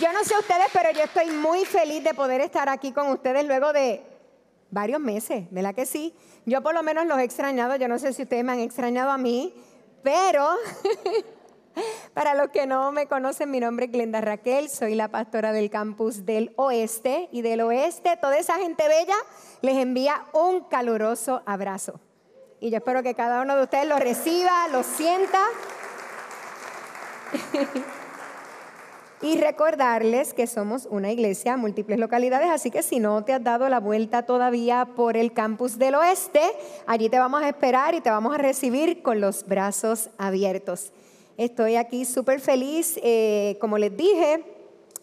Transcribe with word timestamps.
Yo 0.00 0.12
no 0.12 0.24
sé 0.24 0.36
ustedes, 0.36 0.66
pero 0.72 0.90
yo 0.90 1.04
estoy 1.04 1.30
muy 1.30 1.64
feliz 1.64 2.02
de 2.02 2.14
poder 2.14 2.40
estar 2.40 2.68
aquí 2.68 2.90
con 2.90 3.08
ustedes 3.10 3.46
luego 3.46 3.72
de 3.72 4.02
varios 4.70 5.00
meses, 5.00 5.46
¿verdad 5.52 5.72
que 5.72 5.86
sí? 5.86 6.12
Yo 6.46 6.62
por 6.62 6.74
lo 6.74 6.82
menos 6.82 7.06
los 7.06 7.16
he 7.18 7.22
extrañado, 7.22 7.76
yo 7.76 7.86
no 7.86 8.00
sé 8.00 8.12
si 8.12 8.22
ustedes 8.22 8.42
me 8.42 8.52
han 8.52 8.58
extrañado 8.58 9.12
a 9.12 9.18
mí, 9.18 9.54
pero 10.02 10.56
para 12.14 12.34
los 12.34 12.50
que 12.50 12.66
no 12.66 12.90
me 12.90 13.06
conocen, 13.06 13.52
mi 13.52 13.60
nombre 13.60 13.86
es 13.86 13.92
Glenda 13.92 14.20
Raquel, 14.20 14.68
soy 14.68 14.96
la 14.96 15.08
pastora 15.08 15.52
del 15.52 15.70
campus 15.70 16.26
del 16.26 16.52
oeste 16.56 17.28
y 17.30 17.42
del 17.42 17.60
oeste, 17.60 18.16
toda 18.16 18.36
esa 18.36 18.54
gente 18.54 18.88
bella 18.88 19.16
les 19.62 19.76
envía 19.76 20.24
un 20.32 20.64
caluroso 20.64 21.42
abrazo. 21.46 22.00
Y 22.58 22.70
yo 22.70 22.78
espero 22.78 23.04
que 23.04 23.14
cada 23.14 23.42
uno 23.42 23.54
de 23.54 23.62
ustedes 23.62 23.86
lo 23.86 23.98
reciba, 23.98 24.66
lo 24.72 24.82
sienta. 24.82 25.40
Y 29.24 29.38
recordarles 29.38 30.34
que 30.34 30.46
somos 30.46 30.86
una 30.90 31.10
iglesia 31.10 31.54
a 31.54 31.56
múltiples 31.56 31.98
localidades, 31.98 32.50
así 32.50 32.70
que 32.70 32.82
si 32.82 33.00
no 33.00 33.24
te 33.24 33.32
has 33.32 33.42
dado 33.42 33.66
la 33.70 33.80
vuelta 33.80 34.26
todavía 34.26 34.84
por 34.94 35.16
el 35.16 35.32
campus 35.32 35.78
del 35.78 35.94
oeste, 35.94 36.42
allí 36.86 37.08
te 37.08 37.18
vamos 37.18 37.42
a 37.42 37.48
esperar 37.48 37.94
y 37.94 38.02
te 38.02 38.10
vamos 38.10 38.34
a 38.34 38.36
recibir 38.36 39.00
con 39.00 39.22
los 39.22 39.46
brazos 39.46 40.10
abiertos. 40.18 40.92
Estoy 41.38 41.76
aquí 41.76 42.04
súper 42.04 42.38
feliz, 42.38 43.00
eh, 43.02 43.56
como 43.62 43.78
les 43.78 43.96
dije, 43.96 44.44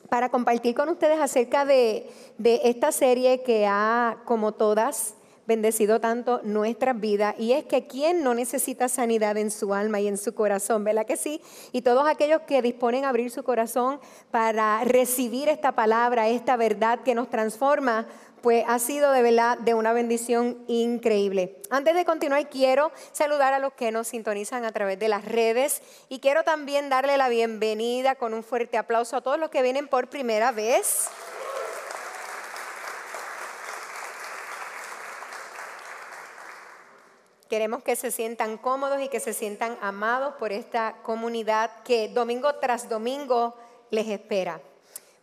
para 0.07 0.29
compartir 0.29 0.75
con 0.75 0.89
ustedes 0.89 1.19
acerca 1.19 1.65
de, 1.65 2.07
de 2.37 2.61
esta 2.65 2.91
serie 2.91 3.41
que 3.41 3.65
ha, 3.65 4.17
como 4.25 4.51
todas, 4.51 5.15
bendecido 5.47 5.99
tanto 5.99 6.41
nuestras 6.43 6.99
vidas. 6.99 7.35
Y 7.37 7.53
es 7.53 7.65
que 7.65 7.87
¿quién 7.87 8.23
no 8.23 8.33
necesita 8.33 8.89
sanidad 8.89 9.37
en 9.37 9.51
su 9.51 9.73
alma 9.73 9.99
y 9.99 10.07
en 10.07 10.17
su 10.17 10.33
corazón? 10.33 10.83
¿Verdad 10.83 11.05
que 11.05 11.17
sí? 11.17 11.41
Y 11.71 11.81
todos 11.81 12.07
aquellos 12.07 12.41
que 12.41 12.61
disponen 12.61 13.05
a 13.05 13.09
abrir 13.09 13.31
su 13.31 13.43
corazón 13.43 13.99
para 14.31 14.83
recibir 14.83 15.49
esta 15.49 15.73
palabra, 15.73 16.29
esta 16.29 16.57
verdad 16.57 16.99
que 17.01 17.15
nos 17.15 17.29
transforma, 17.29 18.07
pues 18.41 18.65
ha 18.67 18.79
sido 18.79 19.11
de 19.11 19.21
verdad 19.21 19.57
de 19.59 19.73
una 19.73 19.93
bendición 19.93 20.57
increíble. 20.67 21.57
Antes 21.69 21.95
de 21.95 22.05
continuar, 22.05 22.49
quiero 22.49 22.91
saludar 23.11 23.53
a 23.53 23.59
los 23.59 23.73
que 23.73 23.91
nos 23.91 24.07
sintonizan 24.07 24.65
a 24.65 24.71
través 24.71 24.99
de 24.99 25.07
las 25.07 25.25
redes 25.25 25.81
y 26.09 26.19
quiero 26.19 26.43
también 26.43 26.89
darle 26.89 27.17
la 27.17 27.29
bienvenida 27.29 28.15
con 28.15 28.33
un 28.33 28.43
fuerte 28.43 28.77
aplauso 28.77 29.15
a 29.15 29.21
todos 29.21 29.39
los 29.39 29.49
que 29.49 29.61
vienen 29.61 29.87
por 29.87 30.09
primera 30.09 30.51
vez. 30.51 31.09
Queremos 37.51 37.83
que 37.83 37.97
se 37.97 38.11
sientan 38.11 38.57
cómodos 38.57 39.01
y 39.01 39.09
que 39.09 39.19
se 39.19 39.33
sientan 39.33 39.77
amados 39.81 40.35
por 40.35 40.53
esta 40.53 40.95
comunidad 41.03 41.83
que 41.83 42.07
domingo 42.07 42.55
tras 42.55 42.87
domingo 42.87 43.57
les 43.89 44.07
espera. 44.07 44.61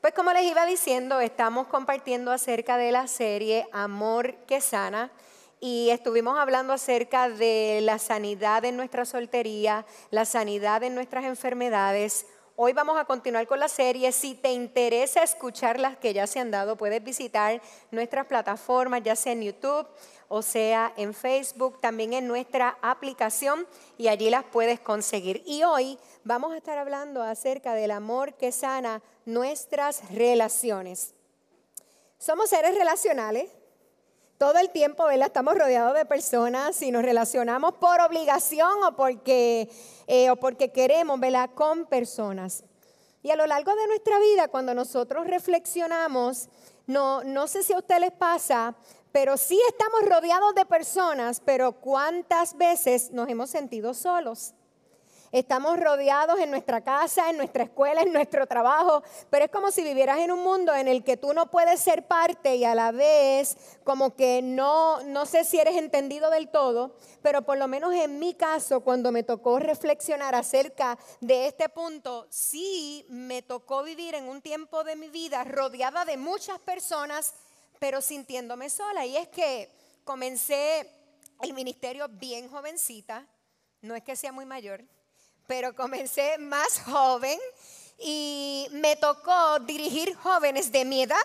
Pues 0.02 0.12
como 0.12 0.30
les 0.34 0.42
iba 0.42 0.66
diciendo, 0.66 1.20
estamos 1.20 1.68
compartiendo 1.68 2.30
acerca 2.30 2.76
de 2.76 2.92
la 2.92 3.06
serie 3.06 3.66
Amor 3.72 4.34
que 4.46 4.60
sana 4.60 5.10
y 5.58 5.88
estuvimos 5.88 6.38
hablando 6.38 6.74
acerca 6.74 7.30
de 7.30 7.80
la 7.80 7.98
sanidad 7.98 8.62
en 8.66 8.76
nuestra 8.76 9.06
soltería, 9.06 9.86
la 10.10 10.26
sanidad 10.26 10.82
en 10.82 10.94
nuestras 10.94 11.24
enfermedades. 11.24 12.26
Hoy 12.56 12.74
vamos 12.74 12.98
a 12.98 13.06
continuar 13.06 13.46
con 13.46 13.60
la 13.60 13.68
serie. 13.68 14.12
Si 14.12 14.34
te 14.34 14.52
interesa 14.52 15.22
escuchar 15.22 15.80
las 15.80 15.96
que 15.96 16.12
ya 16.12 16.26
se 16.26 16.40
han 16.40 16.50
dado, 16.50 16.76
puedes 16.76 17.02
visitar 17.02 17.62
nuestras 17.90 18.26
plataformas, 18.26 19.02
ya 19.02 19.16
sea 19.16 19.32
en 19.32 19.44
YouTube 19.44 19.86
o 20.28 20.42
sea 20.42 20.92
en 20.96 21.14
Facebook, 21.14 21.80
también 21.80 22.12
en 22.12 22.26
nuestra 22.26 22.78
aplicación 22.82 23.66
y 23.96 24.08
allí 24.08 24.30
las 24.30 24.44
puedes 24.44 24.80
conseguir. 24.80 25.42
Y 25.46 25.62
hoy 25.62 25.98
vamos 26.24 26.52
a 26.52 26.56
estar 26.56 26.78
hablando 26.78 27.22
acerca 27.22 27.74
del 27.74 27.90
amor 27.90 28.34
que 28.34 28.52
sana 28.52 29.02
nuestras 29.24 30.10
relaciones. 30.12 31.14
Somos 32.18 32.50
seres 32.50 32.74
relacionales. 32.76 33.50
Todo 34.38 34.58
el 34.58 34.70
tiempo, 34.70 35.04
¿verdad? 35.04 35.26
Estamos 35.26 35.56
rodeados 35.56 35.94
de 35.94 36.04
personas 36.04 36.80
y 36.82 36.92
nos 36.92 37.02
relacionamos 37.02 37.74
por 37.74 38.00
obligación 38.00 38.84
o 38.84 38.94
porque, 38.94 39.68
eh, 40.06 40.30
o 40.30 40.36
porque 40.36 40.70
queremos, 40.70 41.18
¿verdad? 41.18 41.50
Con 41.54 41.86
personas. 41.86 42.62
Y 43.22 43.30
a 43.30 43.36
lo 43.36 43.46
largo 43.46 43.74
de 43.74 43.86
nuestra 43.88 44.20
vida, 44.20 44.46
cuando 44.46 44.74
nosotros 44.74 45.26
reflexionamos, 45.26 46.48
no, 46.86 47.24
no 47.24 47.48
sé 47.48 47.62
si 47.62 47.72
a 47.72 47.78
ustedes 47.78 48.00
les 48.00 48.12
pasa, 48.12 48.76
pero 49.12 49.36
sí 49.36 49.60
estamos 49.68 50.02
rodeados 50.02 50.54
de 50.54 50.66
personas, 50.66 51.40
pero 51.44 51.72
¿cuántas 51.72 52.56
veces 52.56 53.10
nos 53.10 53.28
hemos 53.28 53.50
sentido 53.50 53.94
solos? 53.94 54.54
Estamos 55.30 55.78
rodeados 55.78 56.40
en 56.40 56.50
nuestra 56.50 56.80
casa, 56.82 57.28
en 57.28 57.36
nuestra 57.36 57.64
escuela, 57.64 58.00
en 58.00 58.14
nuestro 58.14 58.46
trabajo, 58.46 59.02
pero 59.28 59.44
es 59.44 59.50
como 59.50 59.70
si 59.70 59.82
vivieras 59.82 60.18
en 60.20 60.32
un 60.32 60.42
mundo 60.42 60.74
en 60.74 60.88
el 60.88 61.04
que 61.04 61.18
tú 61.18 61.34
no 61.34 61.50
puedes 61.50 61.80
ser 61.80 62.06
parte 62.06 62.56
y 62.56 62.64
a 62.64 62.74
la 62.74 62.92
vez 62.92 63.58
como 63.84 64.16
que 64.16 64.40
no, 64.40 65.02
no 65.02 65.26
sé 65.26 65.44
si 65.44 65.58
eres 65.58 65.76
entendido 65.76 66.30
del 66.30 66.48
todo, 66.48 66.96
pero 67.20 67.42
por 67.42 67.58
lo 67.58 67.68
menos 67.68 67.92
en 67.94 68.18
mi 68.18 68.32
caso, 68.32 68.80
cuando 68.80 69.12
me 69.12 69.22
tocó 69.22 69.58
reflexionar 69.58 70.34
acerca 70.34 70.98
de 71.20 71.46
este 71.46 71.68
punto, 71.68 72.26
sí 72.30 73.04
me 73.10 73.42
tocó 73.42 73.82
vivir 73.82 74.14
en 74.14 74.30
un 74.30 74.40
tiempo 74.40 74.82
de 74.82 74.96
mi 74.96 75.10
vida 75.10 75.44
rodeada 75.44 76.06
de 76.06 76.16
muchas 76.16 76.58
personas 76.60 77.34
pero 77.78 78.00
sintiéndome 78.00 78.70
sola. 78.70 79.06
Y 79.06 79.16
es 79.16 79.28
que 79.28 79.70
comencé 80.04 80.90
el 81.40 81.52
ministerio 81.52 82.08
bien 82.08 82.48
jovencita, 82.48 83.26
no 83.80 83.94
es 83.94 84.02
que 84.02 84.16
sea 84.16 84.32
muy 84.32 84.44
mayor, 84.44 84.82
pero 85.46 85.74
comencé 85.74 86.38
más 86.38 86.80
joven 86.80 87.38
y 87.98 88.66
me 88.72 88.96
tocó 88.96 89.58
dirigir 89.60 90.14
jóvenes 90.16 90.72
de 90.72 90.84
mi 90.84 91.02
edad. 91.02 91.16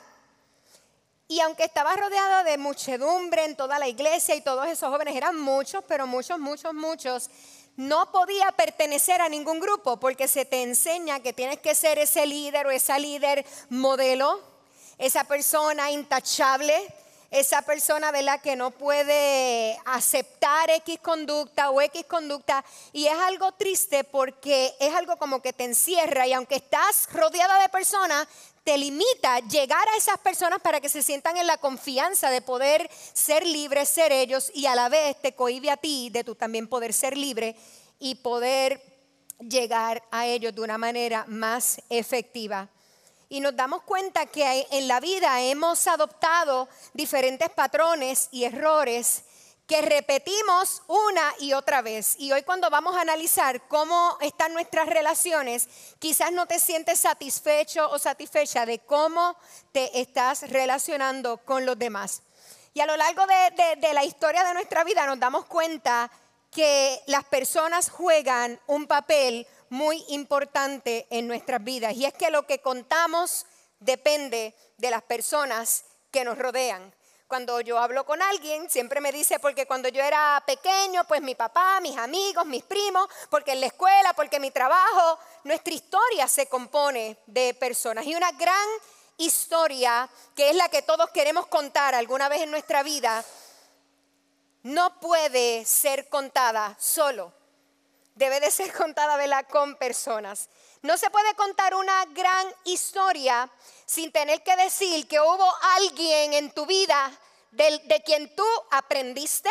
Y 1.27 1.39
aunque 1.39 1.63
estaba 1.63 1.95
rodeada 1.95 2.43
de 2.43 2.57
muchedumbre 2.57 3.45
en 3.45 3.55
toda 3.55 3.79
la 3.79 3.87
iglesia 3.87 4.35
y 4.35 4.41
todos 4.41 4.67
esos 4.67 4.89
jóvenes 4.89 5.15
eran 5.15 5.39
muchos, 5.39 5.83
pero 5.87 6.05
muchos, 6.05 6.37
muchos, 6.37 6.73
muchos, 6.73 7.29
no 7.75 8.11
podía 8.11 8.51
pertenecer 8.51 9.21
a 9.21 9.29
ningún 9.29 9.59
grupo 9.59 9.99
porque 9.99 10.27
se 10.27 10.45
te 10.45 10.61
enseña 10.61 11.21
que 11.21 11.33
tienes 11.33 11.59
que 11.59 11.73
ser 11.73 11.97
ese 11.97 12.25
líder 12.25 12.67
o 12.67 12.71
esa 12.71 12.99
líder 12.99 13.45
modelo 13.69 14.52
esa 14.97 15.23
persona 15.23 15.91
intachable, 15.91 16.73
esa 17.33 17.63
persona 17.63 18.11
¿verdad? 18.11 18.41
que 18.41 18.55
no 18.55 18.69
puede 18.71 19.75
aceptar 19.85 20.69
X 20.69 20.99
conducta 21.01 21.71
o 21.71 21.81
X 21.81 22.05
conducta. 22.05 22.63
Y 22.91 23.07
es 23.07 23.13
algo 23.13 23.51
triste 23.53 24.03
porque 24.03 24.75
es 24.79 24.93
algo 24.93 25.17
como 25.17 25.41
que 25.41 25.51
te 25.51 25.63
encierra 25.63 26.27
y 26.27 26.33
aunque 26.33 26.55
estás 26.55 27.07
rodeada 27.11 27.59
de 27.61 27.69
personas, 27.69 28.27
te 28.63 28.77
limita 28.77 29.39
llegar 29.39 29.85
a 29.89 29.97
esas 29.97 30.19
personas 30.19 30.59
para 30.61 30.79
que 30.79 30.89
se 30.89 31.01
sientan 31.01 31.35
en 31.37 31.47
la 31.47 31.57
confianza 31.57 32.29
de 32.29 32.41
poder 32.41 32.89
ser 33.13 33.45
libres, 33.45 33.89
ser 33.89 34.11
ellos 34.11 34.51
y 34.53 34.67
a 34.67 34.75
la 34.75 34.87
vez 34.87 35.19
te 35.21 35.33
cohibe 35.33 35.71
a 35.71 35.77
ti 35.77 36.09
de 36.11 36.23
tú 36.23 36.35
también 36.35 36.67
poder 36.67 36.93
ser 36.93 37.17
libre 37.17 37.57
y 37.99 38.15
poder 38.15 38.81
llegar 39.39 40.03
a 40.11 40.27
ellos 40.27 40.53
de 40.53 40.61
una 40.61 40.77
manera 40.77 41.25
más 41.27 41.81
efectiva 41.89 42.69
y 43.29 43.39
nos 43.39 43.55
damos 43.55 43.83
cuenta 43.83 44.25
que 44.25 44.67
en 44.71 44.87
la 44.87 44.99
vida 44.99 45.41
hemos 45.41 45.87
adoptado 45.87 46.69
diferentes 46.93 47.49
patrones 47.49 48.29
y 48.31 48.43
errores 48.43 49.23
que 49.67 49.81
repetimos 49.81 50.83
una 50.87 51.33
y 51.39 51.53
otra 51.53 51.81
vez. 51.81 52.15
Y 52.19 52.31
hoy 52.31 52.43
cuando 52.43 52.69
vamos 52.69 52.95
a 52.95 53.01
analizar 53.01 53.61
cómo 53.67 54.17
están 54.21 54.53
nuestras 54.53 54.87
relaciones, 54.87 55.69
quizás 55.99 56.31
no 56.31 56.45
te 56.45 56.59
sientes 56.59 56.99
satisfecho 56.99 57.89
o 57.89 57.97
satisfecha 57.97 58.65
de 58.65 58.79
cómo 58.79 59.37
te 59.71 60.01
estás 60.01 60.49
relacionando 60.49 61.37
con 61.37 61.65
los 61.65 61.79
demás. 61.79 62.23
Y 62.73 62.81
a 62.81 62.85
lo 62.85 62.97
largo 62.97 63.25
de, 63.25 63.75
de 63.77 63.93
la 63.93 64.03
historia 64.03 64.43
de 64.43 64.53
nuestra 64.53 64.83
vida 64.83 65.05
nos 65.05 65.19
damos 65.19 65.45
cuenta 65.45 66.11
que 66.51 67.01
las 67.07 67.23
personas 67.25 67.89
juegan 67.89 68.59
un 68.67 68.85
papel 68.85 69.47
muy 69.73 70.05
importante 70.09 71.07
en 71.09 71.25
nuestras 71.25 71.63
vidas 71.63 71.95
y 71.95 72.05
es 72.05 72.13
que 72.13 72.29
lo 72.29 72.45
que 72.45 72.59
contamos 72.59 73.47
depende 73.79 74.55
de 74.77 74.91
las 74.91 75.01
personas 75.01 75.85
que 76.11 76.23
nos 76.23 76.37
rodean. 76.37 76.93
Cuando 77.25 77.59
yo 77.59 77.79
hablo 77.79 78.05
con 78.05 78.21
alguien, 78.21 78.69
siempre 78.69 79.01
me 79.01 79.11
dice, 79.11 79.39
porque 79.39 79.65
cuando 79.65 79.89
yo 79.89 80.03
era 80.03 80.43
pequeño, 80.45 81.05
pues 81.05 81.23
mi 81.23 81.33
papá, 81.33 81.79
mis 81.81 81.97
amigos, 81.97 82.45
mis 82.45 82.61
primos, 82.61 83.07
porque 83.31 83.53
en 83.53 83.61
la 83.61 83.65
escuela, 83.65 84.13
porque 84.13 84.39
mi 84.39 84.51
trabajo, 84.51 85.17
nuestra 85.43 85.73
historia 85.73 86.27
se 86.27 86.45
compone 86.45 87.17
de 87.25 87.55
personas. 87.55 88.05
Y 88.05 88.13
una 88.13 88.31
gran 88.33 88.69
historia, 89.17 90.07
que 90.35 90.51
es 90.51 90.55
la 90.55 90.69
que 90.69 90.83
todos 90.83 91.09
queremos 91.09 91.47
contar 91.47 91.95
alguna 91.95 92.29
vez 92.29 92.41
en 92.41 92.51
nuestra 92.51 92.83
vida, 92.83 93.25
no 94.61 94.99
puede 94.99 95.65
ser 95.65 96.09
contada 96.09 96.77
solo. 96.79 97.33
Debe 98.15 98.39
de 98.39 98.51
ser 98.51 98.71
contada 98.77 99.43
con 99.43 99.75
personas. 99.75 100.49
No 100.81 100.97
se 100.97 101.09
puede 101.09 101.33
contar 101.35 101.75
una 101.75 102.05
gran 102.05 102.47
historia 102.65 103.49
sin 103.85 104.11
tener 104.11 104.43
que 104.43 104.55
decir 104.55 105.07
que 105.07 105.19
hubo 105.19 105.53
alguien 105.77 106.33
en 106.33 106.51
tu 106.51 106.65
vida 106.65 107.11
de, 107.51 107.79
de 107.85 108.01
quien 108.03 108.35
tú 108.35 108.45
aprendiste, 108.71 109.49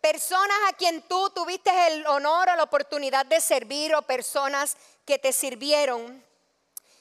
personas 0.00 0.56
a 0.68 0.72
quien 0.74 1.02
tú 1.02 1.30
tuviste 1.30 1.70
el 1.88 2.06
honor 2.06 2.50
o 2.50 2.56
la 2.56 2.62
oportunidad 2.62 3.24
de 3.24 3.40
servir 3.40 3.94
o 3.94 4.02
personas 4.02 4.76
que 5.06 5.18
te 5.18 5.32
sirvieron. 5.32 6.22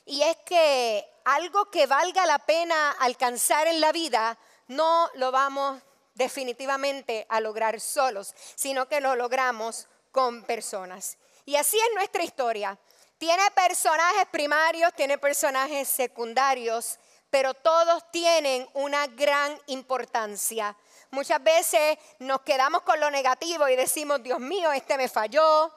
Y 0.05 0.21
es 0.21 0.37
que 0.45 1.05
algo 1.25 1.69
que 1.69 1.85
valga 1.85 2.25
la 2.25 2.39
pena 2.39 2.91
alcanzar 2.99 3.67
en 3.67 3.81
la 3.81 3.91
vida 3.91 4.37
no 4.67 5.09
lo 5.15 5.31
vamos 5.31 5.81
definitivamente 6.13 7.25
a 7.29 7.39
lograr 7.39 7.79
solos, 7.79 8.33
sino 8.55 8.87
que 8.87 9.01
lo 9.01 9.15
logramos 9.15 9.87
con 10.11 10.43
personas. 10.43 11.17
Y 11.45 11.55
así 11.55 11.77
es 11.77 11.95
nuestra 11.95 12.23
historia. 12.23 12.77
Tiene 13.17 13.43
personajes 13.51 14.25
primarios, 14.31 14.93
tiene 14.93 15.17
personajes 15.17 15.87
secundarios, 15.87 16.99
pero 17.29 17.53
todos 17.53 18.11
tienen 18.11 18.67
una 18.73 19.07
gran 19.07 19.59
importancia. 19.67 20.75
Muchas 21.09 21.43
veces 21.43 21.97
nos 22.19 22.41
quedamos 22.41 22.81
con 22.83 22.99
lo 22.99 23.09
negativo 23.09 23.67
y 23.67 23.75
decimos, 23.75 24.21
Dios 24.21 24.39
mío, 24.39 24.71
este 24.71 24.97
me 24.97 25.09
falló, 25.09 25.71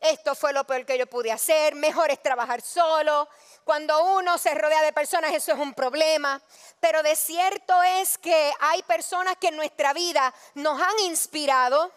esto 0.00 0.34
fue 0.34 0.52
lo 0.52 0.64
peor 0.64 0.86
que 0.86 0.96
yo 0.96 1.06
pude 1.06 1.32
hacer, 1.32 1.74
mejor 1.74 2.10
es 2.10 2.22
trabajar 2.22 2.60
solo. 2.62 3.28
Cuando 3.64 4.14
uno 4.14 4.38
se 4.38 4.54
rodea 4.54 4.82
de 4.82 4.92
personas, 4.92 5.32
eso 5.34 5.52
es 5.52 5.58
un 5.58 5.74
problema. 5.74 6.40
Pero 6.80 7.02
de 7.02 7.16
cierto 7.16 7.82
es 7.82 8.16
que 8.16 8.52
hay 8.60 8.82
personas 8.84 9.36
que 9.36 9.48
en 9.48 9.56
nuestra 9.56 9.92
vida 9.92 10.32
nos 10.54 10.80
han 10.80 10.98
inspirado, 11.00 11.90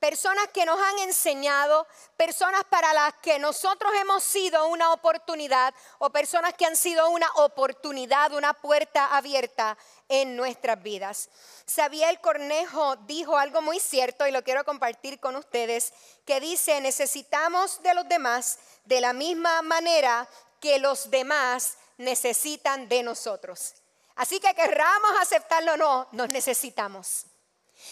personas 0.00 0.48
que 0.48 0.64
nos 0.64 0.80
han 0.80 0.98
enseñado, 1.00 1.86
personas 2.16 2.64
para 2.64 2.92
las 2.94 3.14
que 3.22 3.38
nosotros 3.38 3.92
hemos 4.00 4.24
sido 4.24 4.66
una 4.68 4.92
oportunidad 4.92 5.74
o 5.98 6.10
personas 6.10 6.54
que 6.54 6.64
han 6.64 6.74
sido 6.74 7.10
una 7.10 7.30
oportunidad, 7.36 8.32
una 8.32 8.54
puerta 8.54 9.14
abierta 9.14 9.76
en 10.08 10.36
nuestras 10.36 10.82
vidas. 10.82 11.28
Sabiel 11.66 12.18
Cornejo 12.20 12.96
dijo 12.96 13.36
algo 13.36 13.60
muy 13.60 13.78
cierto 13.78 14.26
y 14.26 14.32
lo 14.32 14.42
quiero 14.42 14.64
compartir 14.64 15.20
con 15.20 15.36
ustedes, 15.36 15.92
que 16.24 16.40
dice, 16.40 16.80
necesitamos 16.80 17.82
de 17.82 17.94
los 17.94 18.08
demás 18.08 18.58
de 18.86 19.02
la 19.02 19.12
misma 19.12 19.60
manera 19.62 20.26
que 20.60 20.78
los 20.78 21.10
demás 21.10 21.76
necesitan 21.98 22.88
de 22.88 23.02
nosotros. 23.02 23.74
Así 24.16 24.40
que 24.40 24.54
querramos 24.54 25.12
aceptarlo 25.20 25.74
o 25.74 25.76
no, 25.76 26.08
nos 26.12 26.30
necesitamos. 26.30 27.26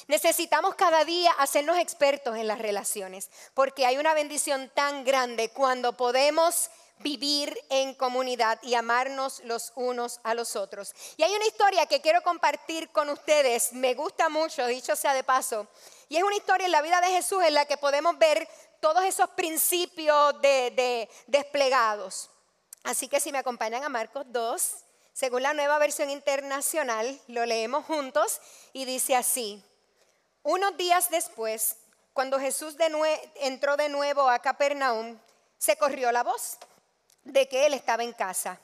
Necesitamos 0.07 0.75
cada 0.75 1.05
día 1.05 1.33
hacernos 1.39 1.79
expertos 1.79 2.37
en 2.37 2.47
las 2.47 2.59
relaciones, 2.59 3.31
porque 3.55 3.87
hay 3.87 3.99
una 3.99 4.15
bendición 4.15 4.71
tan 4.75 5.05
grande 5.05 5.51
cuando 5.51 5.97
podemos 5.97 6.71
vivir 7.01 7.57
en 7.69 7.95
comunidad 7.95 8.59
y 8.63 8.75
amarnos 8.75 9.41
los 9.45 9.73
unos 9.77 10.21
a 10.23 10.35
los 10.35 10.57
otros. 10.57 10.95
Y 11.17 11.23
hay 11.23 11.35
una 11.35 11.47
historia 11.47 11.87
que 11.87 12.01
quiero 12.01 12.23
compartir 12.23 12.91
con 12.91 13.09
ustedes, 13.09 13.73
me 13.73 13.95
gusta 13.95 14.29
mucho, 14.29 14.67
dicho 14.67 14.97
sea 14.97 15.15
de 15.15 15.25
paso, 15.25 15.67
y 16.09 16.17
es 16.17 16.23
una 16.23 16.37
historia 16.37 16.67
en 16.67 16.73
la 16.73 16.83
vida 16.83 17.01
de 17.01 17.09
Jesús 17.09 17.43
en 17.45 17.55
la 17.55 17.67
que 17.67 17.77
podemos 17.77 18.19
ver 18.19 18.49
todos 18.81 19.05
esos 19.05 19.29
principios 19.31 20.41
de, 20.41 21.09
desplegados. 21.27 22.31
Así 22.85 23.09
que 23.09 23.21
si 23.21 23.33
me 23.33 23.39
acompañan 23.39 23.85
a 23.85 23.89
Marcos 23.89 24.25
2, 24.29 24.73
según 25.13 25.43
la 25.43 25.53
nueva 25.53 25.79
versión 25.79 26.11
internacional, 26.11 27.21
lo 27.27 27.45
leemos 27.45 27.85
juntos 27.85 28.41
y 28.73 28.85
dice 28.85 29.17
así, 29.17 29.63
unos 30.43 30.77
días 30.77 31.11
después, 31.11 31.77
cuando 32.13 32.41
Jesús 32.41 32.77
entró 33.37 33.77
de 33.77 33.89
nuevo 33.89 34.29
a 34.29 34.41
Capernaum, 34.41 35.19
se 35.59 35.77
corrió 35.77 36.11
la 36.13 36.23
voz 36.23 36.59
de 37.25 37.49
que 37.49 37.67
él 37.67 37.75
estaba 37.75 38.03
en 38.03 38.13
casa. 38.13 38.59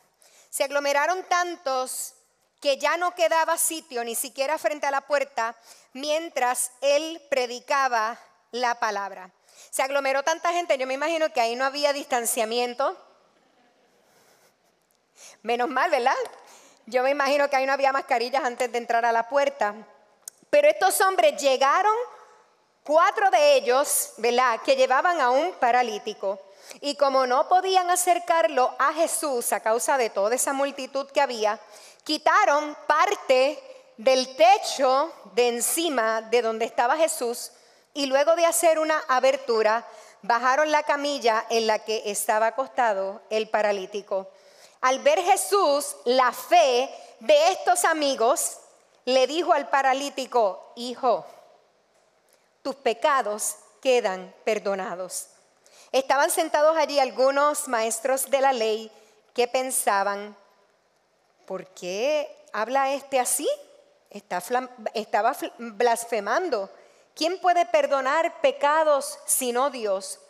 Se 0.51 0.65
aglomeraron 0.65 1.25
tantos 1.25 2.15
que 2.61 2.79
ya 2.79 2.97
no 2.97 3.15
quedaba 3.15 3.59
sitio 3.59 4.05
ni 4.05 4.15
siquiera 4.15 4.57
frente 4.59 4.87
a 4.87 4.91
la 4.91 5.03
puerta 5.03 5.55
mientras 5.93 6.71
él 6.81 7.21
predicaba 7.29 8.19
la 8.53 8.81
palabra. 8.81 9.31
Se 9.71 9.83
aglomeró 9.83 10.23
tanta 10.23 10.53
gente, 10.53 10.79
yo 10.79 10.87
me 10.87 10.95
imagino 10.95 11.33
que 11.33 11.41
ahí 11.41 11.57
no 11.57 11.65
había 11.65 11.93
distanciamiento. 11.93 12.97
Menos 15.43 15.69
mal, 15.69 15.91
¿verdad? 15.91 16.15
Yo 16.87 17.03
me 17.03 17.11
imagino 17.11 17.51
que 17.51 17.57
ahí 17.57 17.67
no 17.67 17.73
había 17.73 17.93
mascarillas 17.93 18.45
antes 18.45 18.71
de 18.73 18.79
entrar 18.79 19.05
a 19.05 19.13
la 19.13 19.29
puerta. 19.29 19.75
Pero 20.55 20.69
estos 20.69 21.01
hombres 21.01 21.43
llegaron, 21.43 21.93
cuatro 22.85 23.29
de 23.29 23.57
ellos, 23.57 24.13
¿verdad? 24.19 24.61
Que 24.65 24.77
llevaban 24.77 25.21
a 25.21 25.31
un 25.31 25.51
paralítico. 25.55 26.39
Y 26.81 26.95
como 26.95 27.27
no 27.27 27.49
podían 27.49 27.91
acercarlo 27.91 28.73
a 28.79 28.93
Jesús 28.93 29.53
a 29.53 29.59
causa 29.59 29.99
de 29.99 30.11
toda 30.11 30.33
esa 30.33 30.53
multitud 30.53 31.11
que 31.11 31.21
había, 31.21 31.59
quitaron 32.05 32.77
parte 32.87 33.61
del 33.97 34.37
techo 34.37 35.13
de 35.35 35.49
encima 35.49 36.23
de 36.23 36.41
donde 36.41 36.67
estaba 36.67 36.97
Jesús 36.97 37.51
y 37.93 38.07
luego 38.07 38.37
de 38.37 38.47
hacer 38.47 38.79
una 38.79 39.03
abertura, 39.09 39.85
bajaron 40.23 40.71
la 40.71 40.85
camilla 40.85 41.47
en 41.51 41.67
la 41.67 41.81
que 41.81 42.05
estaba 42.07 42.47
acostado 42.47 43.23
el 43.29 43.51
paralítico. 43.51 44.31
Al 44.83 45.01
ver 45.01 45.21
Jesús 45.21 45.97
la 46.05 46.31
fe 46.31 46.89
de 47.19 47.51
estos 47.51 47.85
amigos, 47.85 48.59
le 49.05 49.27
dijo 49.27 49.53
al 49.53 49.69
paralítico, 49.69 50.73
hijo, 50.77 51.27
tus 52.63 52.75
pecados 52.77 53.57
quedan 53.83 54.35
perdonados. 54.45 55.29
Estaban 55.93 56.31
sentados 56.31 56.77
allí 56.77 56.99
algunos 56.99 57.69
maestros 57.69 58.31
de 58.31 58.41
la 58.41 58.53
ley 58.53 58.91
que 59.35 59.47
pensaban, 59.47 60.37
¿por 61.47 61.67
qué 61.69 62.35
habla 62.53 62.93
este 62.93 63.21
así? 63.21 63.49
estaba 64.95 65.37
blasfemando. 65.59 66.71
¿Quién 67.17 67.41
puede 67.41 67.67
perdonar 67.67 68.41
pecados 68.41 69.19
sino 69.27 69.71
Dios? 69.71 70.21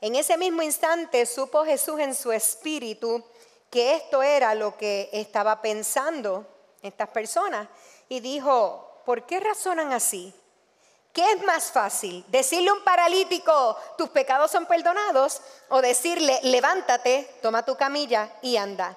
En 0.00 0.16
ese 0.16 0.36
mismo 0.36 0.62
instante 0.62 1.24
supo 1.24 1.64
Jesús 1.64 2.00
en 2.00 2.16
su 2.16 2.32
espíritu 2.32 3.24
que 3.70 3.94
esto 3.94 4.24
era 4.24 4.56
lo 4.56 4.76
que 4.76 5.08
estaba 5.12 5.62
pensando 5.62 6.44
estas 6.82 7.08
personas 7.10 7.68
y 8.08 8.20
dijo, 8.20 9.02
¿por 9.04 9.26
qué 9.26 9.40
razonan 9.40 9.92
así? 9.92 10.34
¿Qué 11.12 11.32
es 11.32 11.44
más 11.44 11.70
fácil? 11.70 12.24
¿Decirle 12.28 12.70
a 12.70 12.72
un 12.72 12.84
paralítico, 12.84 13.76
tus 13.98 14.08
pecados 14.08 14.50
son 14.50 14.64
perdonados? 14.64 15.42
¿O 15.68 15.82
decirle, 15.82 16.40
levántate, 16.42 17.28
toma 17.42 17.64
tu 17.64 17.76
camilla 17.76 18.32
y 18.40 18.56
anda? 18.56 18.96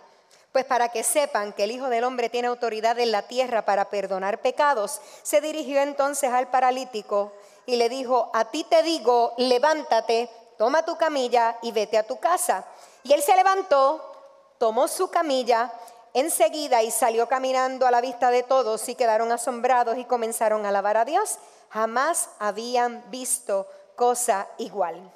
Pues 0.54 0.64
para 0.64 0.88
que 0.88 1.04
sepan 1.04 1.52
que 1.52 1.66
el 1.66 1.72
Hijo 1.72 1.90
del 1.90 2.06
Hombre 2.06 2.30
tiene 2.30 2.48
autoridad 2.48 2.98
en 3.00 3.12
la 3.12 3.24
tierra 3.24 3.66
para 3.66 3.90
perdonar 3.90 4.42
pecados, 4.42 5.02
se 5.22 5.42
dirigió 5.42 5.82
entonces 5.82 6.32
al 6.32 6.48
paralítico 6.48 7.34
y 7.66 7.76
le 7.76 7.90
dijo, 7.90 8.32
a 8.34 8.46
ti 8.46 8.64
te 8.64 8.82
digo, 8.82 9.34
levántate, 9.38 10.30
toma 10.58 10.86
tu 10.86 10.96
camilla 10.96 11.58
y 11.62 11.74
vete 11.74 11.98
a 11.98 12.08
tu 12.08 12.22
casa. 12.22 12.66
Y 13.04 13.12
él 13.12 13.22
se 13.22 13.36
levantó, 13.36 14.14
tomó 14.58 14.88
su 14.88 15.10
camilla 15.10 15.74
enseguida 16.16 16.82
y 16.82 16.90
salió 16.90 17.28
caminando 17.28 17.86
a 17.86 17.92
la 17.92 18.02
vista 18.02 18.32
de 18.32 18.42
todos 18.42 18.90
y 18.90 18.96
quedaron 18.96 19.32
asombrados 19.32 19.98
y 19.98 20.06
comenzaron 20.06 20.66
a 20.66 20.70
alabar 20.70 20.98
a 20.98 21.06
Dios 21.06 21.38
jamás 21.76 22.30
habían 22.40 23.04
visto 23.12 23.68
cosa 23.98 24.48
igual. 24.60 25.12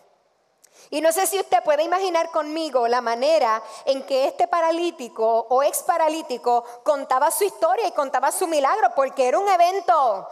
Y 0.89 1.00
no 1.00 1.12
sé 1.13 1.25
si 1.25 1.39
usted 1.39 1.63
puede 1.63 1.84
imaginar 1.84 2.32
conmigo 2.32 2.86
la 2.88 3.00
manera 3.00 3.63
en 3.86 4.03
que 4.03 4.27
este 4.27 4.46
paralítico 4.48 5.48
o 5.50 5.63
ex 5.63 5.84
paralítico 5.84 6.65
contaba 6.84 7.32
su 7.32 7.46
historia 7.46 7.88
y 7.88 7.94
contaba 7.94 8.32
su 8.32 8.46
milagro, 8.46 8.89
porque 8.94 9.27
era 9.29 9.39
un 9.39 9.48
evento 9.48 10.27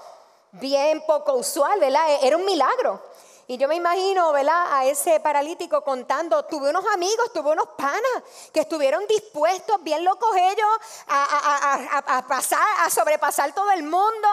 bien 0.52 1.02
poco 1.08 1.34
usual, 1.34 1.80
¿verdad? 1.80 2.20
Era 2.22 2.36
un 2.36 2.46
milagro. 2.46 3.02
Y 3.50 3.58
yo 3.58 3.70
me 3.70 3.76
imagino, 3.76 4.34
¿verdad? 4.34 4.78
A 4.78 4.86
ese 4.86 5.22
paralítico 5.22 5.82
contando, 5.82 6.44
tuve 6.46 6.70
unos 6.70 6.86
amigos, 6.94 7.32
tuve 7.34 7.52
unos 7.52 7.70
panas 7.78 8.24
que 8.52 8.60
estuvieron 8.60 9.08
dispuestos, 9.08 9.82
bien 9.84 10.04
locos 10.04 10.36
ellos, 10.36 10.68
a, 11.08 12.26
pasar, 12.28 12.60
a 12.80 12.90
sobrepasar 12.90 13.54
todo 13.54 13.72
el 13.72 13.84
mundo 13.84 14.28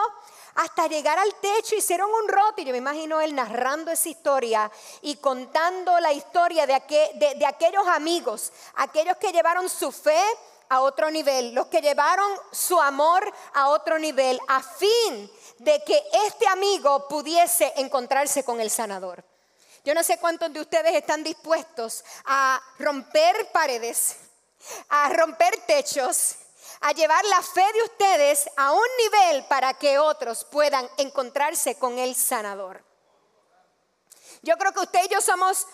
hasta 0.57 0.87
llegar 0.87 1.19
al 1.19 1.35
techo 1.37 1.75
hicieron 1.77 2.11
un 2.11 2.29
roto. 2.29 2.61
Y 2.61 2.65
yo 2.65 2.73
me 2.73 2.79
imagino 2.79 3.21
él 3.21 3.35
narrando 3.35 3.91
esa 3.91 4.09
historia 4.09 4.71
y 5.03 5.17
contando 5.17 5.99
la 6.01 6.13
historia 6.13 6.67
de, 6.67 6.75
aquellos 7.47 7.87
amigos, 7.87 8.53
aquellos 8.77 9.17
que 9.19 9.33
llevaron 9.33 9.69
su 9.69 9.93
fe, 9.93 10.23
a 10.69 10.81
otro 10.81 11.11
nivel, 11.11 11.55
los 11.55 11.67
que 11.67 11.81
llevaron 11.81 12.31
su 12.53 12.81
amor 12.81 13.33
a 13.53 13.69
otro 13.69 13.99
nivel, 13.99 14.39
a 14.49 14.63
fin 14.63 15.31
de 15.59 15.83
que 15.85 16.03
este 16.27 16.47
amigo 16.49 17.09
pudiese 17.09 17.73
encontrarse 17.77 18.45
con 18.45 18.61
el 18.61 18.71
sanador. 18.71 19.25
Yo 19.85 19.95
no 19.95 20.03
sé 20.03 20.19
cuántos 20.19 20.53
de 20.53 20.61
ustedes 20.61 20.95
están 20.95 21.23
dispuestos 21.23 22.05
a 22.25 22.61
romper 22.79 23.51
paredes, 23.53 24.17
a 24.89 25.11
romper 25.11 25.55
techos, 25.67 26.37
a 26.81 26.93
llevar 26.93 27.25
la 27.27 27.43
fe 27.43 27.65
de 27.73 27.83
ustedes 27.83 28.49
a 28.57 28.73
un 28.73 28.87
nivel 28.99 29.45
para 29.47 29.75
que 29.75 29.99
otros 29.99 30.45
puedan 30.45 30.89
encontrarse 30.97 31.77
con 31.77 31.99
el 31.99 32.15
sanador. 32.15 32.83
Yo 34.43 34.57
creo 34.59 34.73
que 34.73 34.81
usted 34.81 35.05
y 35.05 35.09
yo 35.09 35.21
somos 35.21 35.67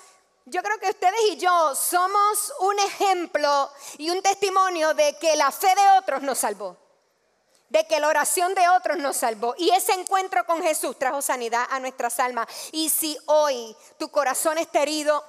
yo 0.46 0.62
creo 0.62 0.78
que 0.78 0.90
ustedes 0.90 1.20
y 1.30 1.36
yo 1.36 1.74
somos 1.74 2.52
un 2.60 2.78
ejemplo 2.78 3.70
y 3.98 4.10
un 4.10 4.22
testimonio 4.22 4.94
de 4.94 5.16
que 5.18 5.36
la 5.36 5.50
fe 5.50 5.68
de 5.74 5.98
otros 5.98 6.22
nos 6.22 6.38
salvó, 6.38 6.76
de 7.68 7.86
que 7.86 8.00
la 8.00 8.08
oración 8.08 8.54
de 8.54 8.68
otros 8.70 8.98
nos 8.98 9.16
salvó. 9.16 9.54
Y 9.58 9.70
ese 9.70 9.92
encuentro 9.92 10.44
con 10.46 10.62
Jesús 10.62 10.98
trajo 10.98 11.22
sanidad 11.22 11.66
a 11.70 11.78
nuestras 11.78 12.18
almas. 12.18 12.48
Y 12.72 12.88
si 12.88 13.16
hoy 13.26 13.76
tu 13.98 14.10
corazón 14.10 14.58
está 14.58 14.82
herido, 14.82 15.24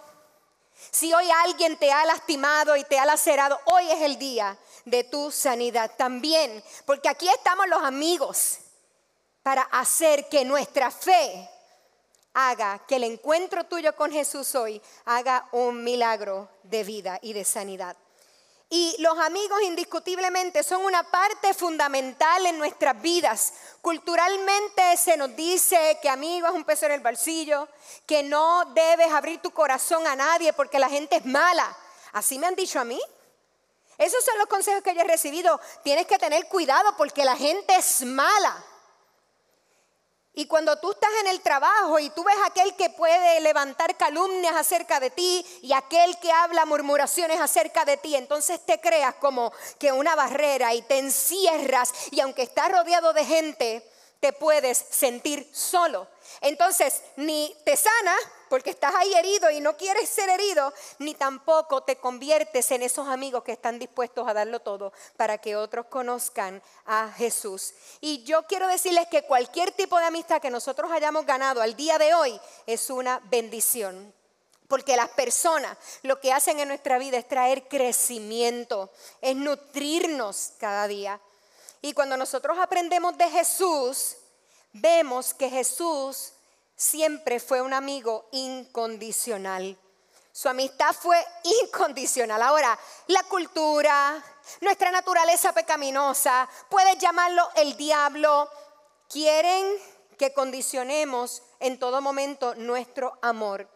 si 0.89 1.13
hoy 1.13 1.29
alguien 1.45 1.77
te 1.77 1.91
ha 1.91 2.05
lastimado 2.05 2.75
y 2.75 2.83
te 2.85 2.97
ha 2.97 3.05
lacerado, 3.05 3.59
hoy 3.65 3.91
es 3.91 4.01
el 4.01 4.17
día 4.17 4.57
de 4.85 5.03
tu 5.03 5.29
sanidad 5.29 5.91
también. 5.97 6.63
Porque 6.85 7.09
aquí 7.09 7.27
estamos 7.29 7.67
los 7.67 7.83
amigos 7.83 8.59
para 9.43 9.63
hacer 9.63 10.27
que 10.29 10.45
nuestra 10.45 10.89
fe 10.89 11.49
haga 12.33 12.79
que 12.87 12.95
el 12.95 13.03
encuentro 13.03 13.65
tuyo 13.65 13.95
con 13.95 14.11
Jesús 14.11 14.55
hoy 14.55 14.81
haga 15.05 15.47
un 15.51 15.83
milagro 15.83 16.49
de 16.63 16.83
vida 16.83 17.19
y 17.21 17.33
de 17.33 17.43
sanidad. 17.43 17.97
Y 18.73 18.95
los 18.99 19.19
amigos 19.19 19.61
indiscutiblemente 19.63 20.63
son 20.63 20.85
una 20.85 21.03
parte 21.03 21.53
fundamental 21.53 22.45
en 22.45 22.57
nuestras 22.57 23.01
vidas. 23.01 23.53
Culturalmente 23.81 24.95
se 24.95 25.17
nos 25.17 25.35
dice 25.35 25.99
que 26.01 26.07
amigo 26.07 26.47
es 26.47 26.53
un 26.53 26.63
peso 26.63 26.85
en 26.85 26.93
el 26.93 27.01
bolsillo, 27.01 27.67
que 28.05 28.23
no 28.23 28.63
debes 28.73 29.11
abrir 29.11 29.41
tu 29.41 29.51
corazón 29.51 30.07
a 30.07 30.15
nadie 30.15 30.53
porque 30.53 30.79
la 30.79 30.87
gente 30.87 31.17
es 31.17 31.25
mala. 31.25 31.75
Así 32.13 32.39
me 32.39 32.47
han 32.47 32.55
dicho 32.55 32.79
a 32.79 32.85
mí. 32.85 33.01
Esos 33.97 34.23
son 34.23 34.37
los 34.37 34.47
consejos 34.47 34.81
que 34.81 34.95
yo 34.95 35.01
he 35.01 35.03
recibido. 35.03 35.59
Tienes 35.83 36.07
que 36.07 36.17
tener 36.17 36.47
cuidado 36.47 36.95
porque 36.95 37.25
la 37.25 37.35
gente 37.35 37.75
es 37.75 38.03
mala. 38.03 38.55
Y 40.33 40.45
cuando 40.45 40.77
tú 40.79 40.91
estás 40.91 41.09
en 41.21 41.27
el 41.27 41.41
trabajo 41.41 41.99
y 41.99 42.09
tú 42.11 42.23
ves 42.23 42.37
aquel 42.45 42.73
que 42.77 42.89
puede 42.89 43.41
levantar 43.41 43.97
calumnias 43.97 44.55
acerca 44.55 45.01
de 45.01 45.09
ti 45.09 45.45
y 45.61 45.73
aquel 45.73 46.17
que 46.19 46.31
habla 46.31 46.65
murmuraciones 46.65 47.41
acerca 47.41 47.83
de 47.83 47.97
ti, 47.97 48.15
entonces 48.15 48.65
te 48.65 48.79
creas 48.79 49.15
como 49.15 49.51
que 49.77 49.91
una 49.91 50.15
barrera 50.15 50.73
y 50.73 50.83
te 50.83 50.99
encierras 50.99 51.91
y 52.11 52.21
aunque 52.21 52.43
estás 52.43 52.71
rodeado 52.71 53.11
de 53.11 53.25
gente, 53.25 53.91
te 54.21 54.31
puedes 54.31 54.77
sentir 54.77 55.49
solo. 55.53 56.07
Entonces, 56.39 57.01
ni 57.17 57.53
te 57.65 57.75
sana 57.75 58.15
porque 58.51 58.71
estás 58.71 58.93
ahí 58.95 59.13
herido 59.13 59.49
y 59.49 59.61
no 59.61 59.77
quieres 59.77 60.09
ser 60.09 60.29
herido, 60.29 60.73
ni 60.99 61.15
tampoco 61.15 61.83
te 61.83 61.95
conviertes 61.95 62.69
en 62.71 62.83
esos 62.83 63.07
amigos 63.07 63.45
que 63.45 63.53
están 63.53 63.79
dispuestos 63.79 64.27
a 64.27 64.33
darlo 64.33 64.59
todo 64.59 64.91
para 65.15 65.37
que 65.37 65.55
otros 65.55 65.85
conozcan 65.85 66.61
a 66.85 67.09
Jesús. 67.13 67.73
Y 68.01 68.23
yo 68.25 68.45
quiero 68.47 68.67
decirles 68.67 69.07
que 69.07 69.23
cualquier 69.23 69.71
tipo 69.71 69.97
de 69.97 70.03
amistad 70.03 70.41
que 70.41 70.49
nosotros 70.49 70.91
hayamos 70.91 71.25
ganado 71.25 71.61
al 71.61 71.77
día 71.77 71.97
de 71.97 72.13
hoy 72.13 72.37
es 72.67 72.89
una 72.89 73.21
bendición. 73.29 74.13
Porque 74.67 74.97
las 74.97 75.11
personas 75.11 75.77
lo 76.01 76.19
que 76.19 76.33
hacen 76.33 76.59
en 76.59 76.67
nuestra 76.67 76.97
vida 76.97 77.17
es 77.17 77.29
traer 77.29 77.69
crecimiento, 77.69 78.91
es 79.21 79.33
nutrirnos 79.33 80.51
cada 80.59 80.89
día. 80.89 81.21
Y 81.81 81.93
cuando 81.93 82.17
nosotros 82.17 82.57
aprendemos 82.59 83.17
de 83.17 83.29
Jesús, 83.29 84.17
vemos 84.73 85.33
que 85.33 85.49
Jesús 85.49 86.33
siempre 86.81 87.39
fue 87.39 87.61
un 87.61 87.73
amigo 87.73 88.27
incondicional. 88.31 89.77
Su 90.31 90.49
amistad 90.49 90.93
fue 90.93 91.23
incondicional. 91.63 92.41
Ahora, 92.41 92.77
la 93.07 93.21
cultura, 93.23 94.23
nuestra 94.61 94.89
naturaleza 94.89 95.53
pecaminosa, 95.53 96.49
puedes 96.69 96.97
llamarlo 96.97 97.47
el 97.55 97.77
diablo, 97.77 98.49
quieren 99.07 99.63
que 100.17 100.33
condicionemos 100.33 101.43
en 101.59 101.77
todo 101.77 102.01
momento 102.01 102.55
nuestro 102.55 103.15
amor. 103.21 103.67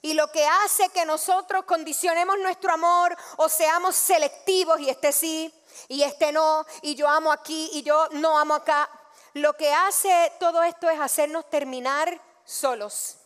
Y 0.00 0.14
lo 0.14 0.32
que 0.32 0.44
hace 0.44 0.88
que 0.88 1.04
nosotros 1.04 1.64
condicionemos 1.64 2.38
nuestro 2.40 2.72
amor 2.72 3.16
o 3.36 3.48
seamos 3.48 3.94
selectivos 3.94 4.80
y 4.80 4.90
este 4.90 5.12
sí 5.12 5.54
y 5.86 6.02
este 6.02 6.32
no, 6.32 6.66
y 6.80 6.96
yo 6.96 7.08
amo 7.08 7.30
aquí 7.30 7.70
y 7.74 7.82
yo 7.82 8.08
no 8.12 8.36
amo 8.36 8.54
acá, 8.54 8.88
lo 9.34 9.56
que 9.56 9.72
hace 9.72 10.32
todo 10.40 10.62
esto 10.62 10.90
es 10.90 10.98
hacernos 10.98 11.48
terminar 11.48 12.20
solos, 12.52 13.16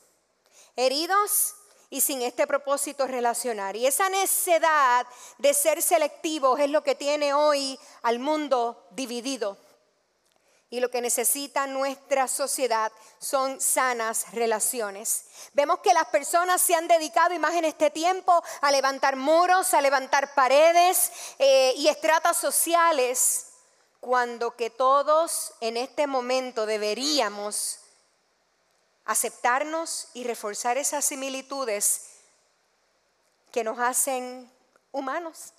heridos 0.77 1.55
y 1.91 2.01
sin 2.01 2.23
este 2.23 2.47
propósito 2.47 3.07
relacionar. 3.07 3.77
Y 3.77 3.87
esa 3.87 4.09
necesidad 4.09 5.07
de 5.39 5.55
ser 5.55 5.83
selectivos 5.83 6.59
es 6.61 6.71
lo 6.71 6.83
que 6.83 6.95
tiene 6.95 7.35
hoy 7.35 7.79
al 8.03 8.19
mundo 8.19 8.87
dividido. 8.91 9.59
Y 10.69 10.81
lo 10.81 10.91
que 10.91 11.01
necesita 11.01 11.69
nuestra 11.69 12.27
sociedad 12.27 12.91
son 13.21 13.61
sanas 13.61 14.33
relaciones. 14.33 15.27
Vemos 15.53 15.79
que 15.79 15.95
las 15.95 16.07
personas 16.09 16.61
se 16.61 16.75
han 16.75 16.89
dedicado, 16.89 17.33
y 17.33 17.39
más 17.39 17.55
en 17.55 17.67
este 17.67 17.91
tiempo, 17.91 18.43
a 18.61 18.73
levantar 18.73 19.15
muros, 19.15 19.75
a 19.75 19.81
levantar 19.81 20.35
paredes 20.35 21.13
eh, 21.39 21.73
y 21.77 21.87
estratas 21.87 22.37
sociales, 22.37 23.47
cuando 24.01 24.57
que 24.57 24.71
todos 24.71 25.53
en 25.61 25.77
este 25.77 26.09
momento 26.09 26.67
deberíamos 26.67 27.79
aceptarnos 29.07 30.09
y 30.15 30.25
reforzar 30.25 30.77
esas 30.77 31.05
similitudes 31.05 32.11
que 33.53 33.65
nos 33.65 33.79
hacen 33.79 34.51
humanos, 34.93 35.55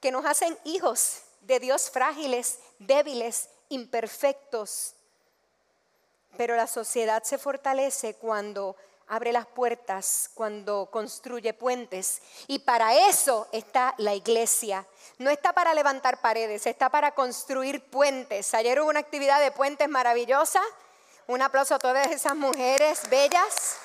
que 0.00 0.12
nos 0.12 0.24
hacen 0.24 0.56
hijos 0.64 1.22
de 1.40 1.58
Dios 1.58 1.90
frágiles, 1.90 2.58
débiles, 2.78 3.48
imperfectos. 3.70 4.94
Pero 6.36 6.54
la 6.54 6.66
sociedad 6.66 7.22
se 7.24 7.38
fortalece 7.38 8.14
cuando 8.14 8.76
abre 9.08 9.32
las 9.32 9.46
puertas, 9.46 10.30
cuando 10.34 10.90
construye 10.90 11.54
puentes. 11.54 12.20
Y 12.46 12.60
para 12.60 13.08
eso 13.08 13.48
está 13.52 13.94
la 13.96 14.14
iglesia. 14.14 14.86
No 15.16 15.30
está 15.30 15.54
para 15.54 15.72
levantar 15.72 16.20
paredes, 16.20 16.66
está 16.66 16.90
para 16.90 17.14
construir 17.14 17.82
puentes. 17.90 18.52
Ayer 18.52 18.80
hubo 18.80 18.90
una 18.90 19.00
actividad 19.00 19.40
de 19.40 19.50
puentes 19.50 19.88
maravillosa 19.88 20.60
un 21.28 21.42
aplauso 21.42 21.74
a 21.74 21.78
todas 21.78 22.06
esas 22.06 22.34
mujeres 22.34 23.02
bellas 23.10 23.76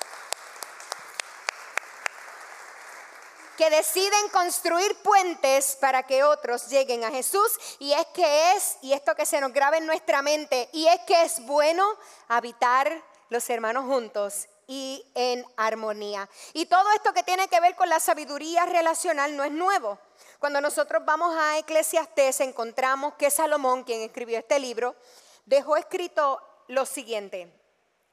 que 3.58 3.68
deciden 3.68 4.30
construir 4.30 4.96
puentes 5.02 5.76
para 5.76 6.02
que 6.04 6.24
otros 6.24 6.68
lleguen 6.68 7.04
a 7.04 7.10
Jesús. 7.10 7.52
Y 7.78 7.92
es 7.92 8.06
que 8.14 8.52
es, 8.52 8.78
y 8.80 8.94
esto 8.94 9.14
que 9.14 9.26
se 9.26 9.42
nos 9.42 9.52
graba 9.52 9.76
en 9.76 9.84
nuestra 9.84 10.22
mente, 10.22 10.70
y 10.72 10.88
es 10.88 11.00
que 11.06 11.22
es 11.22 11.44
bueno 11.44 11.86
habitar 12.28 13.02
los 13.28 13.48
hermanos 13.50 13.84
juntos 13.84 14.48
y 14.66 15.04
en 15.14 15.44
armonía. 15.58 16.26
Y 16.54 16.64
todo 16.64 16.90
esto 16.92 17.12
que 17.12 17.24
tiene 17.24 17.46
que 17.48 17.60
ver 17.60 17.76
con 17.76 17.90
la 17.90 18.00
sabiduría 18.00 18.64
relacional 18.64 19.36
no 19.36 19.44
es 19.44 19.52
nuevo. 19.52 19.98
Cuando 20.38 20.62
nosotros 20.62 21.04
vamos 21.04 21.36
a 21.38 21.58
Eclesiastés 21.58 22.40
encontramos 22.40 23.14
que 23.14 23.30
Salomón, 23.30 23.84
quien 23.84 24.00
escribió 24.00 24.38
este 24.38 24.58
libro, 24.58 24.96
dejó 25.44 25.76
escrito 25.76 26.40
lo 26.68 26.86
siguiente. 26.86 27.48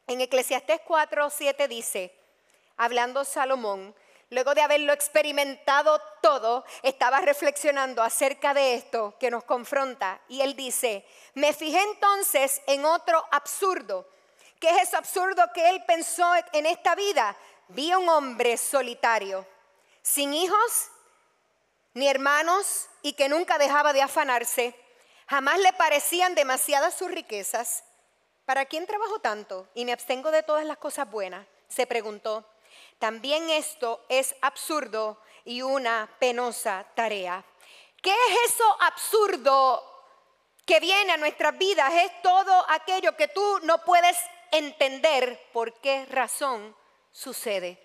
En 0.08 0.22
Eclesiastés 0.22 0.81
4, 0.86 1.29
7 1.29 1.67
dice, 1.67 2.13
hablando 2.77 3.24
Salomón, 3.24 3.96
luego 4.29 4.55
de 4.55 4.62
haberlo 4.62 4.93
experimentado 4.93 6.01
todo, 6.22 6.65
estaba 6.84 7.22
reflexionando 7.22 8.01
acerca 8.01 8.53
de 8.53 8.74
esto 8.75 9.15
que 9.20 9.29
nos 9.29 9.43
confronta. 9.43 10.20
Y 10.27 10.41
él 10.41 10.55
dice, 10.55 11.05
me 11.34 11.53
fijé 11.53 11.81
entonces 11.81 12.62
en 12.67 12.86
otro 12.86 13.24
absurdo. 13.31 14.08
¿Qué 14.60 14.70
es 14.70 14.84
ese 14.84 14.98
absurdo 14.98 15.43
que 15.53 15.70
él 15.70 15.84
pensó 15.86 16.29
en 16.53 16.65
esta 16.65 16.96
vida? 16.96 17.38
Vi 17.70 17.91
a 17.91 17.98
un 17.98 18.10
hombre 18.10 18.58
solitario, 18.58 19.46
sin 20.01 20.34
hijos 20.34 20.89
ni 21.93 22.08
hermanos 22.08 22.89
y 23.01 23.13
que 23.13 23.29
nunca 23.29 23.58
dejaba 23.58 23.93
de 23.93 24.01
afanarse. 24.01 24.75
Jamás 25.27 25.60
le 25.60 25.74
parecían 25.74 26.36
demasiadas 26.36 26.93
sus 26.93 27.10
riquezas 27.10 27.84
¿Para 28.46 28.66
quién 28.66 28.88
trabajo 28.88 29.20
tanto 29.20 29.68
y 29.74 29.86
me 29.86 29.94
abstengo 29.94 30.32
de 30.32 30.44
todas 30.44 30.66
las 30.66 30.78
cosas 30.78 31.10
buenas? 31.10 31.46
Se 31.68 31.88
preguntó. 31.88 32.46
También 33.00 33.50
esto 33.50 34.04
es 34.10 34.36
absurdo 34.42 35.20
y 35.46 35.62
una 35.62 36.10
penosa 36.20 36.86
tarea. 36.96 37.44
¿Qué 38.02 38.12
es 38.12 38.54
eso 38.54 38.78
absurdo 38.82 39.84
que 40.66 40.80
viene 40.80 41.14
a 41.14 41.18
nuestras 41.18 41.58
vidas? 41.58 41.94
Es 41.94 42.22
todo 42.22 42.66
aquello 42.70 43.16
que 43.16 43.28
tú 43.28 43.60
no 43.64 43.84
puedes 43.84 44.18
entender 44.52 45.50
por 45.54 45.74
qué 45.80 46.06
razón 46.08 46.76
sucede. 47.12 47.78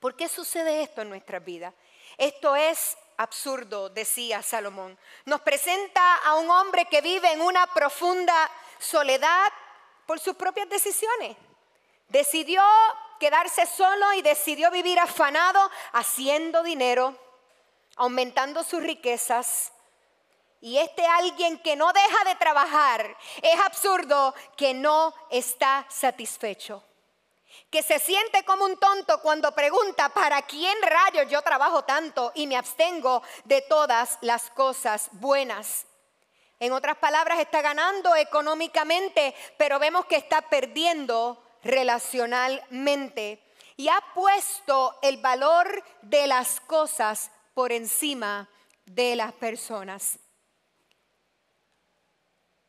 ¿Por 0.00 0.16
qué 0.16 0.28
sucede 0.28 0.82
esto 0.82 1.02
en 1.02 1.08
nuestras 1.08 1.44
vidas? 1.44 1.74
Esto 2.16 2.54
es 2.54 2.96
absurdo, 3.16 3.88
decía 3.88 4.42
Salomón. 4.42 4.98
Nos 5.24 5.40
presenta 5.40 6.16
a 6.16 6.36
un 6.36 6.50
hombre 6.50 6.86
que 6.86 7.00
vive 7.00 7.32
en 7.32 7.40
una 7.40 7.66
profunda 7.68 8.50
soledad 8.78 9.52
por 10.06 10.20
sus 10.20 10.34
propias 10.36 10.68
decisiones. 10.68 11.36
Decidió 12.08 12.62
quedarse 13.18 13.66
solo 13.66 14.12
y 14.14 14.22
decidió 14.22 14.70
vivir 14.70 14.98
afanado, 14.98 15.70
haciendo 15.92 16.62
dinero, 16.62 17.16
aumentando 17.96 18.62
sus 18.62 18.82
riquezas. 18.82 19.72
Y 20.60 20.78
este 20.78 21.06
alguien 21.06 21.58
que 21.58 21.76
no 21.76 21.92
deja 21.92 22.24
de 22.24 22.36
trabajar, 22.36 23.16
es 23.42 23.60
absurdo 23.60 24.34
que 24.56 24.72
no 24.74 25.14
está 25.30 25.86
satisfecho. 25.90 26.82
Que 27.70 27.82
se 27.82 27.98
siente 27.98 28.44
como 28.44 28.64
un 28.64 28.78
tonto 28.78 29.20
cuando 29.20 29.52
pregunta, 29.52 30.08
¿para 30.08 30.42
quién 30.42 30.76
rayos 30.82 31.30
yo 31.30 31.42
trabajo 31.42 31.84
tanto 31.84 32.32
y 32.34 32.46
me 32.46 32.56
abstengo 32.56 33.22
de 33.44 33.62
todas 33.62 34.18
las 34.22 34.50
cosas 34.50 35.08
buenas? 35.12 35.86
En 36.60 36.72
otras 36.72 36.96
palabras, 36.96 37.40
está 37.40 37.62
ganando 37.62 38.14
económicamente, 38.16 39.34
pero 39.56 39.78
vemos 39.78 40.06
que 40.06 40.16
está 40.16 40.42
perdiendo 40.42 41.42
relacionalmente 41.62 43.42
y 43.76 43.88
ha 43.88 44.00
puesto 44.14 44.98
el 45.02 45.16
valor 45.18 45.82
de 46.02 46.26
las 46.26 46.60
cosas 46.60 47.30
por 47.54 47.72
encima 47.72 48.48
de 48.86 49.16
las 49.16 49.32
personas. 49.32 50.18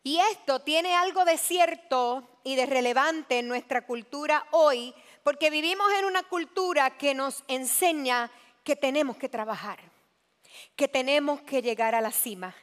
Y 0.03 0.19
esto 0.19 0.61
tiene 0.61 0.95
algo 0.95 1.25
de 1.25 1.37
cierto 1.37 2.39
y 2.43 2.55
de 2.55 2.67
relevante 2.67 3.39
en 3.39 3.47
nuestra 3.47 3.85
cultura 3.85 4.45
hoy, 4.51 4.93
porque 5.23 5.49
vivimos 5.49 5.91
en 5.97 6.05
una 6.05 6.21
cultura 6.23 6.95
que 6.97 7.15
nos 7.15 7.43
enseña 7.47 8.29
que 8.63 8.75
tenemos 8.75 9.17
que 9.17 9.29
trabajar, 9.29 9.79
que 10.75 10.87
tenemos 10.87 11.41
que 11.41 11.63
llegar 11.63 11.95
a 11.95 12.01
la 12.01 12.11
cima, 12.11 12.55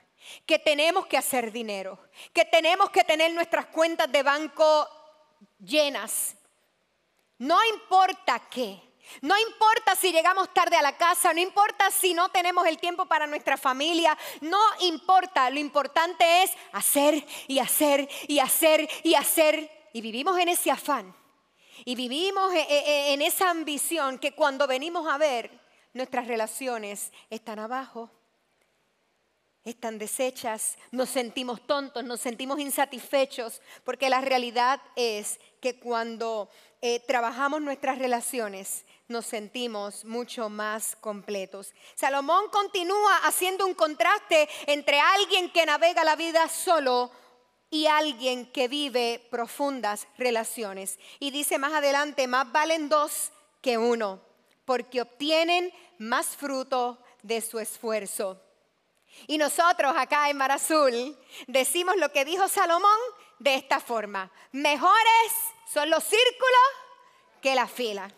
que 0.47 0.59
tenemos 0.59 1.07
que 1.07 1.17
hacer 1.17 1.53
dinero, 1.53 1.99
que 2.33 2.45
tenemos 2.45 2.91
que 2.91 3.05
tener 3.05 3.33
nuestras 3.33 3.67
cuentas 3.67 4.11
de 4.11 4.23
banco 4.23 4.89
llenas. 5.59 6.37
No 7.39 7.59
importa 7.65 8.41
qué. 8.51 8.81
No 9.21 9.37
importa 9.37 9.95
si 9.97 10.13
llegamos 10.13 10.55
tarde 10.55 10.77
a 10.77 10.83
la 10.83 10.97
casa, 10.97 11.35
no 11.35 11.41
importa 11.41 11.91
si 11.91 12.15
no 12.15 12.31
tenemos 12.31 12.67
el 12.67 12.79
tiempo 12.79 13.07
para 13.07 13.27
nuestra 13.27 13.57
familia, 13.57 14.17
no 14.41 14.61
importa, 14.81 15.51
lo 15.51 15.59
importante 15.59 16.45
es 16.45 16.53
hacer 16.73 17.27
y 17.47 17.59
hacer 17.59 18.09
y 18.29 18.39
hacer 18.39 18.89
y 19.03 19.15
hacer. 19.15 19.71
Y 19.93 20.01
vivimos 20.01 20.39
en 20.39 20.49
ese 20.49 20.71
afán 20.71 21.15
y 21.85 21.95
vivimos 21.95 22.53
e, 22.55 22.61
e, 22.61 22.79
e, 22.79 23.13
en 23.13 23.23
esa 23.23 23.51
ambición 23.51 24.19
que 24.19 24.33
cuando 24.33 24.67
venimos 24.67 25.07
a 25.13 25.19
ver 25.19 25.51
nuestras 25.93 26.27
relaciones 26.27 27.13
están 27.29 27.59
abajo 27.59 28.11
están 29.65 29.99
deshechas, 29.99 30.77
nos 30.91 31.09
sentimos 31.09 31.65
tontos, 31.67 32.03
nos 32.05 32.21
sentimos 32.21 32.59
insatisfechos, 32.59 33.61
porque 33.85 34.11
la 34.11 34.21
realidad 34.21 34.81
es 34.97 35.39
que 35.61 35.79
cuando 35.79 36.49
eh, 36.81 37.01
trabajamos 37.07 37.63
nuestras 37.63 37.99
relaciones 37.99 38.85
nos 39.07 39.27
sentimos 39.27 40.05
mucho 40.05 40.49
más 40.49 40.97
completos. 40.97 41.73
Salomón 41.95 42.49
continúa 42.51 43.19
haciendo 43.25 43.67
un 43.67 43.75
contraste 43.75 44.49
entre 44.67 44.99
alguien 44.99 45.51
que 45.51 45.67
navega 45.67 46.03
la 46.03 46.17
vida 46.17 46.49
solo 46.49 47.13
y 47.71 47.87
alguien 47.87 48.51
que 48.51 48.69
vive 48.69 49.25
profundas 49.31 50.09
relaciones. 50.19 50.99
Y 51.21 51.31
dice 51.31 51.59
más 51.59 51.73
adelante, 51.73 52.27
más 52.27 52.51
valen 52.51 52.89
dos 52.89 53.31
que 53.61 53.79
uno, 53.79 54.21
porque 54.65 55.01
obtienen 55.01 55.73
más 55.99 56.27
fruto 56.29 56.99
de 57.23 57.41
su 57.41 57.61
esfuerzo. 57.61 58.41
Y 59.27 59.39
nosotros 59.39 59.95
acá 59.97 60.29
en 60.31 60.37
Mar 60.37 60.53
Azul 60.53 61.17
decimos 61.47 61.97
lo 61.97 62.13
que 62.13 62.25
dijo 62.25 62.49
Salomón 62.49 62.99
de 63.39 63.55
esta 63.55 63.81
forma. 63.81 64.31
Mejores 64.53 65.33
son 65.73 65.91
los 65.91 66.03
círculos 66.05 66.69
que 67.41 67.55
las 67.55 67.71
filas. 67.71 68.13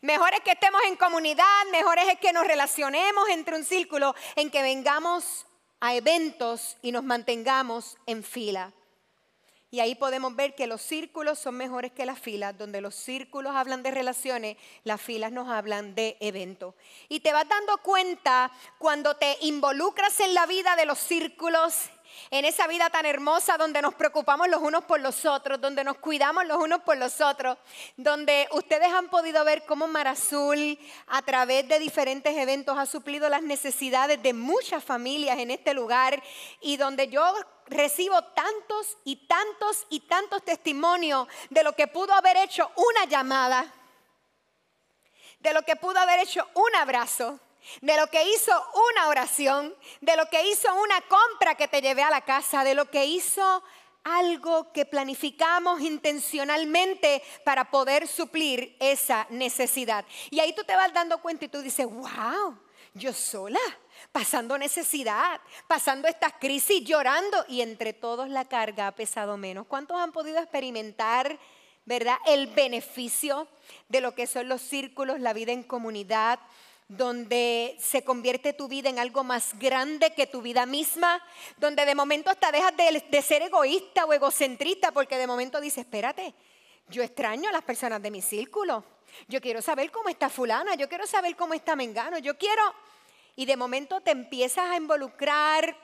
Mejor 0.00 0.34
es 0.34 0.40
que 0.40 0.52
estemos 0.52 0.80
en 0.86 0.96
comunidad, 0.96 1.64
mejor 1.70 1.98
es 1.98 2.18
que 2.18 2.32
nos 2.32 2.46
relacionemos 2.46 3.28
entre 3.30 3.56
un 3.56 3.64
círculo, 3.64 4.14
en 4.36 4.50
que 4.50 4.62
vengamos 4.62 5.46
a 5.80 5.94
eventos 5.94 6.76
y 6.82 6.92
nos 6.92 7.04
mantengamos 7.04 7.96
en 8.06 8.22
fila. 8.22 8.72
Y 9.70 9.80
ahí 9.80 9.94
podemos 9.94 10.34
ver 10.34 10.54
que 10.54 10.66
los 10.66 10.80
círculos 10.80 11.38
son 11.38 11.56
mejores 11.56 11.92
que 11.92 12.06
las 12.06 12.18
filas, 12.18 12.56
donde 12.56 12.80
los 12.80 12.94
círculos 12.94 13.54
hablan 13.54 13.82
de 13.82 13.90
relaciones, 13.90 14.56
las 14.84 15.00
filas 15.00 15.30
nos 15.30 15.48
hablan 15.48 15.94
de 15.94 16.16
eventos. 16.20 16.74
Y 17.08 17.20
te 17.20 17.32
vas 17.32 17.46
dando 17.46 17.76
cuenta 17.78 18.50
cuando 18.78 19.16
te 19.16 19.36
involucras 19.42 20.20
en 20.20 20.32
la 20.32 20.46
vida 20.46 20.74
de 20.76 20.86
los 20.86 20.98
círculos 20.98 21.90
en 22.30 22.44
esa 22.44 22.66
vida 22.66 22.90
tan 22.90 23.06
hermosa 23.06 23.56
donde 23.56 23.82
nos 23.82 23.94
preocupamos 23.94 24.48
los 24.48 24.60
unos 24.60 24.84
por 24.84 25.00
los 25.00 25.24
otros, 25.24 25.60
donde 25.60 25.84
nos 25.84 25.98
cuidamos 25.98 26.46
los 26.46 26.58
unos 26.58 26.80
por 26.82 26.96
los 26.96 27.20
otros, 27.20 27.58
donde 27.96 28.48
ustedes 28.52 28.92
han 28.92 29.08
podido 29.08 29.44
ver 29.44 29.64
cómo 29.66 29.88
Mar 29.88 30.08
Azul 30.08 30.78
a 31.06 31.22
través 31.22 31.68
de 31.68 31.78
diferentes 31.78 32.36
eventos 32.36 32.78
ha 32.78 32.86
suplido 32.86 33.28
las 33.28 33.42
necesidades 33.42 34.22
de 34.22 34.32
muchas 34.32 34.82
familias 34.82 35.38
en 35.38 35.50
este 35.50 35.74
lugar 35.74 36.22
y 36.60 36.76
donde 36.76 37.08
yo 37.08 37.22
recibo 37.68 38.22
tantos 38.22 38.98
y 39.04 39.16
tantos 39.26 39.86
y 39.90 40.00
tantos 40.00 40.44
testimonios 40.44 41.28
de 41.50 41.62
lo 41.62 41.72
que 41.74 41.86
pudo 41.86 42.12
haber 42.12 42.36
hecho 42.36 42.70
una 42.76 43.04
llamada, 43.04 43.72
de 45.40 45.52
lo 45.52 45.62
que 45.62 45.76
pudo 45.76 45.98
haber 45.98 46.20
hecho 46.20 46.46
un 46.54 46.74
abrazo 46.76 47.38
de 47.82 47.96
lo 47.96 48.06
que 48.08 48.22
hizo 48.30 48.52
una 48.92 49.08
oración, 49.08 49.74
de 50.00 50.16
lo 50.16 50.26
que 50.26 50.48
hizo 50.48 50.74
una 50.74 51.00
compra 51.02 51.54
que 51.54 51.68
te 51.68 51.82
llevé 51.82 52.02
a 52.02 52.10
la 52.10 52.22
casa, 52.22 52.64
de 52.64 52.74
lo 52.74 52.90
que 52.90 53.04
hizo 53.04 53.62
algo 54.04 54.72
que 54.72 54.86
planificamos 54.86 55.80
intencionalmente 55.80 57.22
para 57.44 57.70
poder 57.70 58.06
suplir 58.06 58.76
esa 58.80 59.26
necesidad. 59.30 60.04
Y 60.30 60.40
ahí 60.40 60.54
tú 60.54 60.64
te 60.64 60.76
vas 60.76 60.92
dando 60.92 61.20
cuenta 61.20 61.44
y 61.44 61.48
tú 61.48 61.60
dices, 61.60 61.86
wow, 61.86 62.58
yo 62.94 63.12
sola, 63.12 63.60
pasando 64.12 64.58
necesidad, 64.58 65.40
pasando 65.66 66.08
estas 66.08 66.34
crisis, 66.34 66.84
llorando 66.84 67.44
y 67.48 67.60
entre 67.60 67.92
todos 67.92 68.28
la 68.28 68.46
carga 68.46 68.86
ha 68.88 68.92
pesado 68.92 69.36
menos. 69.36 69.66
¿Cuántos 69.66 69.98
han 69.98 70.12
podido 70.12 70.38
experimentar, 70.38 71.38
verdad, 71.84 72.16
el 72.26 72.48
beneficio 72.48 73.48
de 73.88 74.00
lo 74.00 74.14
que 74.14 74.26
son 74.26 74.48
los 74.48 74.60
círculos, 74.60 75.20
la 75.20 75.32
vida 75.32 75.52
en 75.52 75.62
comunidad? 75.62 76.40
donde 76.88 77.76
se 77.78 78.02
convierte 78.02 78.54
tu 78.54 78.66
vida 78.66 78.88
en 78.88 78.98
algo 78.98 79.22
más 79.22 79.58
grande 79.58 80.14
que 80.14 80.26
tu 80.26 80.40
vida 80.40 80.64
misma, 80.64 81.22
donde 81.58 81.84
de 81.84 81.94
momento 81.94 82.30
hasta 82.30 82.50
dejas 82.50 82.72
de, 82.76 83.22
ser 83.22 83.42
egoísta 83.42 84.06
o 84.06 84.12
egocentrista, 84.14 84.90
porque 84.90 85.18
de 85.18 85.26
momento 85.26 85.60
dices, 85.60 85.84
espérate, 85.84 86.34
yo 86.88 87.02
extraño 87.02 87.50
a 87.50 87.52
las 87.52 87.62
personas 87.62 88.00
de 88.00 88.10
mi 88.10 88.22
círculo, 88.22 88.82
yo 89.28 89.38
quiero 89.42 89.60
saber 89.60 89.90
cómo 89.90 90.08
está 90.08 90.30
fulana, 90.30 90.76
yo 90.76 90.88
quiero 90.88 91.06
saber 91.06 91.36
cómo 91.36 91.54
está 91.54 91.76
Mengano, 91.76 92.18
yo 92.18 92.36
quiero... 92.36 92.62
Y 93.38 93.46
de 93.46 93.56
momento 93.56 94.00
te 94.00 94.10
empiezas 94.10 94.68
a 94.68 94.76
involucrar 94.76 95.76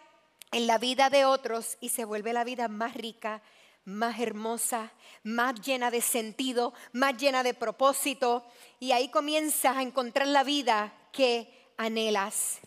en 0.51 0.67
la 0.67 0.77
vida 0.77 1.09
de 1.09 1.25
otros 1.25 1.79
y 1.81 1.91
se 1.91 2.05
vuelve 2.05 2.33
la 2.33 2.43
vida 2.43 2.67
más 2.67 2.95
rica, 2.95 3.43
más 3.85 4.19
hermosa, 4.19 4.91
más 5.23 5.61
llena 5.61 5.93
de 5.93 6.01
sentido, 6.01 6.75
más 6.91 7.17
llena 7.17 7.45
de 7.45 7.55
propósito. 7.55 8.45
Y 8.81 8.91
ahí 8.91 9.09
comienzas 9.09 9.77
a 9.77 9.83
encontrar 9.83 10.27
la 10.27 10.43
vida 10.43 10.93
que 11.13 11.71
anhelas. 11.77 12.59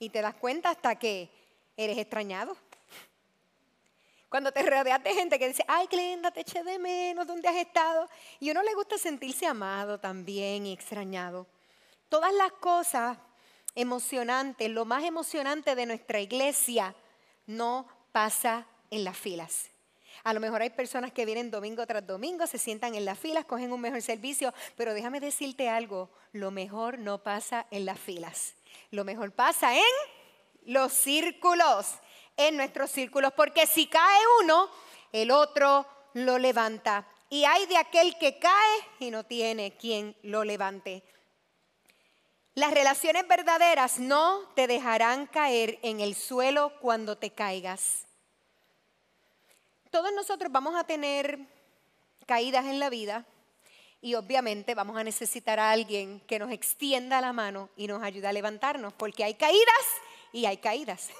Y 0.00 0.08
te 0.08 0.22
das 0.22 0.34
cuenta 0.34 0.70
hasta 0.70 0.96
que 0.96 1.30
eres 1.76 1.96
extrañado. 1.96 2.56
Cuando 4.28 4.50
te 4.50 4.60
rodeas 4.64 5.04
de 5.04 5.14
gente 5.14 5.38
que 5.38 5.46
dice, 5.46 5.64
ay, 5.68 5.86
Glenda, 5.88 6.32
te 6.32 6.40
eché 6.40 6.64
de 6.64 6.80
menos, 6.80 7.28
¿dónde 7.28 7.46
has 7.46 7.54
estado? 7.54 8.08
Y 8.40 8.48
a 8.48 8.52
uno 8.52 8.64
le 8.64 8.74
gusta 8.74 8.98
sentirse 8.98 9.46
amado 9.46 10.00
también 10.00 10.66
y 10.66 10.72
extrañado. 10.72 11.46
Todas 12.08 12.34
las 12.34 12.50
cosas 12.54 13.18
emocionantes, 13.76 14.68
lo 14.68 14.84
más 14.84 15.04
emocionante 15.04 15.76
de 15.76 15.86
nuestra 15.86 16.18
iglesia, 16.20 16.94
no 17.46 17.86
pasa 18.10 18.66
en 18.90 19.04
las 19.04 19.16
filas. 19.16 19.70
A 20.24 20.32
lo 20.32 20.40
mejor 20.40 20.62
hay 20.62 20.70
personas 20.70 21.12
que 21.12 21.24
vienen 21.24 21.50
domingo 21.52 21.86
tras 21.86 22.04
domingo, 22.04 22.46
se 22.48 22.58
sientan 22.58 22.96
en 22.96 23.04
las 23.04 23.18
filas, 23.18 23.44
cogen 23.44 23.72
un 23.72 23.80
mejor 23.80 24.02
servicio, 24.02 24.52
pero 24.76 24.94
déjame 24.94 25.20
decirte 25.20 25.68
algo, 25.68 26.10
lo 26.32 26.50
mejor 26.50 26.98
no 26.98 27.22
pasa 27.22 27.66
en 27.70 27.84
las 27.84 28.00
filas. 28.00 28.54
Lo 28.90 29.04
mejor 29.04 29.30
pasa 29.30 29.76
en 29.76 29.84
los 30.64 30.92
círculos, 30.92 31.86
en 32.36 32.56
nuestros 32.56 32.90
círculos, 32.90 33.32
porque 33.34 33.66
si 33.66 33.86
cae 33.86 34.20
uno, 34.42 34.68
el 35.12 35.30
otro 35.30 35.86
lo 36.14 36.38
levanta. 36.38 37.06
Y 37.28 37.44
hay 37.44 37.66
de 37.66 37.76
aquel 37.76 38.16
que 38.18 38.38
cae 38.38 38.78
y 38.98 39.10
no 39.10 39.24
tiene 39.24 39.76
quien 39.76 40.16
lo 40.22 40.44
levante. 40.44 41.02
Las 42.56 42.72
relaciones 42.72 43.28
verdaderas 43.28 44.00
no 44.00 44.40
te 44.56 44.66
dejarán 44.66 45.26
caer 45.26 45.78
en 45.82 46.00
el 46.00 46.16
suelo 46.16 46.72
cuando 46.80 47.16
te 47.16 47.30
caigas 47.30 48.06
todos 49.96 50.12
nosotros 50.12 50.52
vamos 50.52 50.76
a 50.76 50.84
tener 50.84 51.38
caídas 52.26 52.66
en 52.66 52.78
la 52.78 52.90
vida 52.90 53.24
Y 54.02 54.14
obviamente 54.14 54.74
vamos 54.74 54.98
a 54.98 55.02
necesitar 55.02 55.58
a 55.58 55.70
alguien 55.70 56.20
que 56.28 56.38
nos 56.38 56.52
extienda 56.52 57.18
la 57.22 57.32
mano 57.32 57.70
y 57.78 57.86
nos 57.86 58.02
ayude 58.02 58.26
a 58.28 58.32
levantarnos, 58.32 58.92
porque 58.92 59.24
hay 59.24 59.32
caídas 59.34 59.86
y 60.34 60.44
hay 60.44 60.58
caídas. 60.58 61.08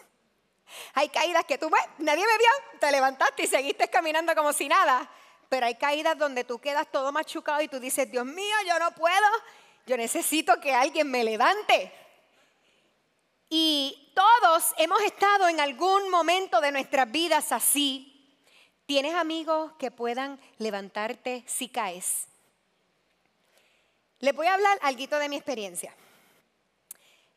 Hay 0.94 1.08
caídas 1.08 1.44
que 1.44 1.56
tú, 1.56 1.70
nadie 1.98 2.24
me 2.26 2.38
vio, 2.38 2.80
te 2.80 2.90
levantaste 2.90 3.44
y 3.44 3.46
seguiste 3.46 3.88
caminando 3.88 4.34
como 4.34 4.52
si 4.52 4.68
nada. 4.68 5.08
Pero 5.48 5.64
hay 5.64 5.76
caídas 5.76 6.18
donde 6.18 6.42
tú 6.42 6.58
quedas 6.58 6.90
todo 6.90 7.12
machucado 7.12 7.62
y 7.62 7.68
tú 7.68 7.78
dices, 7.78 8.10
Dios 8.10 8.26
mío, 8.26 8.56
yo 8.66 8.76
no 8.80 8.90
puedo, 8.90 9.26
yo 9.86 9.96
necesito 9.96 10.60
que 10.60 10.74
alguien 10.74 11.10
me 11.10 11.22
levante. 11.22 11.92
Y 13.48 14.12
todos 14.14 14.74
hemos 14.76 15.00
estado 15.02 15.48
en 15.48 15.60
algún 15.60 16.10
momento 16.10 16.60
de 16.60 16.72
nuestras 16.72 17.10
vidas 17.10 17.52
así. 17.52 18.12
¿Tienes 18.86 19.14
amigos 19.14 19.72
que 19.78 19.92
puedan 19.92 20.40
levantarte 20.58 21.44
si 21.46 21.68
caes? 21.68 22.26
Les 24.18 24.34
voy 24.34 24.48
a 24.48 24.54
hablar 24.54 24.78
algo 24.82 25.18
de 25.18 25.28
mi 25.28 25.36
experiencia. 25.36 25.94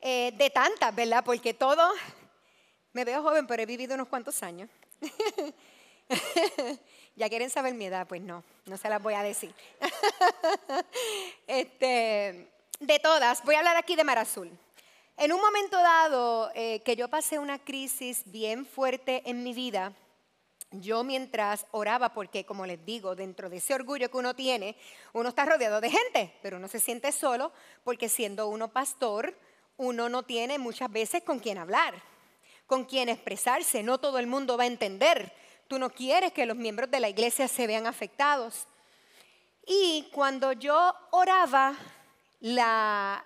Eh, 0.02 0.32
de 0.36 0.50
tantas, 0.50 0.96
¿verdad? 0.96 1.24
Porque 1.24 1.54
todo, 1.54 1.92
me 2.94 3.06
veo 3.06 3.22
joven, 3.22 3.46
pero 3.46 3.62
he 3.62 3.66
vivido 3.66 3.94
unos 3.94 4.08
cuantos 4.08 4.42
años. 4.42 4.70
ya 7.20 7.28
quieren 7.28 7.50
saber 7.50 7.74
mi 7.74 7.86
edad, 7.86 8.08
pues 8.08 8.22
no, 8.22 8.46
no 8.66 8.78
se 8.78 8.88
las 8.88 9.04
voy 9.04 9.14
a 9.14 9.22
decir. 9.22 9.54
este, 11.48 12.50
de 12.80 13.00
todas, 13.00 13.44
voy 13.44 13.56
a 13.56 13.60
hablar 13.60 13.76
aquí 13.76 13.98
de 13.98 14.06
Mar 14.06 14.18
Azul. 14.18 14.50
En 15.18 15.34
un 15.34 15.42
momento 15.42 15.76
dado 15.76 16.50
eh, 16.56 16.80
que 16.80 16.96
yo 16.96 17.10
pasé 17.10 17.38
una 17.38 17.60
crisis 17.60 18.22
bien 18.24 18.66
fuerte 18.66 19.22
en 19.26 19.44
mi 19.44 19.54
vida, 19.54 19.92
yo 20.72 21.04
mientras 21.04 21.66
oraba, 21.72 22.14
porque 22.14 22.46
como 22.46 22.66
les 22.66 22.86
digo, 22.86 23.16
dentro 23.16 23.50
de 23.50 23.58
ese 23.58 23.74
orgullo 23.74 24.10
que 24.10 24.18
uno 24.18 24.34
tiene, 24.34 24.78
uno 25.12 25.28
está 25.28 25.44
rodeado 25.44 25.82
de 25.82 25.92
gente, 25.92 26.34
pero 26.42 26.56
uno 26.56 26.70
se 26.70 26.80
siente 26.80 27.12
solo 27.12 27.52
porque 27.84 28.08
siendo 28.08 28.48
uno 28.48 28.70
pastor, 28.70 29.38
uno 29.76 30.08
no 30.08 30.24
tiene 30.24 30.58
muchas 30.58 30.90
veces 30.90 31.22
con 31.24 31.40
quién 31.40 31.58
hablar, 31.58 32.02
con 32.66 32.86
quién 32.86 33.10
expresarse, 33.10 33.84
no 33.84 33.98
todo 33.98 34.20
el 34.20 34.28
mundo 34.28 34.58
va 34.58 34.64
a 34.64 34.68
entender. 34.68 35.34
Tú 35.70 35.80
no 35.80 35.90
quieres 35.90 36.34
que 36.34 36.46
los 36.46 36.58
miembros 36.58 36.92
de 36.92 37.00
la 37.00 37.08
iglesia 37.08 37.48
se 37.48 37.68
vean 37.68 37.88
afectados. 37.88 38.68
Y 39.66 40.10
cuando 40.12 40.52
yo 40.52 40.94
oraba, 41.12 41.78
la, 42.40 43.26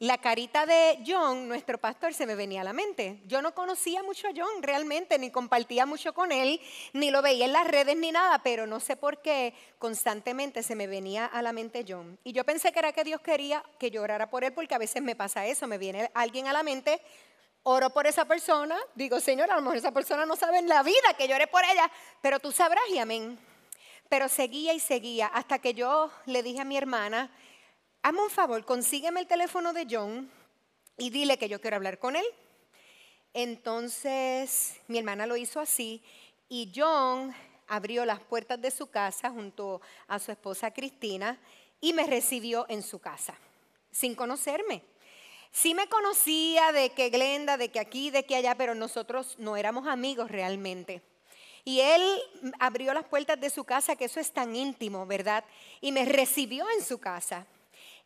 la 0.00 0.18
carita 0.18 0.66
de 0.66 0.98
John, 1.06 1.48
nuestro 1.48 1.78
pastor, 1.78 2.12
se 2.12 2.26
me 2.26 2.34
venía 2.34 2.60
a 2.60 2.64
la 2.64 2.72
mente. 2.72 3.22
Yo 3.26 3.40
no 3.42 3.54
conocía 3.54 4.02
mucho 4.02 4.28
a 4.28 4.32
John 4.36 4.62
realmente, 4.62 5.18
ni 5.18 5.30
compartía 5.30 5.86
mucho 5.86 6.12
con 6.12 6.30
él, 6.30 6.60
ni 6.92 7.10
lo 7.10 7.22
veía 7.22 7.46
en 7.46 7.52
las 7.52 7.66
redes 7.66 7.96
ni 7.96 8.12
nada, 8.12 8.42
pero 8.42 8.66
no 8.66 8.80
sé 8.80 8.96
por 8.96 9.22
qué 9.22 9.54
constantemente 9.78 10.62
se 10.62 10.74
me 10.74 10.86
venía 10.86 11.26
a 11.26 11.40
la 11.42 11.52
mente 11.52 11.84
John. 11.88 12.18
Y 12.22 12.32
yo 12.32 12.44
pensé 12.44 12.70
que 12.72 12.80
era 12.80 12.92
que 12.92 13.04
Dios 13.04 13.20
quería 13.20 13.62
que 13.78 13.90
yo 13.90 14.02
orara 14.02 14.28
por 14.30 14.44
él, 14.44 14.52
porque 14.52 14.74
a 14.74 14.78
veces 14.78 15.02
me 15.02 15.16
pasa 15.16 15.46
eso, 15.46 15.66
me 15.66 15.78
viene 15.78 16.10
alguien 16.14 16.48
a 16.48 16.52
la 16.52 16.62
mente, 16.62 17.00
oro 17.68 17.90
por 17.90 18.06
esa 18.06 18.24
persona, 18.24 18.78
digo, 18.94 19.20
Señor, 19.20 19.50
a 19.50 19.60
lo 19.60 19.72
esa 19.72 19.92
persona 19.92 20.24
no 20.24 20.36
sabe 20.36 20.58
en 20.58 20.68
la 20.68 20.82
vida 20.82 21.14
que 21.16 21.28
lloré 21.28 21.46
por 21.46 21.62
ella, 21.64 21.90
pero 22.22 22.40
tú 22.40 22.50
sabrás 22.50 22.84
y 22.90 22.98
amén. 22.98 23.38
Pero 24.08 24.28
seguía 24.28 24.72
y 24.72 24.80
seguía 24.80 25.26
hasta 25.26 25.58
que 25.58 25.74
yo 25.74 26.10
le 26.24 26.42
dije 26.42 26.60
a 26.60 26.64
mi 26.64 26.78
hermana, 26.78 27.30
hazme 28.02 28.22
un 28.22 28.30
favor, 28.30 28.64
consígueme 28.64 29.20
el 29.20 29.26
teléfono 29.26 29.74
de 29.74 29.86
John 29.88 30.30
y 30.96 31.10
dile 31.10 31.36
que 31.36 31.50
yo 31.50 31.60
quiero 31.60 31.76
hablar 31.76 31.98
con 31.98 32.16
él. 32.16 32.24
Entonces 33.34 34.80
mi 34.86 34.96
hermana 34.96 35.26
lo 35.26 35.36
hizo 35.36 35.60
así 35.60 36.02
y 36.48 36.72
John 36.74 37.34
abrió 37.66 38.06
las 38.06 38.20
puertas 38.20 38.58
de 38.62 38.70
su 38.70 38.90
casa 38.90 39.28
junto 39.28 39.82
a 40.06 40.18
su 40.18 40.32
esposa 40.32 40.70
Cristina 40.70 41.38
y 41.82 41.92
me 41.92 42.06
recibió 42.06 42.64
en 42.70 42.82
su 42.82 42.98
casa, 42.98 43.34
sin 43.90 44.14
conocerme. 44.14 44.82
Sí 45.52 45.74
me 45.74 45.88
conocía 45.88 46.72
de 46.72 46.90
que 46.90 47.10
Glenda, 47.10 47.56
de 47.56 47.70
que 47.70 47.80
aquí, 47.80 48.10
de 48.10 48.24
que 48.24 48.36
allá, 48.36 48.54
pero 48.56 48.74
nosotros 48.74 49.36
no 49.38 49.56
éramos 49.56 49.86
amigos 49.86 50.30
realmente. 50.30 51.02
Y 51.64 51.80
él 51.80 52.02
abrió 52.60 52.94
las 52.94 53.04
puertas 53.04 53.38
de 53.40 53.50
su 53.50 53.64
casa, 53.64 53.96
que 53.96 54.06
eso 54.06 54.20
es 54.20 54.32
tan 54.32 54.56
íntimo, 54.56 55.06
¿verdad? 55.06 55.44
Y 55.80 55.92
me 55.92 56.04
recibió 56.04 56.66
en 56.70 56.84
su 56.84 56.98
casa. 56.98 57.46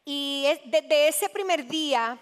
Y 0.05 0.47
desde 0.65 1.09
ese 1.09 1.29
primer 1.29 1.67
día, 1.67 2.19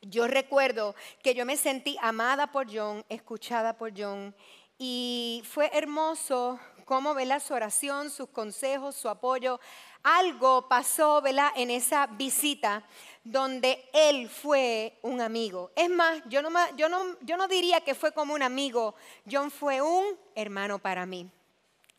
yo 0.00 0.26
recuerdo 0.26 0.94
que 1.22 1.34
yo 1.34 1.44
me 1.44 1.56
sentí 1.56 1.98
amada 2.00 2.50
por 2.50 2.74
John, 2.74 3.04
escuchada 3.08 3.76
por 3.76 3.92
John, 3.94 4.34
y 4.78 5.42
fue 5.46 5.70
hermoso 5.74 6.58
cómo, 6.86 7.12
¿verdad? 7.12 7.42
Su 7.42 7.52
oración, 7.52 8.08
sus 8.10 8.30
consejos, 8.30 8.96
su 8.96 9.08
apoyo. 9.08 9.60
Algo 10.02 10.66
pasó, 10.66 11.20
¿verdad? 11.20 11.50
En 11.54 11.70
esa 11.70 12.06
visita 12.06 12.82
donde 13.24 13.88
él 13.92 14.28
fue 14.28 14.98
un 15.02 15.20
amigo. 15.20 15.70
Es 15.76 15.90
más, 15.90 16.22
yo 16.26 16.42
no, 16.42 16.50
yo 16.76 16.88
no, 16.88 17.16
yo 17.20 17.36
no 17.36 17.48
diría 17.48 17.80
que 17.82 17.94
fue 17.94 18.12
como 18.12 18.34
un 18.34 18.42
amigo, 18.42 18.94
John 19.30 19.50
fue 19.50 19.82
un 19.82 20.18
hermano 20.34 20.78
para 20.78 21.06
mí. 21.06 21.30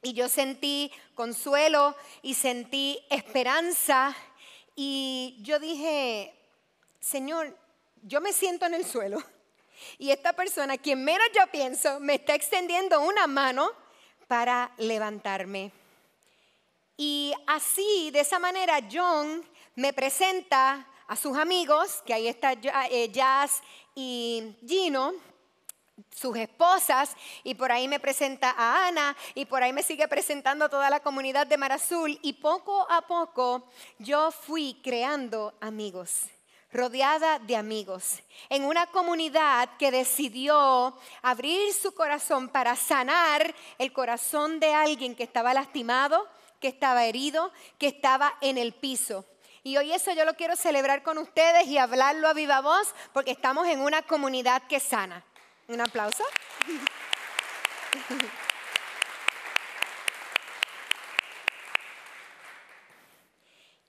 Y 0.04 0.14
yo 0.14 0.30
sentí 0.30 0.92
consuelo 1.14 1.96
y 2.24 2.34
sentí 2.34 3.00
esperanza 3.10 4.16
y 4.76 5.38
yo 5.42 5.60
dije, 5.60 6.34
Señor, 7.00 7.56
yo 8.02 8.20
me 8.20 8.34
siento 8.34 8.66
en 8.66 8.74
el 8.74 8.86
suelo 8.86 9.22
y 9.98 10.12
esta 10.12 10.34
persona, 10.34 10.78
quien 10.78 11.04
menos 11.04 11.28
yo 11.36 11.46
pienso, 11.52 12.00
me 12.00 12.16
está 12.16 12.36
extendiendo 12.36 13.02
una 13.02 13.28
mano 13.28 13.72
para 14.28 14.72
levantarme. 14.78 15.72
Y 16.98 17.34
así, 17.48 18.12
de 18.12 18.22
esa 18.22 18.40
manera, 18.40 18.80
John 18.92 19.44
me 19.76 19.94
presenta 19.94 20.88
a 21.12 21.18
sus 21.18 21.38
amigos, 21.38 22.02
que 22.06 22.14
ahí 22.14 22.30
está 22.30 22.54
eh, 22.54 23.10
Jazz 23.12 23.62
y 23.94 24.56
Gino, 24.66 25.12
sus 26.10 26.38
esposas 26.38 27.18
y 27.44 27.54
por 27.54 27.70
ahí 27.70 27.90
me 27.90 28.00
presenta 28.00 28.56
a 28.58 28.88
Ana 28.88 29.18
y 29.36 29.44
por 29.44 29.62
ahí 29.62 29.74
me 29.74 29.84
sigue 29.84 30.08
presentando 30.08 30.70
toda 30.70 30.90
la 30.90 31.02
comunidad 31.02 31.46
de 31.48 31.58
Mar 31.58 31.74
Azul 31.74 32.18
y 32.22 32.32
poco 32.32 32.90
a 32.90 33.02
poco 33.02 33.68
yo 34.00 34.32
fui 34.32 34.80
creando 34.82 35.54
amigos 35.60 36.30
rodeada 36.72 37.40
de 37.40 37.58
amigos, 37.58 38.20
en 38.48 38.64
una 38.64 38.86
comunidad 38.86 39.68
que 39.78 39.92
decidió 39.92 40.98
abrir 41.22 41.74
su 41.74 41.94
corazón 41.94 42.48
para 42.48 42.78
sanar 42.78 43.54
el 43.78 43.92
corazón 43.92 44.62
de 44.62 44.74
alguien 44.74 45.14
que 45.14 45.24
estaba 45.24 45.54
lastimado, 45.54 46.26
que 46.62 46.70
estaba 46.70 47.04
herido, 47.04 47.52
que 47.78 47.88
estaba 47.88 48.38
en 48.40 48.58
el 48.58 48.72
piso. 48.72 49.26
Y 49.64 49.78
hoy 49.78 49.94
eso 49.94 50.12
yo 50.14 50.26
lo 50.26 50.34
quiero 50.34 50.56
celebrar 50.56 51.04
con 51.04 51.20
ustedes 51.20 51.68
y 51.68 51.78
hablarlo 51.78 52.28
a 52.28 52.34
viva 52.34 52.62
voz 52.62 52.96
porque 53.14 53.32
estamos 53.32 53.68
en 53.68 53.82
una 53.82 54.02
comunidad 54.02 54.64
que 54.68 54.80
sana. 54.80 55.24
Un 55.68 55.82
aplauso. 55.82 56.24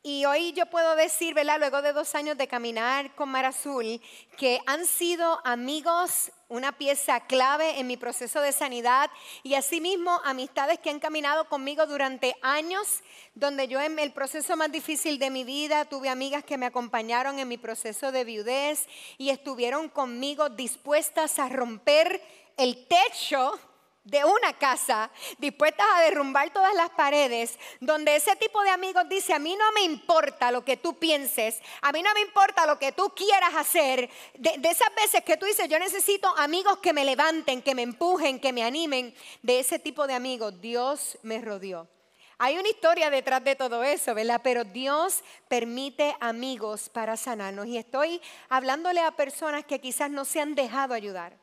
Y 0.05 0.25
hoy 0.25 0.53
yo 0.53 0.67
puedo 0.67 0.97
decir, 0.97 1.33
¿verdad? 1.33 1.61
Luego 1.61 1.81
de 1.81 1.93
dos 1.93 2.17
años 2.17 2.37
de 2.37 2.49
caminar 2.49 3.15
con 3.15 3.29
Mar 3.29 3.45
Azul, 3.45 4.01
que 4.37 4.61
han 4.67 4.85
sido 4.85 5.41
amigos, 5.45 6.33
una 6.49 6.77
pieza 6.77 7.21
clave 7.21 7.79
en 7.79 7.87
mi 7.87 7.97
proceso 7.97 8.41
de 8.41 8.51
sanidad 8.51 9.13
y 9.45 9.55
asimismo 9.55 10.21
amistades 10.25 10.81
que 10.81 10.91
han 10.91 10.99
caminado 10.99 11.49
conmigo 11.49 11.87
durante 11.87 12.35
años, 12.43 13.05
donde 13.37 13.69
yo 13.69 13.81
en 13.81 13.97
el 14.01 14.13
proceso 14.13 14.57
más 14.57 14.73
difícil 14.73 15.21
de 15.21 15.31
mi 15.31 15.45
vida 15.45 15.85
tuve 15.85 16.09
amigas 16.09 16.43
que 16.43 16.59
me 16.59 16.67
acompañaron 16.67 17.39
en 17.39 17.47
mi 17.47 17.57
proceso 17.57 18.11
de 18.11 18.25
viudez 18.25 18.89
y 19.19 19.31
estuvieron 19.31 19.89
conmigo 19.89 20.49
dispuestas 20.49 21.39
a 21.39 21.49
romper 21.49 22.21
el 22.57 22.89
techo 22.89 23.57
de 24.05 24.25
una 24.25 24.53
casa 24.59 25.11
dispuestas 25.39 25.87
a 25.95 26.03
derrumbar 26.03 26.53
todas 26.53 26.75
las 26.75 26.91
paredes, 26.91 27.59
donde 27.81 28.17
ese 28.17 28.35
tipo 28.37 28.63
de 28.63 28.71
amigos 28.71 29.09
dice, 29.09 29.33
a 29.33 29.39
mí 29.39 29.55
no 29.57 29.71
me 29.73 29.83
importa 29.83 30.51
lo 30.51 30.65
que 30.65 30.77
tú 30.77 30.99
pienses, 30.99 31.61
a 31.81 31.93
mí 31.93 32.03
no 32.03 32.13
me 32.15 32.21
importa 32.21 32.67
lo 32.67 32.79
que 32.79 32.93
tú 32.93 33.13
quieras 33.15 33.55
hacer, 33.55 34.11
de, 34.35 34.59
de, 34.59 34.69
esas 34.71 34.93
veces 34.95 35.23
que 35.23 35.37
tú 35.37 35.47
dices, 35.47 35.69
yo 35.69 35.79
necesito 35.79 36.29
amigos 36.37 36.79
que 36.79 36.93
me 36.93 37.05
levanten, 37.05 37.63
que 37.63 37.75
me 37.75 37.83
empujen, 37.83 38.41
que 38.41 38.53
me 38.53 38.65
animen, 38.65 39.15
de 39.43 39.61
ese 39.61 39.79
tipo 39.79 40.07
de 40.07 40.15
amigos 40.15 40.61
Dios 40.61 41.19
me 41.23 41.41
rodeó. 41.41 41.89
Hay 42.39 42.59
una 42.59 42.69
historia 42.69 43.09
detrás 43.09 43.45
de 43.45 43.55
todo 43.55 43.85
eso, 43.85 44.17
¿verdad? 44.17 44.41
Pero 44.43 44.65
Dios 44.65 45.23
permite 45.47 46.17
amigos 46.19 46.89
para 46.89 47.17
sanarnos 47.17 47.67
y 47.67 47.79
estoy 47.79 48.21
hablándole 48.49 49.01
a 49.01 49.13
personas 49.13 49.65
que 49.65 49.81
quizás 49.81 50.11
no 50.11 50.25
se 50.25 50.41
han 50.41 50.57
dejado 50.57 50.93
ayudar 50.93 51.42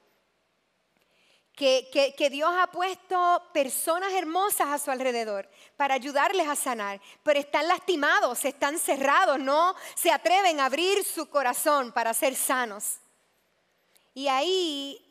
que, 1.60 2.30
Dios 2.32 2.50
ha 2.58 2.68
puesto 2.68 3.44
personas 3.52 4.14
hermosas 4.14 4.68
a 4.70 4.78
su 4.78 4.92
alrededor 4.92 5.50
para 5.76 5.96
ayudarles 5.96 6.48
a 6.48 6.56
sanar, 6.56 7.02
pero 7.22 7.38
están 7.38 7.68
lastimados, 7.68 8.46
están 8.46 8.80
cerrados, 8.80 9.38
no 9.40 9.76
se 9.96 10.10
atreven 10.10 10.62
a 10.62 10.66
abrir 10.66 11.04
su 11.04 11.30
corazón 11.30 11.92
para 11.92 12.14
ser 12.14 12.36
sanos. 12.36 13.00
Y 14.14 14.30
ahí 14.30 15.06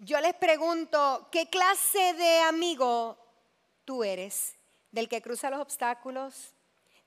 yo 0.00 0.20
les 0.20 0.34
pregunto, 0.34 1.28
¿qué 1.32 1.48
clase 1.48 2.12
de 2.12 2.40
amigo 2.40 3.16
tú 3.86 4.04
eres? 4.04 4.54
¿Del 4.92 5.08
que 5.08 5.22
cruza 5.22 5.48
los 5.48 5.60
obstáculos? 5.60 6.53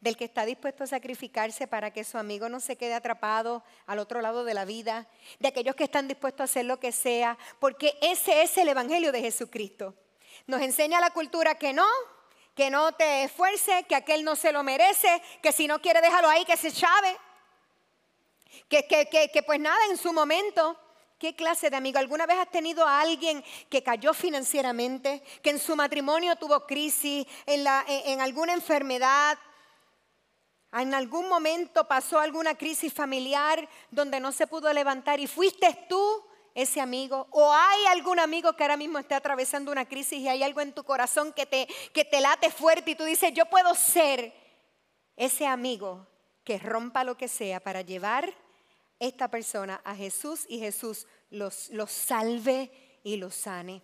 Del 0.08 0.16
que 0.16 0.24
está 0.24 0.46
dispuesto 0.46 0.86
a 0.86 0.88
sacrificarse 0.88 1.68
para 1.68 1.92
que 1.92 2.06
su 2.06 2.18
amigo 2.18 2.48
no 2.48 2.62
se 2.62 2.78
quede 2.78 2.94
atrapado 2.94 3.62
al 3.86 4.00
otro 4.00 4.22
lado 4.22 4.46
de 4.46 4.54
la 4.54 4.64
vida, 4.64 5.06
de 5.40 5.50
aquellos 5.50 5.76
que 5.76 5.84
están 5.84 6.08
dispuestos 6.08 6.40
a 6.40 6.44
hacer 6.46 6.66
lo 6.66 6.80
que 6.80 6.94
sea, 6.94 7.38
porque 7.60 7.98
ese 8.02 8.42
es 8.42 8.58
el 8.58 8.70
Evangelio 8.70 9.12
de 9.12 9.20
Jesucristo. 9.20 9.96
Nos 10.46 10.62
enseña 10.62 11.02
la 11.02 11.10
cultura 11.10 11.56
que 11.56 11.74
no, 11.74 11.86
que 12.56 12.70
no 12.70 12.94
te 12.94 13.24
esfuerce, 13.24 13.84
que 13.84 13.96
aquel 13.96 14.24
no 14.24 14.38
se 14.38 14.54
lo 14.54 14.64
merece, 14.64 15.22
que 15.42 15.52
si 15.52 15.68
no 15.68 15.82
quiere 15.82 16.00
déjalo 16.00 16.30
ahí, 16.30 16.46
que 16.46 16.56
se 16.56 16.72
chave. 16.72 17.18
Que, 18.70 18.88
que, 18.88 19.30
que, 19.30 19.44
pues 19.44 19.60
nada, 19.60 19.78
en 19.90 19.98
su 19.98 20.14
momento 20.14 20.80
¿Qué 21.20 21.36
clase 21.36 21.72
de 21.72 21.78
amigo? 21.78 21.98
¿Alguna 21.98 22.28
vez 22.28 22.38
has 22.38 22.52
tenido 22.52 22.86
a 22.86 23.02
alguien 23.02 23.44
que 23.72 23.82
cayó 23.82 24.14
financieramente, 24.14 25.24
que 25.42 25.50
en 25.50 25.58
su 25.58 25.76
matrimonio 25.76 26.36
tuvo 26.36 26.68
crisis, 26.68 27.26
en, 27.48 27.64
la, 27.64 27.84
en, 27.88 28.22
alguna 28.22 28.54
enfermedad, 28.54 29.36
en 30.74 30.94
algún 30.94 31.30
momento 31.30 31.88
pasó 31.88 32.20
alguna 32.20 32.56
crisis 32.56 32.94
familiar 32.94 33.68
donde 33.90 34.20
no 34.20 34.32
se 34.32 34.48
pudo 34.48 34.72
levantar 34.74 35.20
y 35.20 35.28
fuiste 35.28 35.86
tú 35.88 36.24
ese 36.54 36.82
amigo? 36.82 37.28
¿O 37.32 37.54
hay 37.54 37.86
algún 37.88 38.20
amigo 38.20 38.54
que 38.54 38.64
ahora 38.64 38.78
mismo 38.78 39.00
esté 39.00 39.16
atravesando 39.16 39.72
una 39.72 39.86
crisis 39.86 40.20
y 40.20 40.28
hay 40.28 40.44
algo 40.44 40.62
en 40.62 40.74
tu 40.74 40.84
corazón 40.84 41.32
que 41.34 41.46
te, 41.46 41.68
que 41.94 42.04
te 42.04 42.20
late 42.20 42.50
fuerte 42.52 42.92
y 42.92 42.96
tú 42.96 43.04
dices, 43.04 43.34
yo 43.34 43.46
puedo 43.46 43.74
ser 43.76 44.34
ese 45.16 45.46
amigo 45.46 46.08
que 46.44 46.60
rompa 46.60 47.04
lo 47.04 47.18
que 47.18 47.28
sea 47.28 47.60
para 47.60 47.82
llevar 47.82 48.34
esta 49.00 49.30
persona 49.30 49.82
a 49.84 49.96
Jesús 49.96 50.46
y 50.48 50.60
Jesús 50.60 51.08
los, 51.30 51.70
los 51.70 51.92
salve 51.92 52.72
y 53.04 53.18
los 53.18 53.36
sane. 53.36 53.82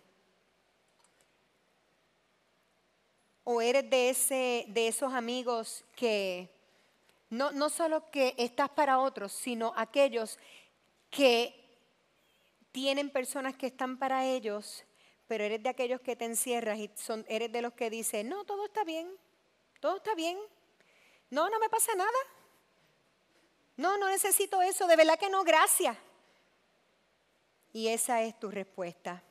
O 3.44 3.60
eres 3.60 3.88
de, 3.90 4.10
ese, 4.10 4.64
de 4.68 4.88
esos 4.88 5.12
amigos 5.12 5.84
que 5.94 6.53
no, 7.34 7.52
no 7.52 7.68
solo 7.68 8.10
que 8.10 8.34
estás 8.38 8.70
para 8.70 8.98
otros, 8.98 9.32
sino 9.32 9.72
aquellos 9.76 10.38
que 11.10 11.60
tienen 12.72 13.10
personas 13.10 13.56
que 13.56 13.66
están 13.66 13.98
para 13.98 14.24
ellos, 14.24 14.84
pero 15.26 15.44
eres 15.44 15.62
de 15.62 15.68
aquellos 15.68 16.00
que 16.00 16.16
te 16.16 16.24
encierras 16.24 16.78
y 16.78 16.90
son, 16.96 17.24
eres 17.28 17.50
de 17.52 17.62
los 17.62 17.72
que 17.74 17.90
dicen, 17.90 18.28
no, 18.28 18.44
todo 18.44 18.66
está 18.66 18.84
bien, 18.84 19.08
todo 19.80 19.96
está 19.96 20.14
bien, 20.14 20.38
no, 21.30 21.48
no 21.50 21.58
me 21.58 21.68
pasa 21.68 21.94
nada, 21.94 22.10
no, 23.76 23.98
no 23.98 24.08
necesito 24.08 24.62
eso, 24.62 24.86
de 24.86 24.96
verdad 24.96 25.18
que 25.18 25.30
no, 25.30 25.42
gracias. 25.44 25.96
Y 27.72 27.88
esa 27.88 28.22
es 28.22 28.38
tu 28.38 28.50
respuesta. 28.50 29.24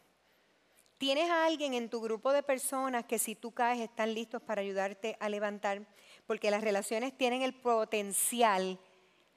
¿Tienes 0.98 1.30
a 1.30 1.46
alguien 1.46 1.74
en 1.74 1.90
tu 1.90 2.02
grupo 2.02 2.32
de 2.34 2.44
personas 2.44 3.06
que 3.06 3.20
si 3.20 3.36
tú 3.36 3.54
caes 3.54 3.80
están 3.80 4.14
listos 4.14 4.42
para 4.42 4.62
ayudarte 4.62 5.18
a 5.20 5.30
levantar? 5.30 5.86
Porque 6.28 6.52
las 6.52 6.64
relaciones 6.64 7.18
tienen 7.18 7.42
el 7.42 7.54
potencial 7.54 8.80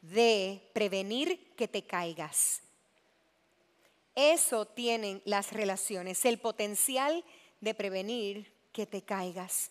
de 0.00 0.62
prevenir 0.72 1.54
que 1.56 1.68
te 1.68 1.82
caigas. 1.82 2.62
Eso 4.14 4.66
tienen 4.66 5.20
las 5.24 5.52
relaciones, 5.52 6.24
el 6.24 6.38
potencial 6.38 7.24
de 7.60 7.74
prevenir 7.74 8.52
que 8.72 8.86
te 8.86 9.02
caigas. 9.02 9.70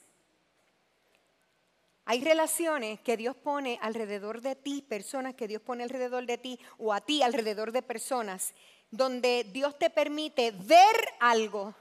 Hay 2.06 2.21
relaciones 2.21 2.99
que 2.99 3.17
Dios 3.17 3.36
pone 3.36 3.80
alrededor 3.82 4.41
de 4.41 4.56
ti, 4.56 4.84
personas 4.88 5.34
que 5.34 5.47
Dios 5.47 5.62
pone 5.63 5.84
alrededor 5.84 6.28
de 6.28 6.38
ti 6.38 6.60
o 6.78 6.93
a 6.93 7.01
ti 7.01 7.23
alrededor 7.23 7.71
de 7.71 7.82
personas, 7.82 8.54
donde 8.91 9.43
Dios 9.51 9.80
te 9.80 9.89
permite 9.89 10.51
ver 10.51 10.95
algo. 11.19 11.73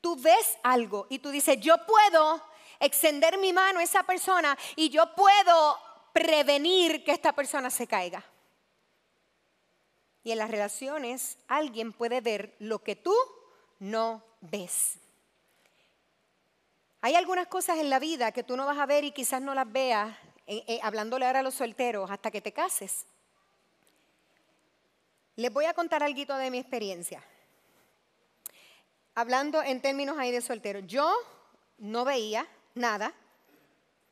Tú 0.00 0.16
ves 0.16 0.56
algo 0.62 1.06
y 1.10 1.18
tú 1.18 1.28
dices, 1.28 1.60
yo 1.60 1.76
puedo 1.86 2.42
extender 2.80 3.38
mi 3.38 3.52
mano 3.52 3.80
a 3.80 3.82
esa 3.82 4.02
persona 4.02 4.56
y 4.76 4.90
yo 4.90 5.14
puedo 5.14 5.78
prevenir 6.12 7.04
que 7.04 7.12
esta 7.12 7.32
persona 7.32 7.70
se 7.70 7.86
caiga. 7.86 8.24
Y 10.22 10.32
en 10.32 10.38
las 10.38 10.50
relaciones 10.50 11.38
alguien 11.48 11.92
puede 11.92 12.20
ver 12.20 12.54
lo 12.58 12.82
que 12.82 12.96
tú 12.96 13.14
no 13.78 14.22
ves. 14.40 14.98
Hay 17.02 17.14
algunas 17.16 17.48
cosas 17.48 17.78
en 17.78 17.90
la 17.90 17.98
vida 17.98 18.32
que 18.32 18.42
tú 18.42 18.56
no 18.56 18.64
vas 18.64 18.78
a 18.78 18.86
ver 18.86 19.04
y 19.04 19.10
quizás 19.10 19.42
no 19.42 19.54
las 19.54 19.70
veas, 19.70 20.16
eh, 20.46 20.64
eh, 20.66 20.80
hablándole 20.82 21.26
ahora 21.26 21.40
a 21.40 21.42
los 21.42 21.52
solteros, 21.52 22.10
hasta 22.10 22.30
que 22.30 22.40
te 22.40 22.52
cases. 22.52 23.04
Les 25.36 25.52
voy 25.52 25.66
a 25.66 25.74
contar 25.74 26.02
algo 26.02 26.34
de 26.36 26.50
mi 26.50 26.58
experiencia. 26.58 27.22
Hablando 29.14 29.62
en 29.62 29.82
términos 29.82 30.16
ahí 30.16 30.30
de 30.30 30.40
soltero, 30.40 30.78
yo 30.80 31.14
no 31.76 32.06
veía 32.06 32.46
nada, 32.74 33.12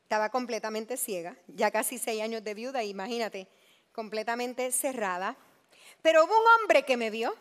estaba 0.03 0.29
completamente 0.29 0.97
ciega, 0.97 1.35
ya 1.47 1.71
casi 1.71 1.97
seis 1.97 2.21
años 2.21 2.43
de 2.43 2.53
viuda, 2.53 2.83
imagínate, 2.83 3.47
completamente 3.91 4.71
cerrada. 4.71 5.35
Pero 6.01 6.25
hubo 6.25 6.37
un 6.37 6.61
hombre 6.61 6.83
que 6.83 6.97
me 6.97 7.09
vio 7.09 7.35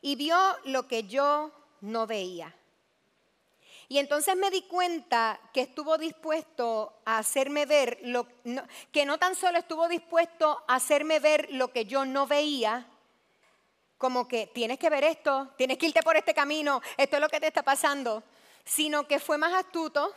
y 0.00 0.16
vio 0.16 0.38
lo 0.64 0.86
que 0.86 1.04
yo 1.04 1.50
no 1.80 2.06
veía. 2.06 2.54
Y 3.90 3.98
entonces 3.98 4.36
me 4.36 4.50
di 4.50 4.62
cuenta 4.62 5.40
que 5.52 5.62
estuvo 5.62 5.96
dispuesto 5.96 7.00
a 7.06 7.18
hacerme 7.18 7.64
ver, 7.64 7.98
lo, 8.02 8.26
que 8.92 9.06
no 9.06 9.18
tan 9.18 9.34
solo 9.34 9.58
estuvo 9.58 9.88
dispuesto 9.88 10.62
a 10.68 10.74
hacerme 10.74 11.20
ver 11.20 11.48
lo 11.52 11.72
que 11.72 11.86
yo 11.86 12.04
no 12.04 12.26
veía, 12.26 12.86
como 13.96 14.28
que 14.28 14.46
tienes 14.46 14.78
que 14.78 14.90
ver 14.90 15.04
esto, 15.04 15.48
tienes 15.56 15.78
que 15.78 15.86
irte 15.86 16.02
por 16.02 16.16
este 16.16 16.34
camino, 16.34 16.82
esto 16.98 17.16
es 17.16 17.22
lo 17.22 17.30
que 17.30 17.40
te 17.40 17.46
está 17.46 17.62
pasando, 17.62 18.22
sino 18.68 19.08
que 19.08 19.18
fue 19.18 19.38
más 19.38 19.54
astuto 19.54 20.14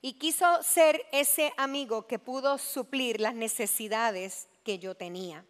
y 0.00 0.14
quiso 0.14 0.62
ser 0.62 1.04
ese 1.12 1.52
amigo 1.56 2.06
que 2.06 2.18
pudo 2.18 2.56
suplir 2.56 3.20
las 3.20 3.34
necesidades 3.34 4.46
que 4.62 4.78
yo 4.78 4.94
tenía. 4.94 5.44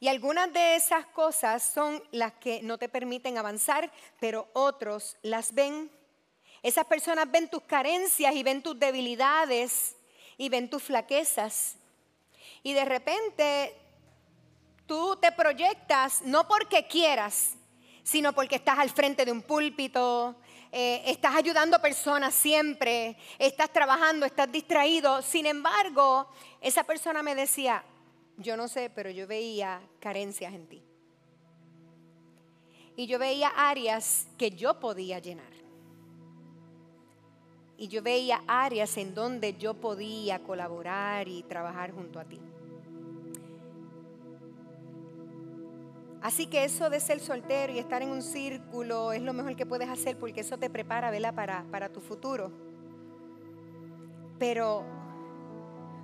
Y 0.00 0.08
algunas 0.08 0.52
de 0.52 0.74
esas 0.74 1.06
cosas 1.06 1.62
son 1.62 2.02
las 2.10 2.32
que 2.32 2.60
no 2.62 2.78
te 2.78 2.88
permiten 2.88 3.38
avanzar, 3.38 3.92
pero 4.18 4.48
otros 4.54 5.16
las 5.22 5.54
ven. 5.54 5.88
Esas 6.62 6.86
personas 6.86 7.30
ven 7.30 7.48
tus 7.48 7.62
carencias 7.62 8.34
y 8.34 8.42
ven 8.42 8.62
tus 8.62 8.76
debilidades 8.76 9.94
y 10.36 10.48
ven 10.48 10.68
tus 10.68 10.82
flaquezas. 10.82 11.76
Y 12.64 12.72
de 12.72 12.84
repente 12.84 13.76
tú 14.86 15.16
te 15.20 15.30
proyectas 15.30 16.22
no 16.22 16.48
porque 16.48 16.88
quieras, 16.88 17.54
sino 18.02 18.32
porque 18.32 18.56
estás 18.56 18.80
al 18.80 18.90
frente 18.90 19.24
de 19.24 19.30
un 19.30 19.42
púlpito, 19.42 20.36
eh, 20.74 21.02
estás 21.04 21.34
ayudando 21.34 21.78
personas 21.80 22.32
siempre, 22.32 23.18
estás 23.38 23.70
trabajando, 23.70 24.24
estás 24.24 24.50
distraído. 24.50 25.20
Sin 25.20 25.44
embargo, 25.44 26.26
esa 26.62 26.82
persona 26.82 27.22
me 27.22 27.34
decía, 27.34 27.84
yo 28.38 28.56
no 28.56 28.68
sé, 28.68 28.88
pero 28.88 29.10
yo 29.10 29.26
veía 29.26 29.82
carencias 30.00 30.54
en 30.54 30.66
ti. 30.66 30.82
Y 32.96 33.06
yo 33.06 33.18
veía 33.18 33.48
áreas 33.48 34.26
que 34.38 34.50
yo 34.50 34.80
podía 34.80 35.18
llenar. 35.18 35.52
Y 37.76 37.88
yo 37.88 38.02
veía 38.02 38.42
áreas 38.46 38.96
en 38.96 39.14
donde 39.14 39.58
yo 39.58 39.74
podía 39.74 40.42
colaborar 40.42 41.28
y 41.28 41.42
trabajar 41.42 41.92
junto 41.92 42.18
a 42.18 42.24
ti. 42.24 42.40
Así 46.22 46.46
que 46.46 46.64
eso 46.64 46.88
de 46.88 47.00
ser 47.00 47.20
soltero 47.20 47.72
y 47.72 47.78
estar 47.78 48.00
en 48.02 48.10
un 48.10 48.22
círculo 48.22 49.12
es 49.12 49.22
lo 49.22 49.32
mejor 49.32 49.56
que 49.56 49.66
puedes 49.66 49.88
hacer 49.88 50.16
porque 50.16 50.40
eso 50.40 50.56
te 50.56 50.70
prepara 50.70 51.10
¿vela? 51.10 51.32
Para, 51.32 51.64
para 51.70 51.88
tu 51.88 52.00
futuro. 52.00 52.52
Pero 54.38 54.84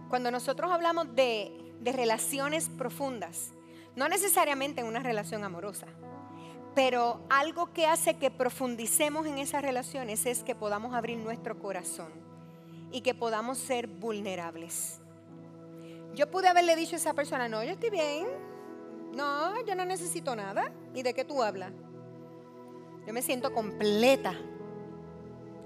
cuando 0.08 0.30
nosotros 0.30 0.70
hablamos 0.72 1.14
de 1.14 1.68
de 1.80 1.92
relaciones 1.92 2.68
profundas. 2.68 3.50
No 3.96 4.08
necesariamente 4.08 4.80
en 4.80 4.86
una 4.86 5.00
relación 5.00 5.44
amorosa, 5.44 5.86
pero 6.74 7.20
algo 7.30 7.72
que 7.72 7.86
hace 7.86 8.14
que 8.14 8.30
profundicemos 8.30 9.26
en 9.26 9.38
esas 9.38 9.62
relaciones 9.62 10.24
es 10.26 10.44
que 10.44 10.54
podamos 10.54 10.94
abrir 10.94 11.18
nuestro 11.18 11.58
corazón 11.58 12.12
y 12.92 13.00
que 13.00 13.14
podamos 13.14 13.58
ser 13.58 13.88
vulnerables. 13.88 15.00
Yo 16.14 16.30
pude 16.30 16.48
haberle 16.48 16.76
dicho 16.76 16.94
a 16.94 16.98
esa 16.98 17.14
persona, 17.14 17.48
no, 17.48 17.62
yo 17.64 17.72
estoy 17.72 17.90
bien, 17.90 18.26
no, 19.12 19.64
yo 19.64 19.74
no 19.74 19.84
necesito 19.84 20.34
nada. 20.36 20.72
¿Y 20.94 21.02
de 21.02 21.14
qué 21.14 21.24
tú 21.24 21.42
hablas? 21.42 21.72
Yo 23.06 23.12
me 23.12 23.22
siento 23.22 23.52
completa. 23.52 24.34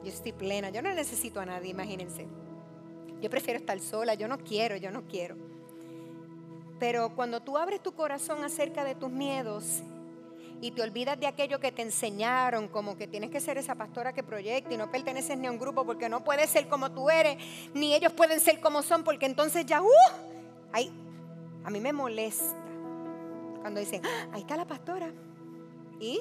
Yo 0.02 0.08
estoy 0.08 0.32
plena, 0.32 0.70
yo 0.70 0.82
no 0.82 0.92
necesito 0.94 1.40
a 1.40 1.46
nadie, 1.46 1.70
imagínense. 1.70 2.26
Yo 3.20 3.30
prefiero 3.30 3.60
estar 3.60 3.78
sola, 3.80 4.14
yo 4.14 4.26
no 4.26 4.38
quiero, 4.38 4.76
yo 4.76 4.90
no 4.90 5.06
quiero. 5.06 5.36
Pero 6.80 7.14
cuando 7.14 7.40
tú 7.40 7.56
abres 7.56 7.82
tu 7.82 7.92
corazón 7.92 8.42
acerca 8.42 8.82
de 8.82 8.96
tus 8.96 9.10
miedos 9.10 9.82
y 10.60 10.72
te 10.72 10.82
olvidas 10.82 11.18
de 11.20 11.28
aquello 11.28 11.60
que 11.60 11.70
te 11.70 11.82
enseñaron, 11.82 12.66
como 12.66 12.96
que 12.96 13.06
tienes 13.06 13.30
que 13.30 13.40
ser 13.40 13.58
esa 13.58 13.76
pastora 13.76 14.12
que 14.12 14.24
proyecta 14.24 14.74
y 14.74 14.76
no 14.76 14.90
perteneces 14.90 15.38
ni 15.38 15.46
a 15.46 15.52
un 15.52 15.58
grupo 15.58 15.84
porque 15.84 16.08
no 16.08 16.24
puedes 16.24 16.50
ser 16.50 16.68
como 16.68 16.90
tú 16.90 17.10
eres, 17.10 17.36
ni 17.74 17.94
ellos 17.94 18.12
pueden 18.12 18.40
ser 18.40 18.60
como 18.60 18.82
son, 18.82 19.04
porque 19.04 19.26
entonces 19.26 19.66
ya, 19.66 19.82
¡uh! 19.82 19.86
Ahí, 20.72 20.92
a 21.64 21.70
mí 21.70 21.80
me 21.80 21.92
molesta 21.92 22.61
cuando 23.62 23.80
dicen, 23.80 24.02
ah, 24.04 24.28
ahí 24.32 24.42
está 24.42 24.56
la 24.56 24.66
pastora. 24.66 25.10
¿Y? 25.98 26.20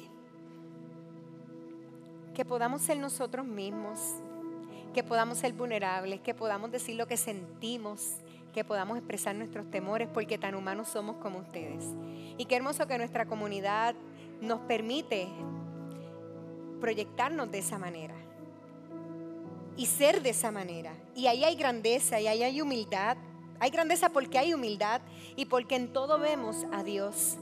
Que 2.34 2.46
podamos 2.46 2.82
ser 2.82 2.98
nosotros 2.98 3.46
mismos 3.46 4.00
que 4.94 5.04
podamos 5.04 5.38
ser 5.38 5.54
vulnerables, 5.54 6.22
que 6.22 6.34
podamos 6.34 6.72
decir 6.72 6.96
lo 6.96 7.08
que 7.08 7.18
sentimos, 7.18 8.18
que 8.54 8.64
podamos 8.64 8.98
expresar 8.98 9.36
nuestros 9.36 9.70
temores, 9.70 10.10
porque 10.14 10.38
tan 10.38 10.56
humanos 10.56 10.90
somos 10.90 11.18
como 11.18 11.40
ustedes. 11.40 11.86
Y 12.38 12.46
qué 12.46 12.58
hermoso 12.58 12.88
que 12.88 12.98
nuestra 12.98 13.26
comunidad 13.26 13.96
nos 14.42 14.60
permite 14.62 15.28
proyectarnos 16.80 17.52
de 17.52 17.60
esa 17.60 17.78
manera 17.78 18.16
y 19.78 19.86
ser 19.86 20.22
de 20.22 20.32
esa 20.32 20.52
manera. 20.52 20.94
Y 21.16 21.28
ahí 21.28 21.44
hay 21.44 21.56
grandeza 21.56 22.20
y 22.20 22.28
ahí 22.28 22.44
hay 22.44 22.62
humildad. 22.62 23.18
Hay 23.62 23.70
grandeza 23.70 24.10
porque 24.10 24.40
hay 24.40 24.56
humildad 24.56 25.02
y 25.36 25.46
porque 25.46 25.76
en 25.76 25.94
todo 25.94 26.18
vemos 26.18 26.66
a 26.72 26.84
Dios. 26.84 27.38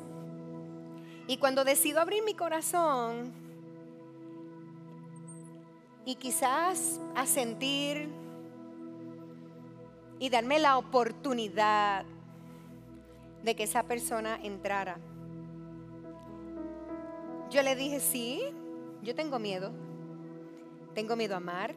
Y 1.27 1.37
cuando 1.37 1.63
decido 1.63 2.01
abrir 2.01 2.23
mi 2.23 2.33
corazón 2.33 3.31
y 6.03 6.15
quizás 6.15 6.99
a 7.15 7.25
sentir 7.25 8.09
y 10.19 10.29
darme 10.29 10.59
la 10.59 10.77
oportunidad 10.77 12.03
de 13.41 13.55
que 13.55 13.63
esa 13.63 13.83
persona 13.83 14.37
entrara. 14.43 14.97
Yo 17.49 17.63
le 17.63 17.77
dije, 17.77 18.01
sí, 18.01 18.41
yo 19.03 19.15
tengo 19.15 19.39
miedo. 19.39 19.71
Tengo 20.93 21.15
miedo 21.15 21.35
a 21.35 21.37
amar. 21.37 21.75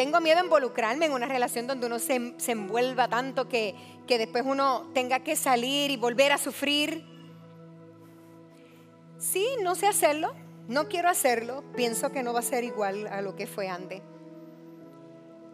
Tengo 0.00 0.18
miedo 0.22 0.40
a 0.40 0.44
involucrarme 0.44 1.04
en 1.04 1.12
una 1.12 1.26
relación 1.26 1.66
donde 1.66 1.86
uno 1.86 1.98
se, 1.98 2.32
se 2.38 2.52
envuelva 2.52 3.06
tanto 3.06 3.50
que, 3.50 3.74
que 4.06 4.16
después 4.16 4.44
uno 4.46 4.88
tenga 4.94 5.20
que 5.20 5.36
salir 5.36 5.90
y 5.90 5.98
volver 5.98 6.32
a 6.32 6.38
sufrir. 6.38 7.04
Sí, 9.18 9.46
no 9.62 9.74
sé 9.74 9.86
hacerlo, 9.86 10.32
no 10.68 10.88
quiero 10.88 11.10
hacerlo, 11.10 11.62
pienso 11.76 12.10
que 12.12 12.22
no 12.22 12.32
va 12.32 12.38
a 12.38 12.42
ser 12.42 12.64
igual 12.64 13.08
a 13.08 13.20
lo 13.20 13.36
que 13.36 13.46
fue 13.46 13.68
antes. 13.68 14.00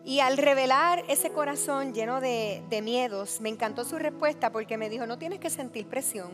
Y 0.04 0.20
al 0.20 0.36
revelar 0.36 1.02
ese 1.08 1.30
corazón 1.30 1.92
lleno 1.92 2.20
de, 2.20 2.62
miedos, 2.84 3.40
me 3.40 3.48
encantó 3.48 3.84
su 3.84 3.98
respuesta 3.98 4.52
porque 4.52 4.78
me 4.78 4.88
dijo, 4.88 5.08
no 5.08 5.18
tienes 5.18 5.40
que 5.40 5.50
sentir 5.50 5.88
presión, 5.88 6.30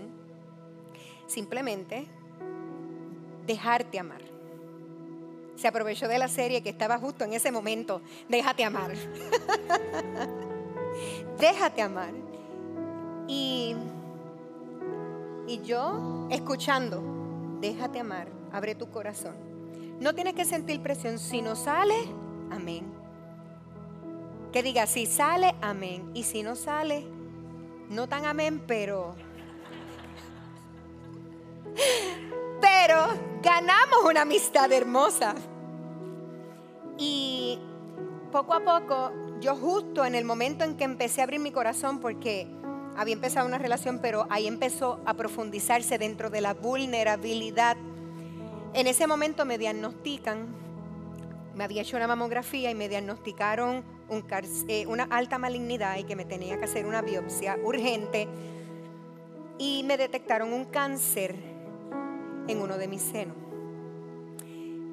simplemente 1.26 2.04
dejarte 3.46 3.98
amar. 3.98 4.31
Se 5.62 5.68
aprovechó 5.68 6.08
de 6.08 6.18
la 6.18 6.26
serie 6.26 6.60
que 6.60 6.70
estaba 6.70 6.98
justo 6.98 7.22
en 7.22 7.34
ese 7.34 7.52
momento, 7.52 8.02
déjate 8.28 8.64
amar. 8.64 8.90
déjate 11.38 11.82
amar. 11.82 12.10
Y, 13.28 13.76
y 15.46 15.62
yo, 15.62 16.26
escuchando, 16.32 17.00
déjate 17.60 18.00
amar, 18.00 18.26
abre 18.50 18.74
tu 18.74 18.90
corazón. 18.90 19.36
No 20.00 20.16
tienes 20.16 20.34
que 20.34 20.44
sentir 20.44 20.82
presión, 20.82 21.20
si 21.20 21.42
no 21.42 21.54
sale, 21.54 21.94
amén 22.50 22.92
que 24.52 24.64
diga, 24.64 24.88
si 24.88 25.06
sale, 25.06 25.54
amén. 25.62 26.10
Y 26.12 26.24
si 26.24 26.42
no 26.42 26.56
sale, 26.56 27.06
no 27.88 28.08
tan 28.08 28.26
amén, 28.26 28.64
pero... 28.66 29.14
Pero 32.60 33.06
ganamos 33.42 34.04
una 34.04 34.22
amistad 34.22 34.70
hermosa. 34.70 35.34
Y 36.98 37.58
poco 38.30 38.54
a 38.54 38.60
poco, 38.60 39.12
yo 39.40 39.56
justo 39.56 40.04
en 40.04 40.14
el 40.14 40.24
momento 40.24 40.64
en 40.64 40.76
que 40.76 40.84
empecé 40.84 41.20
a 41.20 41.24
abrir 41.24 41.40
mi 41.40 41.50
corazón, 41.50 42.00
porque 42.00 42.46
había 42.96 43.14
empezado 43.14 43.46
una 43.46 43.58
relación, 43.58 43.98
pero 44.00 44.26
ahí 44.30 44.46
empezó 44.46 45.00
a 45.04 45.14
profundizarse 45.14 45.98
dentro 45.98 46.30
de 46.30 46.40
la 46.40 46.54
vulnerabilidad. 46.54 47.76
En 48.74 48.86
ese 48.86 49.06
momento 49.06 49.44
me 49.44 49.58
diagnostican, 49.58 50.46
me 51.54 51.64
había 51.64 51.82
hecho 51.82 51.96
una 51.96 52.06
mamografía 52.06 52.70
y 52.70 52.74
me 52.74 52.88
diagnosticaron 52.88 53.84
eh, 54.68 54.86
una 54.86 55.04
alta 55.04 55.38
malignidad 55.38 55.96
y 55.96 56.04
que 56.04 56.16
me 56.16 56.24
tenía 56.24 56.58
que 56.58 56.64
hacer 56.64 56.86
una 56.86 57.02
biopsia 57.02 57.58
urgente. 57.62 58.28
Y 59.58 59.82
me 59.84 59.96
detectaron 59.96 60.52
un 60.52 60.66
cáncer 60.66 61.34
en 62.48 62.60
uno 62.60 62.76
de 62.76 62.88
mis 62.88 63.02
senos. 63.02 63.41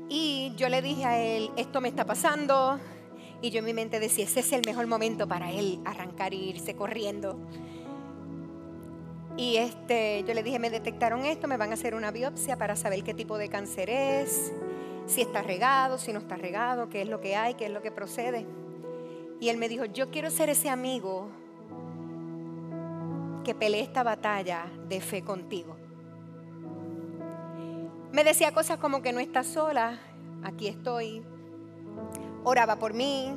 Y 0.09 0.53
yo 0.57 0.69
le 0.69 0.81
dije 0.81 1.05
a 1.05 1.19
él, 1.19 1.51
esto 1.55 1.81
me 1.81 1.87
está 1.87 2.03
pasando. 2.03 2.79
Y 3.41 3.51
yo 3.51 3.59
en 3.59 3.65
mi 3.65 3.73
mente 3.73 3.99
decía, 3.99 4.25
ese 4.25 4.39
es 4.39 4.51
el 4.51 4.61
mejor 4.65 4.87
momento 4.87 5.27
para 5.27 5.51
él 5.51 5.79
arrancar 5.85 6.33
e 6.33 6.37
irse 6.37 6.75
corriendo. 6.75 7.37
Y 9.37 9.57
este, 9.57 10.25
yo 10.27 10.33
le 10.33 10.43
dije, 10.43 10.59
me 10.59 10.69
detectaron 10.69 11.25
esto, 11.25 11.47
me 11.47 11.55
van 11.55 11.69
a 11.69 11.75
hacer 11.75 11.95
una 11.95 12.11
biopsia 12.11 12.57
para 12.57 12.75
saber 12.75 13.03
qué 13.03 13.13
tipo 13.13 13.37
de 13.37 13.47
cáncer 13.47 13.89
es, 13.89 14.51
si 15.05 15.21
está 15.21 15.41
regado, 15.41 15.97
si 15.97 16.11
no 16.11 16.19
está 16.19 16.35
regado, 16.35 16.89
qué 16.89 17.03
es 17.03 17.07
lo 17.07 17.21
que 17.21 17.37
hay, 17.37 17.53
qué 17.53 17.67
es 17.67 17.71
lo 17.71 17.81
que 17.81 17.91
procede. 17.91 18.45
Y 19.39 19.47
él 19.47 19.57
me 19.57 19.69
dijo, 19.69 19.85
yo 19.85 20.11
quiero 20.11 20.29
ser 20.29 20.49
ese 20.49 20.69
amigo 20.69 21.29
que 23.45 23.55
pelee 23.55 23.81
esta 23.81 24.03
batalla 24.03 24.65
de 24.89 24.99
fe 24.99 25.21
contigo. 25.21 25.78
Me 28.11 28.23
decía 28.23 28.51
cosas 28.53 28.77
como 28.77 29.01
que 29.01 29.13
no 29.13 29.19
estás 29.19 29.47
sola, 29.47 29.99
aquí 30.43 30.67
estoy. 30.67 31.23
Oraba 32.43 32.77
por 32.77 32.93
mí, 32.93 33.31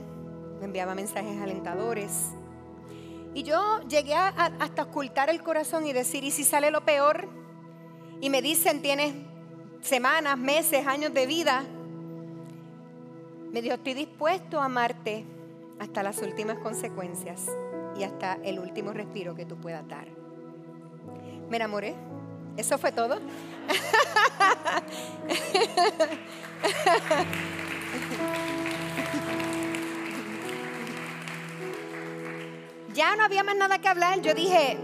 me 0.59 0.65
enviaba 0.65 0.95
mensajes 0.95 1.41
alentadores. 1.41 2.31
Y 3.35 3.43
yo 3.43 3.81
llegué 3.89 4.15
hasta 4.15 4.83
ocultar 4.83 5.29
el 5.31 5.43
corazón 5.43 5.87
y 5.87 5.93
decir, 5.93 6.25
¿y 6.25 6.31
si 6.31 6.45
sale 6.45 6.71
lo 6.71 6.85
peor? 6.85 7.29
Y 8.21 8.31
me 8.31 8.41
dicen, 8.41 8.81
tienes 8.83 9.15
semanas, 9.83 10.39
meses, 10.39 10.87
años 10.87 11.13
de 11.13 11.27
vida. 11.27 11.65
Me 13.53 13.61
dijo, 13.61 13.75
estoy 13.75 13.95
dispuesto 13.95 14.61
a 14.61 14.67
amarte 14.67 15.25
hasta 15.79 16.03
las 16.03 16.23
últimas 16.23 16.59
consecuencias 16.59 17.47
y 17.99 18.05
hasta 18.05 18.35
el 18.43 18.59
último 18.59 18.93
respiro 18.93 19.35
que 19.35 19.45
tú 19.45 19.57
puedas 19.57 19.87
dar. 19.87 20.07
Me 21.51 21.57
enamoré. 21.57 21.95
Eso 22.57 22.79
fue 22.79 22.93
todo. 22.93 23.19
ya 32.95 33.17
no 33.17 33.25
había 33.25 33.43
más 33.43 33.57
nada 33.57 33.79
que 33.79 33.89
hablar. 33.89 34.21
Yo 34.21 34.35
dije, 34.35 34.77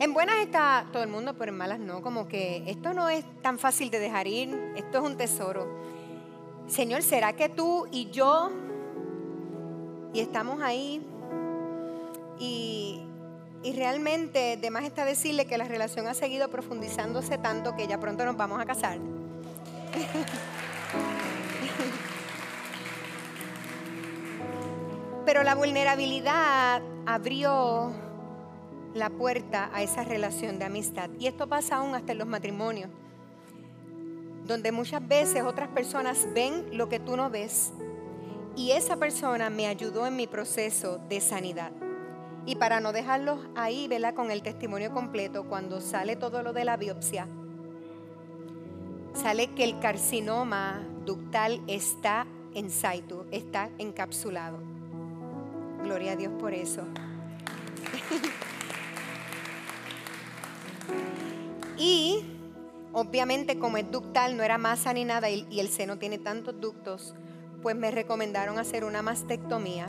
en 0.00 0.12
buenas 0.12 0.36
está 0.38 0.86
todo 0.92 1.02
el 1.02 1.08
mundo, 1.08 1.34
pero 1.38 1.52
en 1.52 1.58
malas 1.58 1.78
no. 1.78 2.02
Como 2.02 2.28
que 2.28 2.64
esto 2.66 2.92
no 2.92 3.08
es 3.08 3.24
tan 3.42 3.58
fácil 3.58 3.90
de 3.90 3.98
dejar 4.00 4.26
ir. 4.26 4.72
Esto 4.76 4.98
es 4.98 5.04
un 5.04 5.16
tesoro. 5.16 5.66
Señor, 6.66 7.02
¿será 7.02 7.32
que 7.34 7.48
tú 7.48 7.86
y 7.90 8.10
yo 8.10 8.50
y 10.12 10.20
estamos 10.20 10.60
ahí. 10.62 11.02
Y, 12.38 13.02
realmente, 13.64 14.56
de 14.56 14.70
más 14.70 14.84
está 14.84 15.04
decirle 15.04 15.46
que 15.46 15.58
la 15.58 15.64
relación 15.64 16.06
ha 16.06 16.14
seguido 16.14 16.48
profundizándose 16.48 17.38
tanto 17.38 17.74
que 17.76 17.86
ya 17.86 17.98
pronto 17.98 18.24
nos 18.24 18.36
vamos 18.36 18.60
a 18.60 18.66
casar. 18.66 18.98
Pero 25.26 25.42
la 25.42 25.54
vulnerabilidad 25.54 26.82
abrió 27.04 27.92
la 28.94 29.10
puerta 29.10 29.70
a 29.74 29.82
esa 29.82 30.02
relación 30.04 30.58
de 30.58 30.64
amistad. 30.64 31.10
Y 31.18 31.26
esto 31.26 31.46
pasa 31.46 31.76
aún 31.76 31.94
hasta 31.94 32.12
en 32.12 32.18
los 32.18 32.26
matrimonios, 32.26 32.90
donde 34.46 34.72
muchas 34.72 35.06
veces 35.06 35.42
otras 35.42 35.68
personas 35.68 36.26
ven 36.32 36.66
lo 36.72 36.88
que 36.88 36.98
tú 36.98 37.16
no 37.16 37.28
ves 37.28 37.72
y 38.56 38.72
esa 38.72 38.96
persona 38.96 39.50
me 39.50 39.66
ayudó 39.66 40.06
en 40.06 40.16
mi 40.16 40.26
proceso 40.26 40.98
de 41.08 41.20
sanidad. 41.20 41.72
Y 42.48 42.56
para 42.56 42.80
no 42.80 42.94
dejarlos 42.94 43.38
ahí, 43.54 43.86
¿verdad? 43.88 44.14
Con 44.14 44.30
el 44.30 44.40
testimonio 44.40 44.90
completo, 44.90 45.44
cuando 45.44 45.82
sale 45.82 46.16
todo 46.16 46.42
lo 46.42 46.54
de 46.54 46.64
la 46.64 46.78
biopsia, 46.78 47.28
sale 49.12 49.48
que 49.48 49.64
el 49.64 49.78
carcinoma 49.80 50.80
ductal 51.04 51.60
está 51.66 52.26
en 52.54 52.70
situ, 52.70 53.26
está 53.32 53.68
encapsulado. 53.76 54.56
Gloria 55.82 56.12
a 56.12 56.16
Dios 56.16 56.32
por 56.40 56.54
eso. 56.54 56.84
y 61.76 62.24
obviamente 62.94 63.58
como 63.58 63.76
es 63.76 63.90
ductal, 63.90 64.38
no 64.38 64.42
era 64.42 64.56
masa 64.56 64.94
ni 64.94 65.04
nada 65.04 65.28
y 65.28 65.60
el 65.60 65.68
seno 65.68 65.98
tiene 65.98 66.16
tantos 66.16 66.58
ductos, 66.58 67.14
pues 67.60 67.76
me 67.76 67.90
recomendaron 67.90 68.58
hacer 68.58 68.84
una 68.84 69.02
mastectomía. 69.02 69.86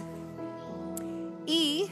Y 1.46 1.90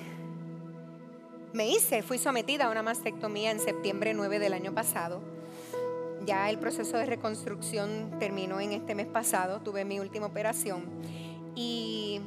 me 1.57 1.67
hice, 1.67 2.03
fui 2.03 2.19
sometida 2.19 2.65
a 2.65 2.69
una 2.69 2.83
mastectomía 2.83 3.49
en 3.49 3.59
septiembre 3.59 4.13
9 4.13 4.37
del 4.37 4.53
año 4.53 4.75
pasado. 4.75 5.21
Ya 6.23 6.51
el 6.51 6.59
proceso 6.59 6.97
de 6.97 7.07
reconstrucción 7.07 8.11
terminó 8.19 8.59
en 8.59 8.73
este 8.73 8.93
mes 8.93 9.07
pasado, 9.07 9.59
tuve 9.61 9.83
mi 9.83 9.99
última 9.99 10.27
operación 10.27 10.85
y 11.55 12.21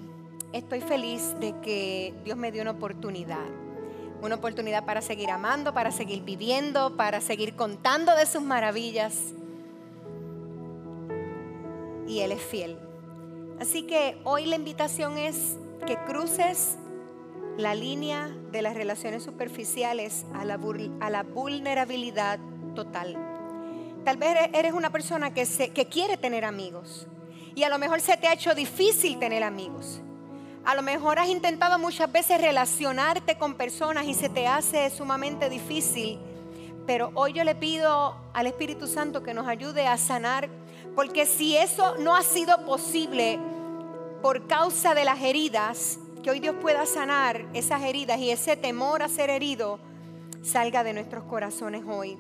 estoy 0.53 0.81
feliz 0.81 1.37
de 1.39 1.55
que 1.61 2.13
Dios 2.25 2.37
me 2.37 2.51
dio 2.51 2.61
una 2.63 2.73
oportunidad. 2.73 3.47
Una 4.21 4.35
oportunidad 4.35 4.85
para 4.85 5.01
seguir 5.01 5.31
amando, 5.31 5.73
para 5.73 5.93
seguir 5.93 6.25
viviendo, 6.25 6.97
para 6.97 7.21
seguir 7.21 7.55
contando 7.55 8.17
de 8.17 8.27
sus 8.27 8.43
maravillas 8.43 9.33
y 12.09 12.19
Él 12.19 12.33
es 12.33 12.43
fiel. 12.43 12.77
Así 13.61 13.85
que 13.85 14.21
hoy 14.25 14.47
la 14.47 14.57
invitación 14.57 15.19
es 15.19 15.57
que 15.87 15.97
cruces 15.99 16.79
la 17.57 17.77
línea 17.77 18.29
de 18.51 18.63
las 18.63 18.75
relaciones 18.75 19.23
superficiales 19.23 20.25
a 20.35 20.45
la, 20.45 20.59
a 21.01 21.11
la 21.11 21.23
vulnerabilidad 21.23 22.39
total. 22.75 23.17
Tal 24.05 24.17
vez 24.17 24.37
eres 24.55 24.73
una 24.73 24.91
persona 24.91 25.33
que, 25.33 25.47
se, 25.47 25.71
que 25.71 25.87
quiere 25.87 26.17
tener 26.17 26.45
amigos 26.45 27.07
y 27.55 27.65
a 27.65 27.69
lo 27.69 27.79
mejor 27.79 28.01
se 28.01 28.17
te 28.17 28.29
ha 28.29 28.33
hecho 28.33 28.55
difícil 28.55 29.19
tener 29.19 29.43
amigos. 29.43 30.01
A 30.65 30.75
lo 30.75 30.83
mejor 30.83 31.19
has 31.19 31.29
intentado 31.29 31.79
muchas 31.79 32.11
veces 32.13 32.41
relacionarte 32.41 33.37
con 33.39 33.55
personas 33.55 34.07
y 34.07 34.15
se 34.15 34.29
te 34.29 34.47
hace 34.47 34.89
sumamente 34.91 35.49
difícil. 35.49 36.19
Pero 36.87 37.11
hoy 37.15 37.33
yo 37.33 37.45
le 37.45 37.55
pido 37.55 38.17
al 38.35 38.47
Espíritu 38.47 38.87
Santo 38.87 39.23
que 39.23 39.35
nos 39.35 39.49
ayude 39.49 39.87
a 39.87 39.97
sanar. 39.97 40.49
Porque 40.95 41.25
si 41.25 41.57
eso 41.57 41.97
no 41.99 42.15
ha 42.15 42.23
sido 42.23 42.65
posible 42.67 43.39
por 44.23 44.47
causa 44.47 44.95
de 44.95 45.05
las 45.05 45.21
heridas, 45.23 45.99
que 46.23 46.31
hoy 46.31 46.41
Dios 46.41 46.57
pueda 46.61 46.87
sanar 46.87 47.47
esas 47.55 47.83
heridas 47.83 48.19
y 48.19 48.31
ese 48.31 48.57
temor 48.57 49.03
a 49.03 49.09
ser 49.09 49.31
herido 49.31 49.79
salga 50.43 50.85
de 50.85 50.93
nuestros 50.93 51.25
corazones 51.25 51.83
hoy. 51.87 52.19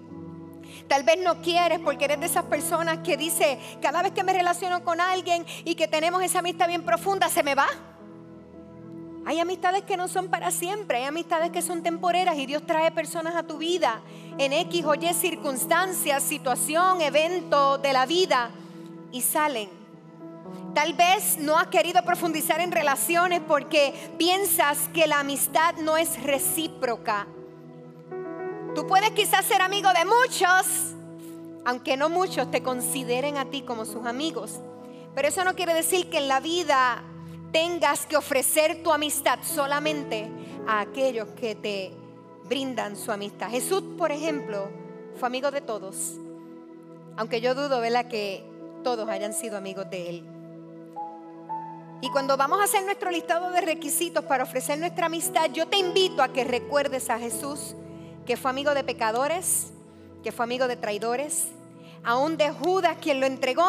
Tal 0.88 1.02
vez 1.02 1.18
no 1.18 1.42
quieres 1.42 1.80
porque 1.80 2.04
eres 2.04 2.20
de 2.20 2.26
esas 2.26 2.44
personas 2.44 2.98
que 2.98 3.16
dice, 3.16 3.58
cada 3.80 4.02
vez 4.02 4.12
que 4.12 4.24
me 4.24 4.32
relaciono 4.32 4.84
con 4.84 5.00
alguien 5.00 5.44
y 5.64 5.74
que 5.74 5.88
tenemos 5.88 6.22
esa 6.22 6.40
amistad 6.40 6.68
bien 6.68 6.84
profunda, 6.84 7.28
se 7.28 7.42
me 7.42 7.54
va. 7.54 7.66
Hay 9.26 9.38
amistades 9.38 9.82
que 9.82 9.96
no 9.96 10.08
son 10.08 10.28
para 10.28 10.50
siempre, 10.50 10.98
hay 10.98 11.04
amistades 11.04 11.50
que 11.50 11.60
son 11.60 11.82
temporeras 11.82 12.36
y 12.38 12.46
Dios 12.46 12.64
trae 12.66 12.90
personas 12.90 13.36
a 13.36 13.42
tu 13.42 13.58
vida 13.58 14.00
en 14.38 14.52
X 14.52 14.84
o 14.84 14.94
Y 14.94 15.12
circunstancias, 15.12 16.22
situación, 16.22 17.00
evento 17.02 17.78
de 17.78 17.92
la 17.92 18.06
vida 18.06 18.50
y 19.12 19.20
salen. 19.20 19.79
Tal 20.74 20.92
vez 20.94 21.36
no 21.38 21.58
has 21.58 21.66
querido 21.66 22.02
profundizar 22.04 22.60
en 22.60 22.70
relaciones 22.70 23.40
porque 23.46 23.92
piensas 24.18 24.88
que 24.94 25.06
la 25.08 25.20
amistad 25.20 25.74
no 25.76 25.96
es 25.96 26.22
recíproca. 26.22 27.26
Tú 28.74 28.86
puedes 28.86 29.10
quizás 29.10 29.44
ser 29.46 29.62
amigo 29.62 29.88
de 29.92 30.04
muchos, 30.04 30.94
aunque 31.64 31.96
no 31.96 32.08
muchos 32.08 32.50
te 32.52 32.62
consideren 32.62 33.36
a 33.36 33.46
ti 33.46 33.62
como 33.62 33.84
sus 33.84 34.06
amigos. 34.06 34.60
Pero 35.12 35.26
eso 35.26 35.42
no 35.44 35.56
quiere 35.56 35.74
decir 35.74 36.08
que 36.08 36.18
en 36.18 36.28
la 36.28 36.38
vida 36.38 37.02
tengas 37.50 38.06
que 38.06 38.16
ofrecer 38.16 38.84
tu 38.84 38.92
amistad 38.92 39.40
solamente 39.42 40.30
a 40.68 40.80
aquellos 40.80 41.28
que 41.30 41.56
te 41.56 41.92
brindan 42.44 42.96
su 42.96 43.10
amistad. 43.10 43.50
Jesús, 43.50 43.82
por 43.98 44.12
ejemplo, 44.12 44.68
fue 45.16 45.26
amigo 45.26 45.50
de 45.50 45.60
todos, 45.60 46.14
aunque 47.16 47.40
yo 47.40 47.56
dudo, 47.56 47.80
¿verdad?, 47.80 48.06
que 48.06 48.44
todos 48.84 49.08
hayan 49.08 49.32
sido 49.32 49.56
amigos 49.56 49.90
de 49.90 50.10
él. 50.10 50.39
Y 52.02 52.10
cuando 52.10 52.36
vamos 52.36 52.60
a 52.60 52.64
hacer 52.64 52.84
nuestro 52.84 53.10
listado 53.10 53.50
de 53.50 53.60
requisitos 53.60 54.24
para 54.24 54.44
ofrecer 54.44 54.78
nuestra 54.78 55.06
amistad, 55.06 55.50
yo 55.52 55.68
te 55.68 55.76
invito 55.76 56.22
a 56.22 56.32
que 56.32 56.44
recuerdes 56.44 57.10
a 57.10 57.18
Jesús 57.18 57.74
que 58.24 58.36
fue 58.36 58.50
amigo 58.50 58.74
de 58.74 58.84
pecadores, 58.84 59.72
que 60.22 60.32
fue 60.32 60.44
amigo 60.44 60.68
de 60.68 60.76
traidores, 60.76 61.48
aún 62.04 62.36
de 62.36 62.50
Judas 62.50 62.96
quien 63.00 63.20
lo 63.20 63.26
entregó, 63.26 63.68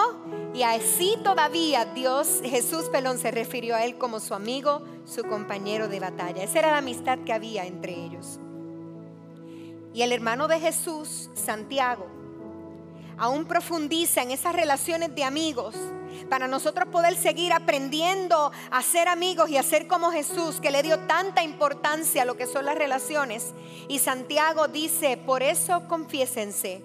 y 0.53 0.63
así 0.63 1.17
todavía 1.23 1.85
Dios, 1.85 2.41
Jesús 2.43 2.85
Pelón, 2.89 3.17
se 3.17 3.31
refirió 3.31 3.75
a 3.75 3.83
él 3.83 3.97
como 3.97 4.19
su 4.19 4.33
amigo, 4.33 4.81
su 5.05 5.23
compañero 5.23 5.87
de 5.87 5.99
batalla. 5.99 6.43
Esa 6.43 6.59
era 6.59 6.71
la 6.71 6.77
amistad 6.77 7.19
que 7.25 7.33
había 7.33 7.65
entre 7.65 7.93
ellos. 7.93 8.39
Y 9.93 10.03
el 10.03 10.13
hermano 10.13 10.47
de 10.47 10.59
Jesús, 10.59 11.29
Santiago, 11.33 12.07
aún 13.21 13.45
profundiza 13.45 14.23
en 14.23 14.31
esas 14.31 14.55
relaciones 14.55 15.13
de 15.13 15.23
amigos 15.23 15.75
para 16.27 16.47
nosotros 16.47 16.87
poder 16.87 17.15
seguir 17.15 17.53
aprendiendo 17.53 18.51
a 18.71 18.81
ser 18.81 19.07
amigos 19.07 19.47
y 19.51 19.57
a 19.57 19.63
ser 19.63 19.85
como 19.85 20.11
Jesús, 20.11 20.59
que 20.59 20.71
le 20.71 20.81
dio 20.81 20.97
tanta 21.01 21.43
importancia 21.43 22.23
a 22.23 22.25
lo 22.25 22.35
que 22.35 22.47
son 22.47 22.65
las 22.65 22.75
relaciones. 22.75 23.53
Y 23.87 23.99
Santiago 23.99 24.67
dice, 24.67 25.17
por 25.17 25.43
eso 25.43 25.87
confiésense 25.87 26.81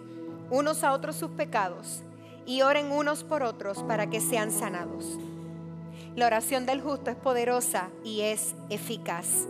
unos 0.50 0.84
a 0.84 0.92
otros 0.92 1.16
sus 1.16 1.30
pecados 1.30 2.02
y 2.44 2.60
oren 2.60 2.92
unos 2.92 3.24
por 3.24 3.42
otros 3.42 3.82
para 3.84 4.10
que 4.10 4.20
sean 4.20 4.52
sanados. 4.52 5.18
La 6.16 6.26
oración 6.26 6.66
del 6.66 6.82
justo 6.82 7.10
es 7.10 7.16
poderosa 7.16 7.88
y 8.04 8.20
es 8.20 8.54
eficaz. 8.68 9.46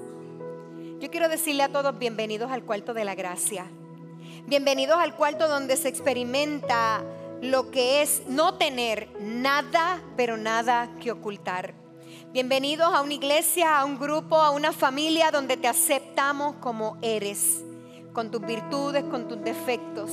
Yo 1.01 1.11
quiero 1.11 1.28
decirle 1.28 1.64
a 1.64 1.68
todos 1.68 1.99
bienvenidos 1.99 2.53
al 2.53 2.62
cuarto 2.62 2.95
de 2.95 3.05
la 3.05 3.16
gracia. 3.16 3.66
Bienvenidos 4.49 4.97
al 5.01 5.17
cuarto 5.17 5.49
donde 5.49 5.77
se 5.77 5.89
experimenta 5.89 7.03
lo 7.43 7.73
que 7.73 8.03
es 8.03 8.23
no 8.29 8.55
tener 8.55 9.09
nada, 9.19 10.01
pero 10.17 10.37
nada 10.37 10.89
que 11.03 11.11
ocultar. 11.11 11.75
Bienvenidos 12.33 12.95
a 12.95 13.01
una 13.01 13.15
iglesia, 13.15 13.77
a 13.77 13.85
un 13.85 13.99
grupo, 13.99 14.37
a 14.37 14.53
una 14.53 14.73
familia 14.73 15.33
donde 15.33 15.57
te 15.57 15.67
aceptamos 15.67 16.55
como 16.61 16.97
eres, 17.03 17.65
con 18.13 18.31
tus 18.31 18.41
virtudes, 18.43 19.03
con 19.11 19.27
tus 19.27 19.43
defectos. 19.43 20.13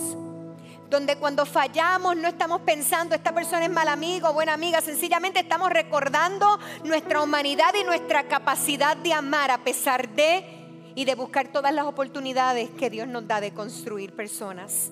Donde 0.89 1.15
cuando 1.17 1.45
fallamos 1.45 2.15
no 2.17 2.27
estamos 2.27 2.61
pensando, 2.61 3.13
esta 3.13 3.35
persona 3.35 3.65
es 3.65 3.71
mal 3.71 3.87
amigo, 3.87 4.33
buena 4.33 4.53
amiga, 4.53 4.81
sencillamente 4.81 5.41
estamos 5.41 5.69
recordando 5.69 6.59
nuestra 6.83 7.21
humanidad 7.21 7.75
y 7.79 7.83
nuestra 7.83 8.27
capacidad 8.27 8.97
de 8.97 9.13
amar 9.13 9.51
a 9.51 9.59
pesar 9.59 10.09
de 10.09 10.62
y 10.95 11.05
de 11.05 11.15
buscar 11.15 11.47
todas 11.47 11.73
las 11.73 11.85
oportunidades 11.85 12.69
que 12.71 12.89
Dios 12.89 13.07
nos 13.07 13.27
da 13.27 13.41
de 13.41 13.53
construir 13.53 14.13
personas. 14.13 14.91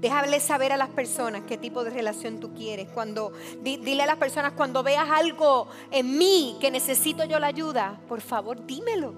Déjale 0.00 0.40
saber 0.40 0.72
a 0.72 0.76
las 0.76 0.90
personas 0.90 1.42
qué 1.48 1.56
tipo 1.56 1.82
de 1.82 1.90
relación 1.90 2.38
tú 2.38 2.52
quieres. 2.54 2.88
Cuando 2.92 3.32
dile 3.62 4.02
a 4.02 4.06
las 4.06 4.18
personas 4.18 4.52
cuando 4.52 4.82
veas 4.82 5.08
algo 5.08 5.68
en 5.90 6.18
mí 6.18 6.58
que 6.60 6.70
necesito 6.70 7.24
yo 7.24 7.38
la 7.38 7.46
ayuda, 7.46 7.98
por 8.08 8.20
favor, 8.20 8.64
dímelo. 8.66 9.14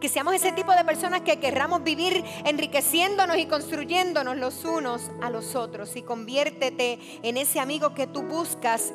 Que 0.00 0.08
seamos 0.08 0.34
ese 0.34 0.52
tipo 0.52 0.72
de 0.72 0.84
personas 0.84 1.20
que 1.20 1.38
querramos 1.38 1.82
vivir 1.82 2.24
enriqueciéndonos 2.44 3.36
y 3.36 3.46
construyéndonos 3.46 4.36
los 4.36 4.64
unos 4.64 5.10
a 5.20 5.28
los 5.28 5.54
otros. 5.54 5.96
Y 5.96 6.02
conviértete 6.02 6.98
en 7.22 7.36
ese 7.36 7.60
amigo 7.60 7.92
que 7.92 8.06
tú 8.06 8.22
buscas 8.22 8.92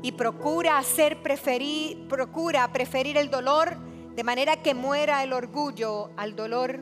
y 0.00 0.12
procura 0.12 0.78
hacer 0.78 1.22
preferir, 1.22 2.08
procura 2.08 2.72
preferir 2.72 3.16
el 3.18 3.30
dolor 3.30 3.76
de 4.18 4.24
manera 4.24 4.56
que 4.56 4.74
muera 4.74 5.22
el 5.22 5.32
orgullo 5.32 6.10
al 6.16 6.34
dolor 6.34 6.80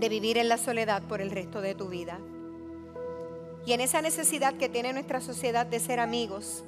de 0.00 0.08
vivir 0.08 0.36
en 0.36 0.48
la 0.48 0.58
soledad 0.58 1.04
por 1.04 1.20
el 1.20 1.30
resto 1.30 1.60
de 1.60 1.76
tu 1.76 1.86
vida. 1.86 2.18
Y 3.64 3.72
en 3.72 3.82
esa 3.82 4.02
necesidad 4.02 4.54
que 4.54 4.68
tiene 4.68 4.92
nuestra 4.92 5.20
sociedad 5.20 5.64
de 5.64 5.78
ser 5.78 6.00
amigos, 6.00 6.64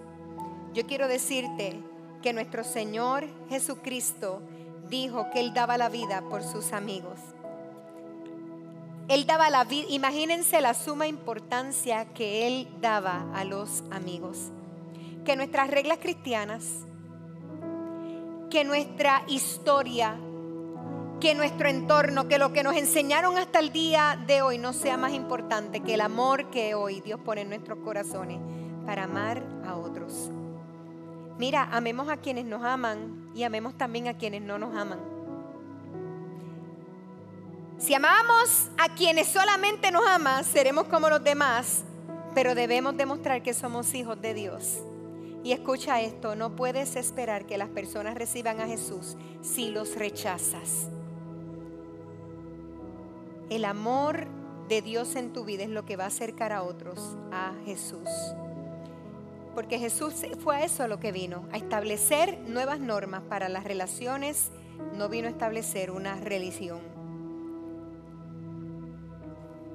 yo 0.72 0.86
quiero 0.86 1.08
decirte 1.08 1.80
que 2.22 2.32
nuestro 2.32 2.62
Señor 2.62 3.26
Jesucristo 3.48 4.40
dijo 4.88 5.30
que 5.32 5.40
Él 5.40 5.52
daba 5.52 5.76
la 5.76 5.88
vida 5.88 6.22
por 6.30 6.44
sus 6.44 6.72
amigos. 6.72 7.18
Él 9.08 9.26
daba 9.26 9.50
la 9.50 9.64
vida, 9.64 9.88
imagínense 9.88 10.60
la 10.60 10.74
suma 10.74 11.08
importancia 11.08 12.04
que 12.14 12.46
Él 12.46 12.68
daba 12.80 13.32
a 13.34 13.42
los 13.42 13.82
amigos. 13.90 14.52
Que 15.24 15.34
nuestras 15.34 15.68
reglas 15.72 15.98
cristianas, 15.98 16.84
que 18.50 18.64
nuestra 18.64 19.22
historia, 19.26 20.16
que 21.20 21.34
nuestro 21.34 21.68
entorno, 21.68 22.28
que 22.28 22.38
lo 22.38 22.52
que 22.52 22.62
nos 22.62 22.76
enseñaron 22.76 23.36
hasta 23.36 23.58
el 23.58 23.72
día 23.72 24.22
de 24.26 24.42
hoy 24.42 24.58
no 24.58 24.72
sea 24.72 24.96
más 24.96 25.12
importante 25.12 25.80
que 25.80 25.94
el 25.94 26.00
amor 26.00 26.50
que 26.50 26.74
hoy 26.74 27.00
Dios 27.00 27.20
pone 27.20 27.42
en 27.42 27.48
nuestros 27.48 27.78
corazones 27.78 28.40
para 28.86 29.04
amar 29.04 29.42
a 29.66 29.76
otros. 29.76 30.30
Mira, 31.38 31.68
amemos 31.70 32.08
a 32.08 32.16
quienes 32.16 32.44
nos 32.44 32.64
aman 32.64 33.30
y 33.34 33.42
amemos 33.42 33.76
también 33.76 34.08
a 34.08 34.16
quienes 34.16 34.42
no 34.42 34.58
nos 34.58 34.74
aman. 34.74 34.98
Si 37.78 37.94
amamos 37.94 38.70
a 38.76 38.94
quienes 38.94 39.28
solamente 39.28 39.92
nos 39.92 40.04
aman, 40.06 40.42
seremos 40.42 40.84
como 40.88 41.08
los 41.08 41.22
demás, 41.22 41.84
pero 42.34 42.56
debemos 42.56 42.96
demostrar 42.96 43.42
que 43.42 43.54
somos 43.54 43.94
hijos 43.94 44.20
de 44.20 44.34
Dios. 44.34 44.78
Y 45.44 45.52
escucha 45.52 46.00
esto, 46.00 46.34
no 46.34 46.56
puedes 46.56 46.96
esperar 46.96 47.46
que 47.46 47.58
las 47.58 47.68
personas 47.68 48.16
reciban 48.16 48.60
a 48.60 48.66
Jesús 48.66 49.16
si 49.40 49.70
los 49.70 49.96
rechazas. 49.96 50.88
El 53.48 53.64
amor 53.64 54.26
de 54.68 54.82
Dios 54.82 55.16
en 55.16 55.32
tu 55.32 55.44
vida 55.44 55.62
es 55.62 55.70
lo 55.70 55.84
que 55.84 55.96
va 55.96 56.04
a 56.04 56.08
acercar 56.08 56.52
a 56.52 56.62
otros 56.62 57.16
a 57.32 57.54
Jesús. 57.64 58.08
Porque 59.54 59.78
Jesús 59.78 60.14
fue 60.40 60.56
a 60.56 60.64
eso 60.64 60.86
lo 60.86 61.00
que 61.00 61.12
vino, 61.12 61.48
a 61.52 61.56
establecer 61.56 62.38
nuevas 62.40 62.78
normas 62.78 63.22
para 63.22 63.48
las 63.48 63.64
relaciones, 63.64 64.50
no 64.96 65.08
vino 65.08 65.28
a 65.28 65.30
establecer 65.30 65.90
una 65.90 66.16
religión. 66.16 66.80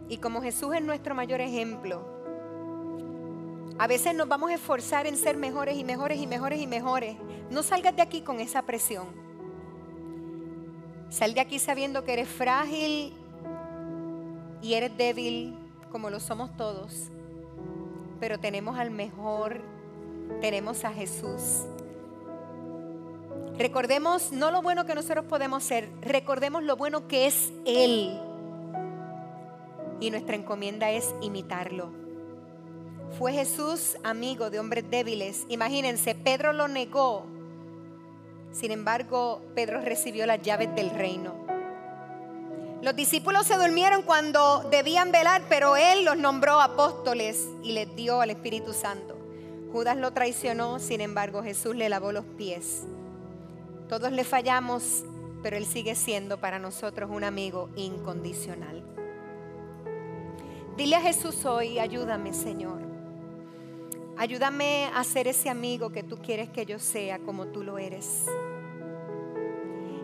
Y 0.08 0.18
como 0.18 0.42
Jesús 0.42 0.76
es 0.76 0.84
nuestro 0.84 1.16
mayor 1.16 1.42
ejemplo, 1.42 2.13
a 3.80 3.88
veces 3.88 4.14
nos 4.14 4.28
vamos 4.28 4.52
a 4.52 4.54
esforzar 4.54 5.08
en 5.08 5.18
ser 5.18 5.36
mejores 5.36 5.78
y 5.78 5.84
mejores 5.84 6.20
y 6.20 6.28
mejores 6.28 6.62
y 6.62 6.68
mejores. 6.68 7.18
No 7.50 7.64
salgas 7.64 7.96
de 7.96 8.02
aquí 8.02 8.22
con 8.22 8.40
esa 8.40 8.62
presión. 8.62 9.08
Sal 11.10 11.34
de 11.34 11.42
aquí 11.42 11.60
sabiendo 11.60 12.04
que 12.04 12.14
eres 12.14 12.28
frágil 12.28 13.14
y 14.62 14.74
eres 14.74 14.96
débil 14.98 15.56
como 15.92 16.10
lo 16.10 16.20
somos 16.20 16.56
todos. 16.58 17.10
pero 18.20 18.40
tenemos 18.40 18.80
al 18.80 18.90
mejor, 18.90 19.62
tenemos 20.40 20.86
a 20.86 20.94
Jesús. 20.94 21.66
Recordemos 23.58 24.32
no 24.32 24.50
lo 24.50 24.62
bueno 24.62 24.86
que 24.86 24.96
nosotros 24.96 25.26
podemos 25.26 25.64
ser, 25.64 25.90
recordemos 26.02 26.64
lo 26.64 26.78
bueno 26.78 27.08
que 27.10 27.28
es 27.28 27.52
Él. 27.66 28.18
Y 30.00 30.10
nuestra 30.10 30.38
encomienda 30.38 30.90
es 30.90 31.14
imitarlo. 31.22 32.03
Fue 33.18 33.32
Jesús 33.32 33.96
amigo 34.04 34.50
de 34.50 34.60
hombres 34.60 34.90
débiles. 34.90 35.46
Imagínense, 35.48 36.16
Pedro 36.16 36.52
lo 36.52 36.68
negó. 36.68 37.26
Sin 38.52 38.72
embargo, 38.72 39.42
Pedro 39.54 39.82
recibió 39.82 40.26
las 40.26 40.42
llaves 40.42 40.74
del 40.76 40.90
reino. 40.90 41.34
Los 42.82 42.96
discípulos 42.96 43.46
se 43.46 43.56
durmieron 43.56 44.02
cuando 44.02 44.68
debían 44.70 45.12
velar, 45.12 45.44
pero 45.48 45.78
Él 45.78 46.06
los 46.06 46.18
nombró 46.18 46.60
apóstoles 46.60 47.48
y 47.62 47.72
les 47.74 47.96
dio 47.96 48.20
al 48.20 48.32
Espíritu 48.32 48.74
Santo. 48.74 49.16
Judas 49.72 49.96
lo 49.96 50.12
traicionó, 50.12 50.80
sin 50.80 51.00
embargo 51.00 51.44
Jesús 51.44 51.76
le 51.76 51.90
lavó 51.90 52.12
los 52.12 52.26
pies. 52.26 52.84
Todos 53.88 54.12
le 54.12 54.24
fallamos, 54.24 55.06
pero 55.42 55.56
Él 55.56 55.66
sigue 55.66 55.96
siendo 55.96 56.40
para 56.40 56.60
nosotros 56.60 57.10
un 57.12 57.24
amigo 57.24 57.70
incondicional. 57.76 58.84
Dile 60.76 60.96
a 60.96 61.02
Jesús 61.02 61.46
hoy, 61.46 61.80
ayúdame 61.80 62.34
Señor. 62.34 62.83
Ayúdame 64.16 64.92
a 64.94 65.04
ser 65.04 65.28
ese 65.28 65.50
amigo 65.50 65.92
que 65.92 66.04
tú 66.04 66.18
quieres 66.18 66.50
que 66.50 66.66
yo 66.66 66.78
sea 66.78 67.20
como 67.20 67.48
tú 67.48 67.64
lo 67.64 67.80
eres. 67.80 68.26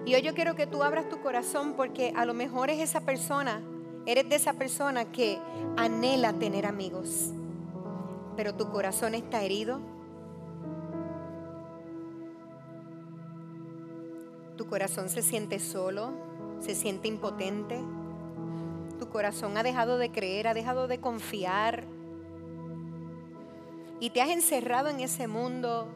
Y 0.05 0.15
hoy 0.15 0.23
yo 0.23 0.33
quiero 0.33 0.55
que 0.55 0.65
tú 0.65 0.81
abras 0.81 1.07
tu 1.09 1.21
corazón 1.21 1.73
porque 1.77 2.11
a 2.15 2.25
lo 2.25 2.33
mejor 2.33 2.71
es 2.71 2.79
esa 2.79 3.01
persona, 3.01 3.61
eres 4.07 4.27
de 4.27 4.35
esa 4.35 4.53
persona 4.53 5.05
que 5.05 5.37
anhela 5.77 6.33
tener 6.33 6.65
amigos, 6.65 7.31
pero 8.35 8.55
tu 8.55 8.71
corazón 8.71 9.13
está 9.13 9.43
herido. 9.43 9.79
Tu 14.57 14.65
corazón 14.65 15.09
se 15.09 15.21
siente 15.21 15.59
solo, 15.59 16.11
se 16.59 16.73
siente 16.73 17.07
impotente. 17.07 17.79
Tu 18.97 19.07
corazón 19.07 19.55
ha 19.57 19.63
dejado 19.63 19.99
de 19.99 20.11
creer, 20.11 20.47
ha 20.47 20.55
dejado 20.55 20.87
de 20.87 20.99
confiar. 20.99 21.98
Y 23.99 24.11
te 24.11 24.21
has 24.21 24.29
encerrado 24.29 24.87
en 24.87 25.01
ese 25.01 25.27
mundo 25.27 25.87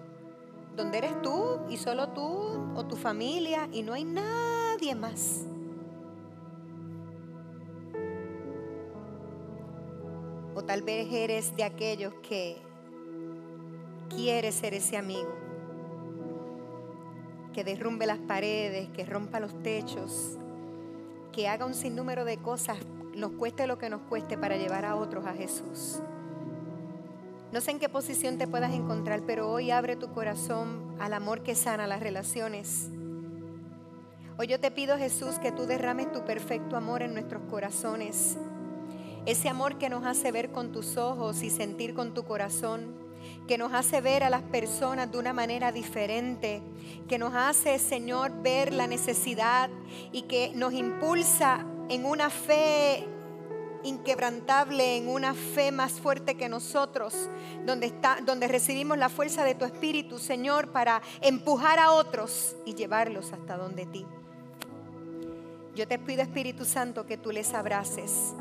donde 0.76 0.98
eres 0.98 1.22
tú 1.22 1.60
y 1.70 1.78
solo 1.78 2.10
tú 2.10 2.24
o 2.76 2.86
tu 2.86 2.96
familia 2.96 3.70
y 3.72 3.84
no 3.84 3.94
hay 3.94 4.04
nadie 4.04 4.96
más. 4.96 5.46
O 10.56 10.64
tal 10.64 10.82
vez 10.82 11.12
eres 11.12 11.56
de 11.56 11.64
aquellos 11.64 12.14
que 12.28 12.58
quieres 14.10 14.56
ser 14.56 14.74
ese 14.74 14.98
amigo, 14.98 15.34
que 17.54 17.64
derrumbe 17.64 18.06
las 18.06 18.20
paredes, 18.20 18.90
que 18.90 19.06
rompa 19.06 19.40
los 19.40 19.62
techos, 19.64 20.38
que 21.32 21.48
haga 21.48 21.66
un 21.66 21.74
sinnúmero 21.74 22.26
de 22.26 22.38
cosas, 22.38 22.78
nos 23.16 23.32
cueste 23.32 23.66
lo 23.66 23.78
que 23.78 23.90
nos 23.90 24.02
cueste 24.02 24.38
para 24.38 24.58
llevar 24.58 24.86
a 24.86 24.96
otros 24.96 25.26
a 25.26 25.34
Jesús. 25.34 26.02
No 27.54 27.62
sé 27.62 27.70
en 27.70 27.78
qué 27.78 27.88
posición 27.88 28.40
te 28.40 28.48
puedas 28.48 28.74
encontrar, 28.74 29.22
pero 29.28 29.48
hoy 29.48 29.70
abre 29.70 29.96
tu 29.96 30.12
corazón 30.12 30.96
al 31.00 31.14
amor 31.14 31.44
que 31.44 31.54
sana 31.54 31.86
las 31.86 32.00
relaciones. 32.00 32.90
Hoy 34.40 34.48
yo 34.48 34.60
te 34.60 34.72
pido, 34.72 34.98
Jesús, 34.98 35.38
que 35.38 35.52
tú 35.52 35.68
derrames 35.68 36.12
tu 36.12 36.26
perfecto 36.26 36.76
amor 36.76 37.04
en 37.04 37.14
nuestros 37.14 37.44
corazones. 37.52 38.40
Ese 39.28 39.50
amor 39.50 39.78
que 39.78 39.88
nos 39.88 40.04
hace 40.04 40.32
ver 40.32 40.52
con 40.52 40.72
tus 40.72 40.98
ojos 40.98 41.44
y 41.44 41.52
sentir 41.52 41.94
con 41.94 42.16
tu 42.16 42.24
corazón, 42.24 42.96
que 43.48 43.60
nos 43.60 43.72
hace 43.72 44.02
ver 44.02 44.24
a 44.24 44.32
las 44.32 44.42
personas 44.42 45.12
de 45.12 45.20
una 45.20 45.32
manera 45.32 45.72
diferente, 45.72 46.64
que 47.08 47.20
nos 47.20 47.36
hace, 47.36 47.78
Señor, 47.78 48.32
ver 48.42 48.74
la 48.74 48.88
necesidad 48.88 49.70
y 50.12 50.24
que 50.24 50.54
nos 50.56 50.74
impulsa 50.74 51.68
en 51.88 52.06
una 52.06 52.32
fe 52.32 53.08
inquebrantable, 53.84 54.98
en 54.98 55.08
una 55.08 55.34
fe 55.34 55.72
más 55.72 55.94
fuerte 55.94 56.36
que 56.36 56.50
nosotros, 56.50 57.30
donde, 57.66 57.88
está, 57.88 58.20
donde 58.26 58.48
recibimos 58.48 58.98
la 58.98 59.10
fuerza 59.10 59.44
de 59.44 59.56
tu 59.56 59.66
Espíritu, 59.66 60.20
Señor, 60.20 60.72
para 60.72 61.02
empujar 61.22 61.80
a 61.80 61.92
otros 61.92 62.56
y 62.66 62.76
llevarlos 62.76 63.34
hasta 63.34 63.58
donde 63.58 63.86
ti. 63.86 64.06
Yo 65.76 65.88
te 65.88 65.98
pido, 65.98 66.22
Espíritu 66.22 66.66
Santo, 66.66 67.06
que 67.06 67.18
tú 67.18 67.32
les 67.32 67.54
abraces, 67.54 68.34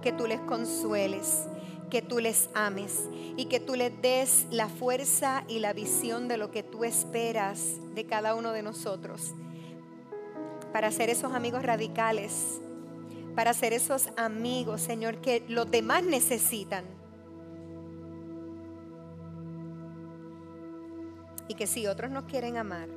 que 0.00 0.12
tú 0.12 0.26
les 0.26 0.40
consueles, 0.40 1.44
que 1.90 2.02
tú 2.02 2.18
les 2.18 2.50
ames 2.54 3.04
y 3.36 3.46
que 3.46 3.60
tú 3.60 3.74
les 3.74 4.00
des 4.00 4.46
la 4.50 4.68
fuerza 4.68 5.44
y 5.48 5.58
la 5.58 5.72
visión 5.72 6.28
de 6.28 6.36
lo 6.36 6.50
que 6.50 6.62
tú 6.62 6.84
esperas 6.84 7.76
de 7.94 8.06
cada 8.06 8.34
uno 8.34 8.52
de 8.52 8.62
nosotros 8.62 9.34
para 10.72 10.90
ser 10.90 11.10
esos 11.10 11.32
amigos 11.32 11.62
radicales 11.62 12.60
para 13.36 13.52
ser 13.52 13.74
esos 13.74 14.08
amigos, 14.16 14.80
Señor, 14.80 15.18
que 15.18 15.44
los 15.46 15.70
demás 15.70 16.02
necesitan. 16.02 16.84
Y 21.46 21.54
que 21.54 21.66
si 21.66 21.86
otros 21.86 22.10
nos 22.10 22.24
quieren 22.24 22.56
amar, 22.56 22.88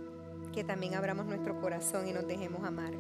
que 0.54 0.64
también 0.64 0.96
abramos 0.96 1.26
nuestro 1.26 1.60
corazón 1.60 2.08
y 2.08 2.14
nos 2.14 2.26
dejemos 2.26 2.64
amar. 2.64 2.94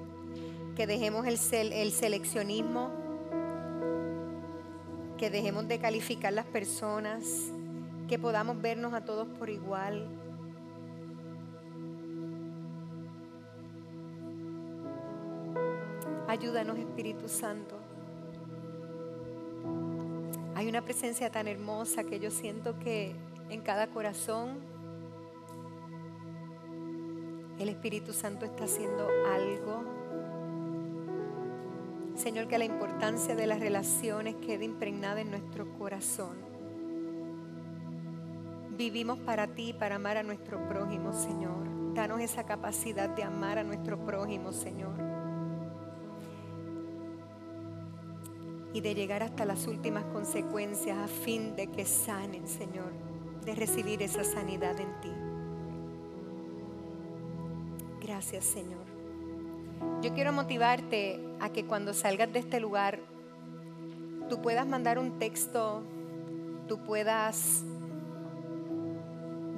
Que 0.75 0.85
dejemos 0.85 1.25
el, 1.25 1.71
el 1.71 1.91
seleccionismo, 1.93 2.91
que 5.17 5.29
dejemos 5.29 5.65
de 5.69 5.79
calificar 5.79 6.33
las 6.33 6.45
personas, 6.45 7.53
que 8.09 8.19
podamos 8.19 8.61
vernos 8.61 8.93
a 8.93 9.05
todos 9.05 9.29
por 9.39 9.49
igual 9.49 10.09
Ayúdanos, 16.29 16.77
Espíritu 16.77 17.27
Santo. 17.27 17.75
Hay 20.53 20.69
una 20.69 20.83
presencia 20.83 21.31
tan 21.31 21.47
hermosa 21.47 22.03
que 22.03 22.19
yo 22.19 22.29
siento 22.29 22.77
que 22.77 23.15
en 23.49 23.61
cada 23.61 23.87
corazón 23.87 24.59
el 27.57 27.67
Espíritu 27.67 28.13
Santo 28.13 28.45
está 28.45 28.65
haciendo 28.65 29.07
algo. 29.33 29.81
Señor, 32.13 32.47
que 32.47 32.59
la 32.59 32.65
importancia 32.65 33.35
de 33.35 33.47
las 33.47 33.59
relaciones 33.59 34.35
quede 34.35 34.65
impregnada 34.65 35.21
en 35.21 35.31
nuestro 35.31 35.67
corazón. 35.79 36.37
Vivimos 38.77 39.17
para 39.17 39.47
ti, 39.47 39.73
para 39.73 39.95
amar 39.95 40.17
a 40.17 40.21
nuestro 40.21 40.67
prójimo, 40.67 41.11
Señor. 41.11 41.95
Danos 41.95 42.21
esa 42.21 42.43
capacidad 42.43 43.09
de 43.09 43.23
amar 43.23 43.57
a 43.57 43.63
nuestro 43.63 43.97
prójimo, 44.05 44.51
Señor. 44.51 45.08
Y 48.73 48.81
de 48.81 48.93
llegar 48.93 49.23
hasta 49.23 49.45
las 49.45 49.67
últimas 49.67 50.05
consecuencias 50.05 50.97
a 50.97 51.07
fin 51.07 51.55
de 51.55 51.67
que 51.67 51.85
sanen, 51.85 52.47
Señor, 52.47 52.91
de 53.45 53.55
recibir 53.55 54.01
esa 54.03 54.23
sanidad 54.23 54.79
en 54.79 55.01
ti. 55.01 55.11
Gracias, 58.01 58.45
Señor. 58.45 58.85
Yo 60.01 60.13
quiero 60.13 60.31
motivarte 60.33 61.19
a 61.39 61.49
que 61.49 61.65
cuando 61.65 61.93
salgas 61.93 62.31
de 62.31 62.39
este 62.39 62.59
lugar, 62.59 62.99
tú 64.29 64.41
puedas 64.41 64.67
mandar 64.67 64.99
un 64.99 65.17
texto, 65.17 65.81
tú 66.67 66.79
puedas 66.79 67.63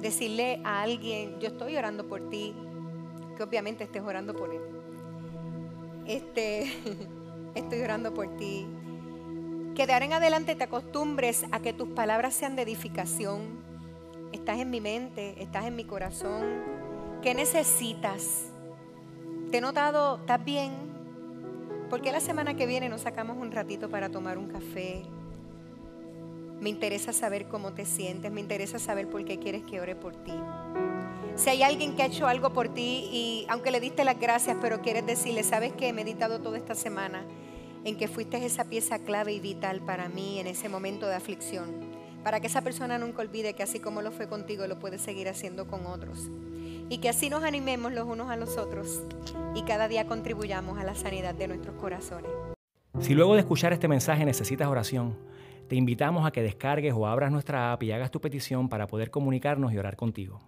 decirle 0.00 0.60
a 0.64 0.82
alguien, 0.82 1.38
yo 1.38 1.48
estoy 1.48 1.76
orando 1.76 2.08
por 2.08 2.28
ti, 2.30 2.54
que 3.36 3.42
obviamente 3.42 3.84
estés 3.84 4.02
orando 4.02 4.34
por 4.34 4.52
él. 4.52 4.60
Este, 6.06 6.72
estoy 7.54 7.80
orando 7.82 8.12
por 8.14 8.36
ti 8.36 8.66
que 9.74 9.86
de 9.86 9.94
ahora 9.94 10.04
en 10.04 10.12
adelante 10.12 10.54
te 10.54 10.64
acostumbres 10.64 11.46
a 11.50 11.60
que 11.60 11.72
tus 11.72 11.88
palabras 11.88 12.34
sean 12.34 12.56
de 12.56 12.62
edificación. 12.62 13.40
Estás 14.32 14.58
en 14.58 14.70
mi 14.70 14.80
mente, 14.80 15.42
estás 15.42 15.64
en 15.64 15.76
mi 15.76 15.84
corazón. 15.84 16.42
¿Qué 17.22 17.34
necesitas? 17.34 18.50
¿Te 19.50 19.58
he 19.58 19.60
notado? 19.60 20.16
¿Estás 20.16 20.44
bien? 20.44 20.72
¿Por 21.88 22.02
qué 22.02 22.12
la 22.12 22.20
semana 22.20 22.54
que 22.54 22.66
viene 22.66 22.88
nos 22.88 23.02
sacamos 23.02 23.36
un 23.38 23.52
ratito 23.52 23.88
para 23.88 24.10
tomar 24.10 24.36
un 24.36 24.48
café? 24.48 25.02
Me 26.60 26.68
interesa 26.68 27.12
saber 27.12 27.48
cómo 27.48 27.72
te 27.72 27.84
sientes, 27.84 28.30
me 28.30 28.40
interesa 28.40 28.78
saber 28.78 29.08
por 29.08 29.24
qué 29.24 29.38
quieres 29.38 29.62
que 29.62 29.80
ore 29.80 29.96
por 29.96 30.16
ti. 30.16 30.32
Si 31.34 31.48
hay 31.48 31.62
alguien 31.62 31.96
que 31.96 32.02
ha 32.02 32.06
hecho 32.06 32.26
algo 32.26 32.52
por 32.52 32.68
ti 32.68 33.08
y 33.10 33.46
aunque 33.48 33.70
le 33.70 33.80
diste 33.80 34.04
las 34.04 34.18
gracias, 34.20 34.56
pero 34.60 34.82
quieres 34.82 35.06
decirle, 35.06 35.42
sabes 35.42 35.72
que 35.72 35.88
he 35.88 35.92
meditado 35.92 36.40
toda 36.40 36.58
esta 36.58 36.74
semana 36.74 37.24
en 37.84 37.96
que 37.96 38.08
fuiste 38.08 38.44
esa 38.44 38.64
pieza 38.64 38.98
clave 39.00 39.32
y 39.32 39.40
vital 39.40 39.80
para 39.80 40.08
mí 40.08 40.38
en 40.38 40.46
ese 40.46 40.68
momento 40.68 41.06
de 41.06 41.14
aflicción, 41.14 41.70
para 42.22 42.40
que 42.40 42.46
esa 42.46 42.62
persona 42.62 42.98
nunca 42.98 43.22
olvide 43.22 43.54
que 43.54 43.62
así 43.62 43.80
como 43.80 44.02
lo 44.02 44.12
fue 44.12 44.28
contigo, 44.28 44.66
lo 44.66 44.78
puede 44.78 44.98
seguir 44.98 45.28
haciendo 45.28 45.66
con 45.66 45.86
otros. 45.86 46.30
Y 46.88 46.98
que 46.98 47.08
así 47.08 47.30
nos 47.30 47.42
animemos 47.42 47.92
los 47.92 48.06
unos 48.06 48.30
a 48.30 48.36
los 48.36 48.58
otros 48.58 49.02
y 49.54 49.62
cada 49.62 49.88
día 49.88 50.06
contribuyamos 50.06 50.78
a 50.78 50.84
la 50.84 50.94
sanidad 50.94 51.34
de 51.34 51.48
nuestros 51.48 51.74
corazones. 51.76 52.30
Si 53.00 53.14
luego 53.14 53.34
de 53.34 53.40
escuchar 53.40 53.72
este 53.72 53.88
mensaje 53.88 54.24
necesitas 54.24 54.68
oración, 54.68 55.16
te 55.68 55.76
invitamos 55.76 56.26
a 56.26 56.30
que 56.30 56.42
descargues 56.42 56.92
o 56.94 57.06
abras 57.06 57.32
nuestra 57.32 57.72
app 57.72 57.82
y 57.82 57.92
hagas 57.92 58.10
tu 58.10 58.20
petición 58.20 58.68
para 58.68 58.86
poder 58.86 59.10
comunicarnos 59.10 59.72
y 59.72 59.78
orar 59.78 59.96
contigo. 59.96 60.40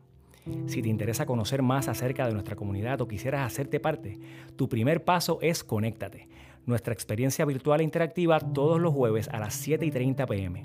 Si 0.67 0.83
te 0.83 0.91
interesa 0.91 1.25
conocer 1.25 1.63
más 1.63 1.89
acerca 1.89 2.27
de 2.27 2.35
nuestra 2.35 2.55
comunidad 2.55 3.01
o 3.01 3.09
quisieras 3.09 3.47
hacerte 3.47 3.81
parte, 3.81 4.19
tu 4.57 4.69
primer 4.69 5.03
paso 5.03 5.39
es 5.41 5.65
conéctate. 5.65 6.29
Nuestra 6.67 6.95
experiencia 6.95 7.45
virtual 7.45 7.81
e 7.81 7.85
interactiva 7.85 8.41
todos 8.41 8.81
los 8.81 8.95
jueves 8.95 9.29
a 9.29 9.39
las 9.39 9.55
7 9.55 9.85
y 9.85 9.91
30 9.91 10.27
pm. 10.27 10.63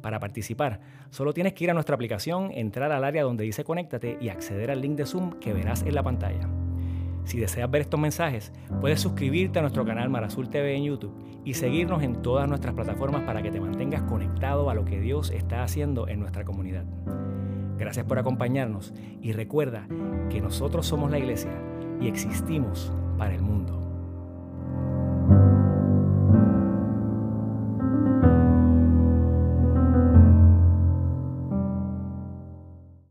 Para 0.00 0.20
participar, 0.20 0.80
solo 1.10 1.34
tienes 1.34 1.54
que 1.54 1.64
ir 1.64 1.70
a 1.70 1.74
nuestra 1.74 1.94
aplicación, 1.94 2.52
entrar 2.52 2.92
al 2.92 3.04
área 3.04 3.24
donde 3.24 3.44
dice 3.44 3.64
conéctate 3.64 4.16
y 4.20 4.28
acceder 4.28 4.70
al 4.70 4.80
link 4.80 4.96
de 4.96 5.06
Zoom 5.06 5.40
que 5.40 5.52
verás 5.52 5.82
en 5.82 5.94
la 5.94 6.02
pantalla. 6.02 6.48
Si 7.24 7.38
deseas 7.38 7.70
ver 7.70 7.82
estos 7.82 8.00
mensajes, 8.00 8.52
puedes 8.80 9.00
suscribirte 9.00 9.58
a 9.58 9.62
nuestro 9.62 9.84
canal 9.84 10.08
Marazul 10.08 10.48
TV 10.48 10.74
en 10.74 10.84
YouTube 10.84 11.14
y 11.44 11.54
seguirnos 11.54 12.02
en 12.02 12.22
todas 12.22 12.48
nuestras 12.48 12.74
plataformas 12.74 13.22
para 13.22 13.42
que 13.42 13.50
te 13.50 13.60
mantengas 13.60 14.02
conectado 14.02 14.70
a 14.70 14.74
lo 14.74 14.84
que 14.84 15.00
Dios 15.00 15.30
está 15.30 15.62
haciendo 15.64 16.08
en 16.08 16.20
nuestra 16.20 16.44
comunidad. 16.44 16.84
Gracias 17.76 18.06
por 18.06 18.18
acompañarnos 18.18 18.94
y 19.20 19.32
recuerda 19.32 19.86
que 20.30 20.40
nosotros 20.40 20.86
somos 20.86 21.10
la 21.10 21.18
iglesia 21.18 21.52
y 22.00 22.08
existimos 22.08 22.92
para 23.18 23.34
el 23.34 23.42
mundo. 23.42 23.89